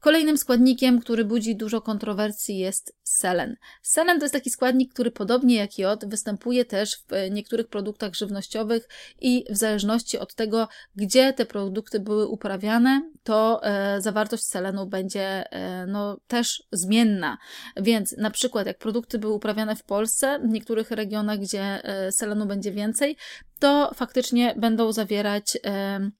Kolejnym 0.00 0.38
składnikiem, 0.38 1.00
który 1.00 1.24
budzi 1.24 1.56
dużo 1.56 1.80
kontrowersji 1.80 2.58
jest 2.58 2.96
selen. 3.02 3.56
Selen 3.82 4.18
to 4.18 4.24
jest 4.24 4.32
taki 4.32 4.50
składnik, 4.50 4.92
który 4.92 5.10
podobnie 5.10 5.56
jak 5.56 5.78
jod 5.78 6.08
występuje 6.08 6.64
też 6.64 6.96
w 6.96 7.30
niektórych 7.30 7.68
produktach 7.68 8.14
żywnościowych 8.14 8.88
i 9.20 9.44
w 9.50 9.56
zależności 9.56 10.18
od 10.18 10.34
tego, 10.34 10.68
gdzie 10.96 11.32
te 11.32 11.46
produkty 11.46 12.00
były 12.00 12.26
uprawiane, 12.26 13.10
to 13.22 13.60
e, 13.62 14.00
zawartość 14.00 14.44
selenu 14.44 14.86
będzie 14.86 15.52
e, 15.52 15.86
no, 15.86 16.18
też 16.26 16.62
zmienna. 16.72 17.38
Więc 17.76 18.16
na 18.16 18.30
przykład 18.30 18.66
jak 18.66 18.78
produkty 18.78 19.18
były 19.18 19.32
uprawiane 19.32 19.76
w 19.76 19.84
Polsce, 19.84 20.38
w 20.38 20.48
niektórych 20.48 20.90
regionach, 20.90 21.38
gdzie 21.38 21.84
e, 21.84 22.12
selenu 22.12 22.46
będzie 22.46 22.72
więcej, 22.72 23.16
to 23.58 23.90
faktycznie 23.94 24.54
będą 24.56 24.92
zawierać 24.92 25.58
e, 25.64 26.10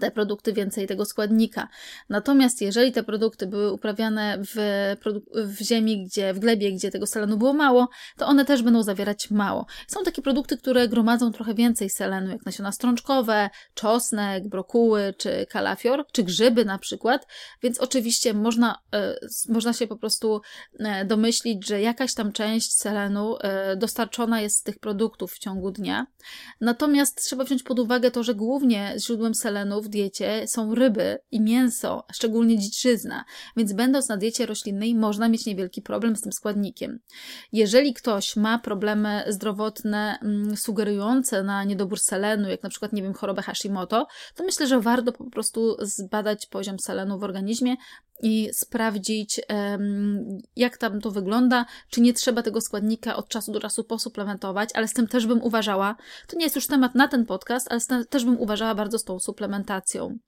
te 0.00 0.10
produkty 0.10 0.52
więcej 0.52 0.86
tego 0.86 1.04
składnika. 1.04 1.68
Natomiast 2.08 2.62
jeżeli 2.62 2.92
te 2.92 3.02
produkty 3.02 3.46
były 3.46 3.72
uprawiane 3.72 4.38
w, 4.38 4.56
w 5.34 5.60
ziemi, 5.62 6.04
gdzie, 6.04 6.34
w 6.34 6.38
glebie, 6.38 6.72
gdzie 6.72 6.90
tego 6.90 7.06
selenu 7.06 7.36
było 7.36 7.52
mało, 7.52 7.88
to 8.16 8.26
one 8.26 8.44
też 8.44 8.62
będą 8.62 8.82
zawierać 8.82 9.30
mało. 9.30 9.66
Są 9.88 10.04
takie 10.04 10.22
produkty, 10.22 10.56
które 10.56 10.88
gromadzą 10.88 11.32
trochę 11.32 11.54
więcej 11.54 11.90
selenu, 11.90 12.30
jak 12.30 12.46
nasiona 12.46 12.72
strączkowe, 12.72 13.50
czosnek, 13.74 14.48
brokuły, 14.48 15.14
czy 15.18 15.46
kalafior, 15.50 16.06
czy 16.12 16.22
grzyby 16.22 16.64
na 16.64 16.78
przykład, 16.78 17.26
więc 17.62 17.78
oczywiście 17.78 18.34
można, 18.34 18.78
e, 18.94 19.18
można 19.48 19.72
się 19.72 19.86
po 19.86 19.96
prostu 19.96 20.40
e, 20.78 21.04
domyślić, 21.04 21.66
że 21.66 21.80
jakaś 21.80 22.14
tam 22.14 22.32
część 22.32 22.72
selenu 22.72 23.36
e, 23.40 23.76
dostarczona 23.76 24.40
jest 24.40 24.56
z 24.56 24.62
tych 24.62 24.78
produktów 24.78 25.32
w 25.32 25.38
ciągu 25.38 25.70
dnia. 25.70 26.06
Natomiast 26.60 27.24
trzeba 27.24 27.44
wziąć 27.44 27.62
pod 27.62 27.78
uwagę 27.78 28.10
to, 28.10 28.22
że 28.22 28.34
głównie 28.34 28.94
źródłem 28.98 29.34
selenu 29.34 29.82
diecie 29.88 30.46
są 30.46 30.74
ryby 30.74 31.18
i 31.30 31.40
mięso, 31.40 32.04
szczególnie 32.12 32.58
dziczyzna, 32.58 33.24
więc 33.56 33.72
będąc 33.72 34.08
na 34.08 34.16
diecie 34.16 34.46
roślinnej 34.46 34.94
można 34.94 35.28
mieć 35.28 35.46
niewielki 35.46 35.82
problem 35.82 36.16
z 36.16 36.20
tym 36.20 36.32
składnikiem. 36.32 36.98
Jeżeli 37.52 37.94
ktoś 37.94 38.36
ma 38.36 38.58
problemy 38.58 39.24
zdrowotne 39.28 40.18
mm, 40.22 40.56
sugerujące 40.56 41.42
na 41.42 41.64
niedobór 41.64 41.98
selenu, 41.98 42.48
jak 42.48 42.62
na 42.62 42.68
przykład, 42.68 42.92
nie 42.92 43.02
wiem, 43.02 43.14
chorobę 43.14 43.42
Hashimoto, 43.42 44.06
to 44.34 44.44
myślę, 44.44 44.66
że 44.66 44.80
warto 44.80 45.12
po 45.12 45.30
prostu 45.30 45.76
zbadać 45.80 46.46
poziom 46.46 46.78
selenu 46.78 47.18
w 47.18 47.24
organizmie 47.24 47.76
i 48.22 48.48
sprawdzić, 48.52 49.40
jak 50.56 50.78
tam 50.78 51.00
to 51.00 51.10
wygląda, 51.10 51.66
czy 51.90 52.00
nie 52.00 52.12
trzeba 52.12 52.42
tego 52.42 52.60
składnika 52.60 53.16
od 53.16 53.28
czasu 53.28 53.52
do 53.52 53.60
czasu 53.60 53.84
posuplementować, 53.84 54.70
ale 54.74 54.88
z 54.88 54.92
tym 54.92 55.08
też 55.08 55.26
bym 55.26 55.42
uważała, 55.42 55.96
to 56.26 56.36
nie 56.36 56.44
jest 56.44 56.56
już 56.56 56.66
temat 56.66 56.94
na 56.94 57.08
ten 57.08 57.26
podcast, 57.26 57.72
ale 57.72 58.04
też 58.04 58.24
bym 58.24 58.40
uważała 58.40 58.74
bardzo 58.74 58.98
z 58.98 59.04
tą 59.04 59.20
suplementacją. 59.20 60.18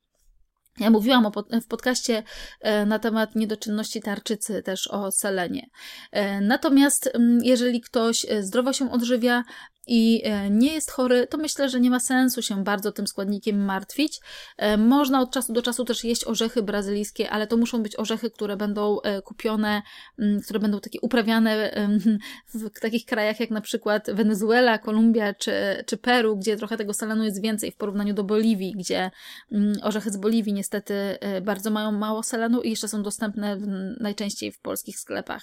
Ja 0.80 0.90
mówiłam 0.90 1.26
o, 1.26 1.32
w 1.62 1.66
podcaście 1.66 2.22
e, 2.60 2.86
na 2.86 2.98
temat 2.98 3.36
niedoczynności 3.36 4.00
tarczycy, 4.00 4.62
też 4.62 4.88
o 4.88 5.10
selenie. 5.10 5.66
E, 6.12 6.40
natomiast 6.40 7.10
mm, 7.14 7.38
jeżeli 7.42 7.80
ktoś 7.80 8.26
e, 8.28 8.42
zdrowo 8.42 8.72
się 8.72 8.92
odżywia, 8.92 9.44
i 9.92 10.22
e, 10.24 10.50
nie 10.50 10.74
jest 10.74 10.90
chory, 10.90 11.26
to 11.26 11.38
myślę, 11.38 11.68
że 11.68 11.80
nie 11.80 11.90
ma 11.90 12.00
sensu 12.00 12.42
się 12.42 12.64
bardzo 12.64 12.92
tym 12.92 13.06
składnikiem 13.06 13.64
martwić. 13.64 14.20
E, 14.56 14.76
można 14.76 15.20
od 15.20 15.32
czasu 15.32 15.52
do 15.52 15.62
czasu 15.62 15.84
też 15.84 16.04
jeść 16.04 16.24
orzechy 16.24 16.62
brazylijskie, 16.62 17.30
ale 17.30 17.46
to 17.46 17.56
muszą 17.56 17.82
być 17.82 17.98
orzechy, 17.98 18.30
które 18.30 18.56
będą 18.56 19.00
e, 19.00 19.22
kupione, 19.22 19.82
mm, 20.18 20.40
które 20.40 20.60
będą 20.60 20.80
takie 20.80 21.00
uprawiane 21.00 21.70
w 22.54 22.80
takich 22.80 23.04
krajach 23.04 23.40
jak 23.40 23.50
na 23.50 23.60
przykład 23.60 24.10
Wenezuela, 24.12 24.78
Kolumbia 24.78 25.34
czy, 25.34 25.52
czy 25.86 25.96
Peru, 25.96 26.36
gdzie 26.36 26.56
trochę 26.56 26.76
tego 26.76 26.94
selenu 26.94 27.24
jest 27.24 27.42
więcej 27.42 27.72
w 27.72 27.76
porównaniu 27.76 28.14
do 28.14 28.24
Boliwii, 28.24 28.74
gdzie 28.78 29.10
mm, 29.52 29.72
orzechy 29.82 30.10
z 30.10 30.16
Boliwii 30.16 30.52
niestety 30.52 30.94
bardzo 31.42 31.70
mają 31.70 31.92
mało 31.92 32.22
selenu 32.22 32.60
i 32.62 32.70
jeszcze 32.70 32.88
są 32.88 33.02
dostępne 33.02 33.58
najczęściej 34.00 34.52
w 34.52 34.60
polskich 34.60 34.98
sklepach. 34.98 35.42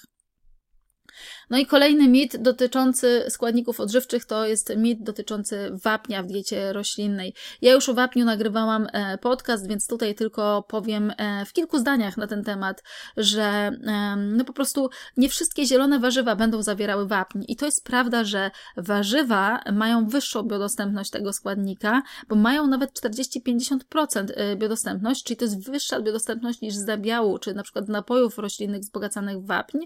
No 1.49 1.57
i 1.57 1.65
kolejny 1.65 2.07
mit 2.07 2.37
dotyczący 2.37 3.25
składników 3.29 3.79
odżywczych 3.79 4.25
to 4.25 4.45
jest 4.45 4.73
mit 4.77 5.03
dotyczący 5.03 5.69
wapnia 5.83 6.23
w 6.23 6.27
diecie 6.27 6.73
roślinnej. 6.73 7.33
Ja 7.61 7.73
już 7.73 7.89
o 7.89 7.93
wapniu 7.93 8.25
nagrywałam 8.25 8.87
e, 8.93 9.17
podcast, 9.17 9.67
więc 9.67 9.87
tutaj 9.87 10.15
tylko 10.15 10.65
powiem 10.67 11.13
e, 11.17 11.45
w 11.45 11.53
kilku 11.53 11.77
zdaniach 11.77 12.17
na 12.17 12.27
ten 12.27 12.43
temat, 12.43 12.83
że 13.17 13.71
no 14.17 14.45
po 14.45 14.53
prostu 14.53 14.89
nie 15.17 15.29
wszystkie 15.29 15.65
zielone 15.65 15.99
warzywa 15.99 16.35
będą 16.35 16.63
zawierały 16.63 17.07
wapń. 17.07 17.43
I 17.47 17.55
to 17.55 17.65
jest 17.65 17.83
prawda, 17.83 18.23
że 18.23 18.51
warzywa 18.77 19.59
mają 19.73 20.07
wyższą 20.07 20.43
biodostępność 20.43 21.11
tego 21.11 21.33
składnika, 21.33 22.01
bo 22.29 22.35
mają 22.35 22.67
nawet 22.67 22.91
40-50% 23.01 24.31
e, 24.35 24.55
biodostępność, 24.55 25.23
czyli 25.23 25.37
to 25.37 25.45
jest 25.45 25.65
wyższa 25.65 26.01
biodostępność 26.01 26.61
niż 26.61 26.73
z 26.73 26.85
zabiału, 26.85 27.39
czy 27.39 27.53
na 27.53 27.63
przykład 27.63 27.87
napojów 27.87 28.37
roślinnych 28.37 28.81
wzbogacanych 28.81 29.37
w 29.37 29.45
wapń, 29.45 29.77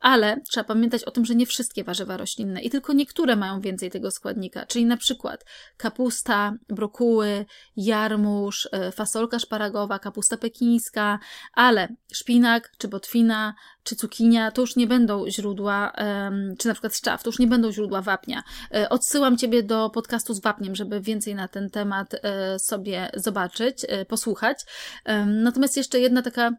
ale 0.00 0.40
trzeba 0.50 0.64
pamiętać 0.64 1.04
o 1.04 1.09
tym, 1.10 1.24
że 1.24 1.34
nie 1.34 1.46
wszystkie 1.46 1.84
warzywa 1.84 2.16
roślinne 2.16 2.62
i 2.62 2.70
tylko 2.70 2.92
niektóre 2.92 3.36
mają 3.36 3.60
więcej 3.60 3.90
tego 3.90 4.10
składnika, 4.10 4.66
czyli 4.66 4.84
na 4.84 4.96
przykład 4.96 5.44
kapusta, 5.76 6.52
brokuły, 6.68 7.46
jarmuż, 7.76 8.68
e, 8.72 8.92
fasolka 8.92 9.38
szparagowa, 9.38 9.98
kapusta 9.98 10.36
pekińska, 10.36 11.18
ale 11.52 11.88
szpinak 12.12 12.72
czy 12.78 12.88
botwina 12.88 13.54
czy 13.82 13.96
cukinia 13.96 14.50
to 14.50 14.60
już 14.60 14.76
nie 14.76 14.86
będą 14.86 15.28
źródła, 15.28 15.92
czy 16.58 16.68
na 16.68 16.74
przykład 16.74 16.96
szczaw, 16.96 17.22
to 17.22 17.28
już 17.28 17.38
nie 17.38 17.46
będą 17.46 17.72
źródła 17.72 18.02
wapnia. 18.02 18.42
E, 18.74 18.88
odsyłam 18.88 19.36
Ciebie 19.36 19.62
do 19.62 19.90
podcastu 19.90 20.34
z 20.34 20.40
wapniem, 20.40 20.74
żeby 20.74 21.00
więcej 21.00 21.34
na 21.34 21.48
ten 21.48 21.70
temat 21.70 22.14
e, 22.14 22.58
sobie 22.58 23.10
zobaczyć, 23.14 23.86
posłuchać. 24.08 24.58
Natomiast 25.26 25.76
jeszcze 25.76 26.00
jedna 26.00 26.22
taka 26.22 26.52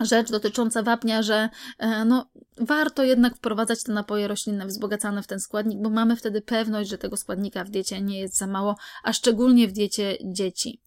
rzecz 0.00 0.30
dotycząca 0.30 0.82
wapnia, 0.82 1.22
że 1.22 1.48
no, 2.06 2.30
warto 2.60 3.04
jednak 3.04 3.36
wprowadzać 3.36 3.82
te 3.82 3.92
napoje 3.92 4.28
roślinne 4.28 4.66
wzbogacane 4.66 5.22
w 5.22 5.26
ten 5.26 5.40
składnik, 5.40 5.78
bo 5.82 5.90
mamy 5.90 6.16
wtedy 6.16 6.40
pewność, 6.42 6.90
że 6.90 6.98
tego 6.98 7.16
składnika 7.16 7.64
w 7.64 7.70
diecie 7.70 8.02
nie 8.02 8.20
jest 8.20 8.36
za 8.36 8.46
mało, 8.46 8.76
a 9.04 9.12
szczególnie 9.12 9.68
w 9.68 9.72
diecie 9.72 10.16
dzieci. 10.24 10.82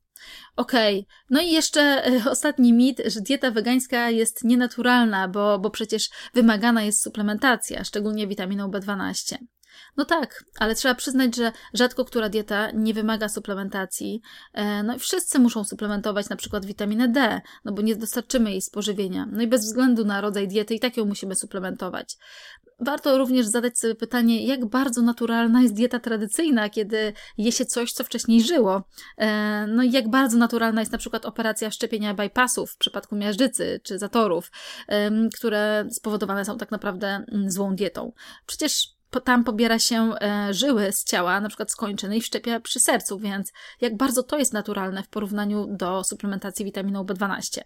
Okej, 0.55 0.99
okay. 0.99 1.15
no 1.29 1.41
i 1.41 1.51
jeszcze 1.51 1.81
e, 1.81 2.29
ostatni 2.29 2.73
mit, 2.73 3.01
że 3.05 3.21
dieta 3.21 3.51
wegańska 3.51 4.09
jest 4.09 4.43
nienaturalna, 4.43 5.27
bo, 5.27 5.59
bo 5.59 5.69
przecież 5.69 6.09
wymagana 6.33 6.83
jest 6.83 7.03
suplementacja, 7.03 7.83
szczególnie 7.83 8.27
witaminą 8.27 8.67
B12. 8.67 9.37
No 9.97 10.05
tak, 10.05 10.43
ale 10.59 10.75
trzeba 10.75 10.95
przyznać, 10.95 11.35
że 11.35 11.51
rzadko 11.73 12.05
która 12.05 12.29
dieta 12.29 12.71
nie 12.71 12.93
wymaga 12.93 13.29
suplementacji. 13.29 14.21
E, 14.53 14.83
no 14.83 14.95
i 14.95 14.99
wszyscy 14.99 15.39
muszą 15.39 15.63
suplementować 15.63 16.29
na 16.29 16.35
przykład 16.35 16.65
witaminę 16.65 17.07
D, 17.07 17.41
no 17.65 17.71
bo 17.71 17.81
nie 17.81 17.95
dostarczymy 17.95 18.51
jej 18.51 18.61
spożywienia. 18.61 19.27
No 19.31 19.41
i 19.41 19.47
bez 19.47 19.65
względu 19.65 20.05
na 20.05 20.21
rodzaj 20.21 20.47
diety 20.47 20.75
i 20.75 20.79
tak 20.79 20.97
ją 20.97 21.05
musimy 21.05 21.35
suplementować. 21.35 22.17
Warto 22.79 23.17
również 23.17 23.45
zadać 23.45 23.79
sobie 23.79 23.95
pytanie, 23.95 24.45
jak 24.45 24.65
bardzo 24.65 25.01
naturalna 25.01 25.61
jest 25.61 25.73
dieta 25.73 25.99
tradycyjna, 25.99 26.69
kiedy 26.69 27.13
je 27.37 27.51
się 27.51 27.65
coś, 27.65 27.93
co 27.93 28.03
wcześniej 28.03 28.43
żyło. 28.43 28.83
E, 29.17 29.67
no 29.67 29.83
i 29.83 29.91
jak 29.91 30.09
bardzo 30.09 30.37
naturalna 30.37 30.81
jest 30.81 30.91
na 30.91 30.97
przykład 30.97 31.25
operacja 31.25 31.71
szczepienia 31.71 32.13
bypassów 32.13 32.71
w 32.71 32.77
przypadku 32.77 33.15
miażdżycy 33.15 33.79
czy 33.83 33.99
zatorów, 33.99 34.51
które 35.35 35.87
spowodowane 35.91 36.45
są 36.45 36.57
tak 36.57 36.71
naprawdę 36.71 37.07
mm, 37.07 37.51
złą 37.51 37.75
dietą. 37.75 38.11
Przecież 38.45 39.00
tam 39.19 39.43
pobiera 39.43 39.79
się 39.79 40.13
e, 40.21 40.53
żyły 40.53 40.91
z 40.91 41.03
ciała, 41.03 41.41
na 41.41 41.47
przykład 41.47 41.71
skończone 41.71 42.17
i 42.17 42.21
wszczepia 42.21 42.59
przy 42.59 42.79
sercu, 42.79 43.19
więc 43.19 43.51
jak 43.81 43.97
bardzo 43.97 44.23
to 44.23 44.37
jest 44.37 44.53
naturalne 44.53 45.03
w 45.03 45.07
porównaniu 45.07 45.67
do 45.69 46.03
suplementacji 46.03 46.65
witaminą 46.65 47.03
B12. 47.03 47.61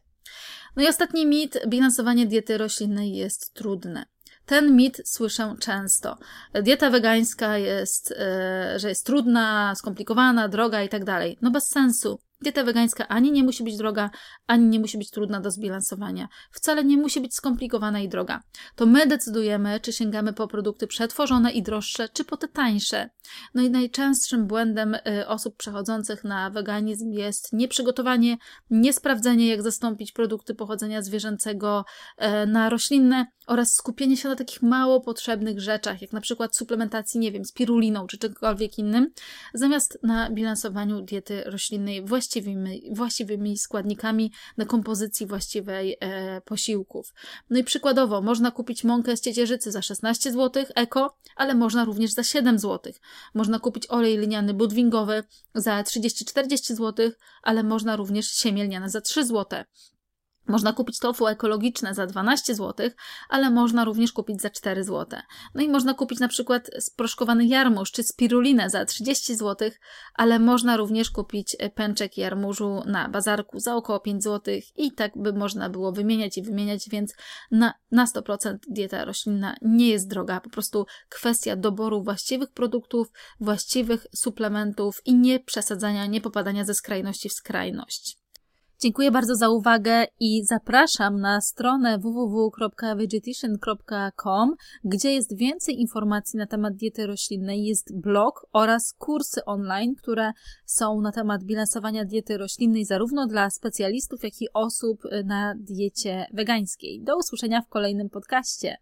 No 0.76 0.84
i 0.84 0.88
ostatni 0.88 1.26
mit, 1.26 1.58
bilansowanie 1.68 2.26
diety 2.26 2.58
roślinnej 2.58 3.16
jest 3.16 3.54
trudne. 3.54 4.06
Ten 4.46 4.76
mit 4.76 5.02
słyszę 5.06 5.56
często. 5.60 6.18
Dieta 6.54 6.90
wegańska 6.90 7.58
jest, 7.58 8.12
e, 8.12 8.80
że 8.80 8.90
jest 8.90 9.06
trudna, 9.06 9.76
skomplikowana, 9.76 10.48
droga 10.48 10.84
i 10.84 10.90
tak 10.90 11.06
dalej. 11.06 11.38
No 11.42 11.52
bez 11.52 11.70
sensu. 11.70 12.20
Dieta 12.42 12.64
wegańska 12.64 13.08
ani 13.08 13.32
nie 13.32 13.44
musi 13.44 13.64
być 13.64 13.78
droga, 13.78 14.10
ani 14.48 14.66
nie 14.68 14.80
musi 14.80 14.98
być 14.98 15.10
trudna 15.10 15.40
do 15.40 15.52
zbilansowania. 15.52 16.28
Wcale 16.52 16.84
nie 16.84 16.98
musi 16.98 17.22
być 17.22 17.36
skomplikowana 17.36 18.00
i 18.00 18.10
droga. 18.10 18.42
To 18.76 18.86
my 18.86 19.08
decydujemy, 19.08 19.80
czy 19.80 19.94
sięgamy 19.94 20.34
po 20.34 20.48
produkty 20.48 20.88
przetworzone 20.88 21.52
i 21.52 21.64
droższe, 21.64 22.10
czy 22.10 22.26
po 22.26 22.38
te 22.38 22.48
tańsze. 22.48 23.10
No 23.54 23.62
i 23.62 23.70
najczęstszym 23.70 24.48
błędem 24.48 24.96
y, 24.96 25.28
osób 25.28 25.58
przechodzących 25.58 26.24
na 26.24 26.50
weganizm 26.50 27.12
jest 27.12 27.54
nieprzygotowanie, 27.54 28.38
niesprawdzenie, 28.70 29.48
jak 29.48 29.62
zastąpić 29.62 30.12
produkty 30.12 30.56
pochodzenia 30.56 31.02
zwierzęcego 31.02 31.86
y, 32.18 32.48
na 32.48 32.70
roślinne 32.70 33.26
oraz 33.48 33.74
skupienie 33.74 34.18
się 34.18 34.30
na 34.30 34.36
takich 34.36 34.62
mało 34.62 35.02
potrzebnych 35.02 35.60
rzeczach, 35.60 36.02
jak 36.02 36.14
na 36.14 36.22
przykład 36.22 36.56
suplementacji, 36.56 37.20
nie 37.20 37.32
wiem, 37.32 37.46
spiruliną 37.46 38.08
czy 38.08 38.18
czymkolwiek 38.18 38.78
innym, 38.78 39.12
zamiast 39.54 40.00
na 40.04 40.30
bilansowaniu 40.30 41.02
diety 41.02 41.44
roślinnej 41.46 42.06
właściwymi, 42.26 42.82
właściwymi 42.92 43.58
składnikami, 43.58 44.32
na 44.58 44.66
kompozycji 44.66 45.26
właściwej 45.26 45.98
e, 46.00 46.42
posiłków. 46.42 47.14
No 47.50 47.60
i 47.60 47.64
przykładowo, 47.64 48.22
można 48.22 48.52
kupić 48.52 48.84
mąkę 48.84 49.18
z 49.18 49.22
ciecierzycy 49.22 49.72
za 49.72 49.82
16 49.82 50.32
zł 50.32 50.66
eko, 50.76 51.18
ale 51.36 51.56
można 51.56 51.86
również 51.86 52.12
za 52.12 52.24
7 52.24 52.60
zł. 52.60 52.94
Można 53.34 53.60
kupić 53.60 53.88
olej 53.90 54.18
liniany 54.18 54.54
budwingowy 54.54 55.24
za 55.56 55.82
30-40 55.82 56.76
zł, 56.76 57.12
ale 57.44 57.64
można 57.64 57.96
również 57.96 58.32
siemię 58.32 58.64
lniane 58.64 58.90
za 58.90 59.02
3 59.02 59.26
zł. 59.26 59.64
Można 60.48 60.74
kupić 60.74 61.00
tofu 61.00 61.28
ekologiczne 61.28 61.94
za 61.94 62.08
12 62.08 62.56
zł, 62.56 62.90
ale 63.30 63.50
można 63.50 63.86
również 63.86 64.12
kupić 64.12 64.42
za 64.42 64.50
4 64.50 64.84
zł. 64.84 65.20
No 65.56 65.62
i 65.62 65.70
można 65.70 65.94
kupić 65.94 66.20
na 66.20 66.28
przykład 66.28 66.70
sproszkowany 66.80 67.46
jarmuż 67.46 67.92
czy 67.92 68.04
spirulinę 68.04 68.70
za 68.70 68.86
30 68.86 69.36
zł, 69.36 69.70
ale 70.14 70.40
można 70.40 70.78
również 70.78 71.10
kupić 71.10 71.56
pęczek 71.76 72.18
jarmużu 72.18 72.82
na 72.86 73.10
bazarku 73.10 73.60
za 73.60 73.76
około 73.76 74.00
5 74.00 74.24
zł 74.24 74.56
i 74.76 74.92
tak 74.92 75.12
by 75.16 75.34
można 75.34 75.70
było 75.70 75.92
wymieniać 75.92 76.38
i 76.38 76.42
wymieniać, 76.42 76.90
więc 76.90 77.14
na, 77.52 77.74
na 77.92 78.06
100% 78.06 78.58
dieta 78.68 79.06
roślinna 79.06 79.56
nie 79.62 79.90
jest 79.90 80.10
droga, 80.10 80.42
po 80.42 80.50
prostu 80.50 80.86
kwestia 81.10 81.56
doboru 81.56 82.04
właściwych 82.04 82.52
produktów, 82.52 83.12
właściwych 83.40 84.08
suplementów 84.16 85.02
i 85.06 85.16
nie 85.16 85.40
przesadzania, 85.40 86.06
nie 86.06 86.22
popadania 86.22 86.66
ze 86.66 86.74
skrajności 86.74 87.30
w 87.30 87.34
skrajność. 87.34 88.25
Dziękuję 88.80 89.12
bardzo 89.12 89.36
za 89.36 89.50
uwagę 89.50 90.06
i 90.20 90.46
zapraszam 90.46 91.20
na 91.20 91.42
stronę 91.42 92.00
www.vegetation.com, 92.00 94.56
gdzie 94.84 95.12
jest 95.12 95.38
więcej 95.38 95.82
informacji 95.82 96.38
na 96.38 96.48
temat 96.48 96.76
diety 96.76 97.08
roślinnej, 97.08 97.66
jest 97.66 98.00
blog 98.00 98.48
oraz 98.54 98.94
kursy 98.98 99.46
online, 99.46 99.96
które 99.96 100.32
są 100.66 101.02
na 101.02 101.12
temat 101.12 101.44
bilansowania 101.44 102.06
diety 102.06 102.38
roślinnej 102.38 102.86
zarówno 102.86 103.28
dla 103.28 103.50
specjalistów, 103.50 104.24
jak 104.24 104.42
i 104.42 104.48
osób 104.54 105.04
na 105.26 105.54
diecie 105.58 106.26
wegańskiej. 106.34 107.02
Do 107.02 107.18
usłyszenia 107.18 107.62
w 107.62 107.68
kolejnym 107.68 108.10
podcaście. 108.10 108.78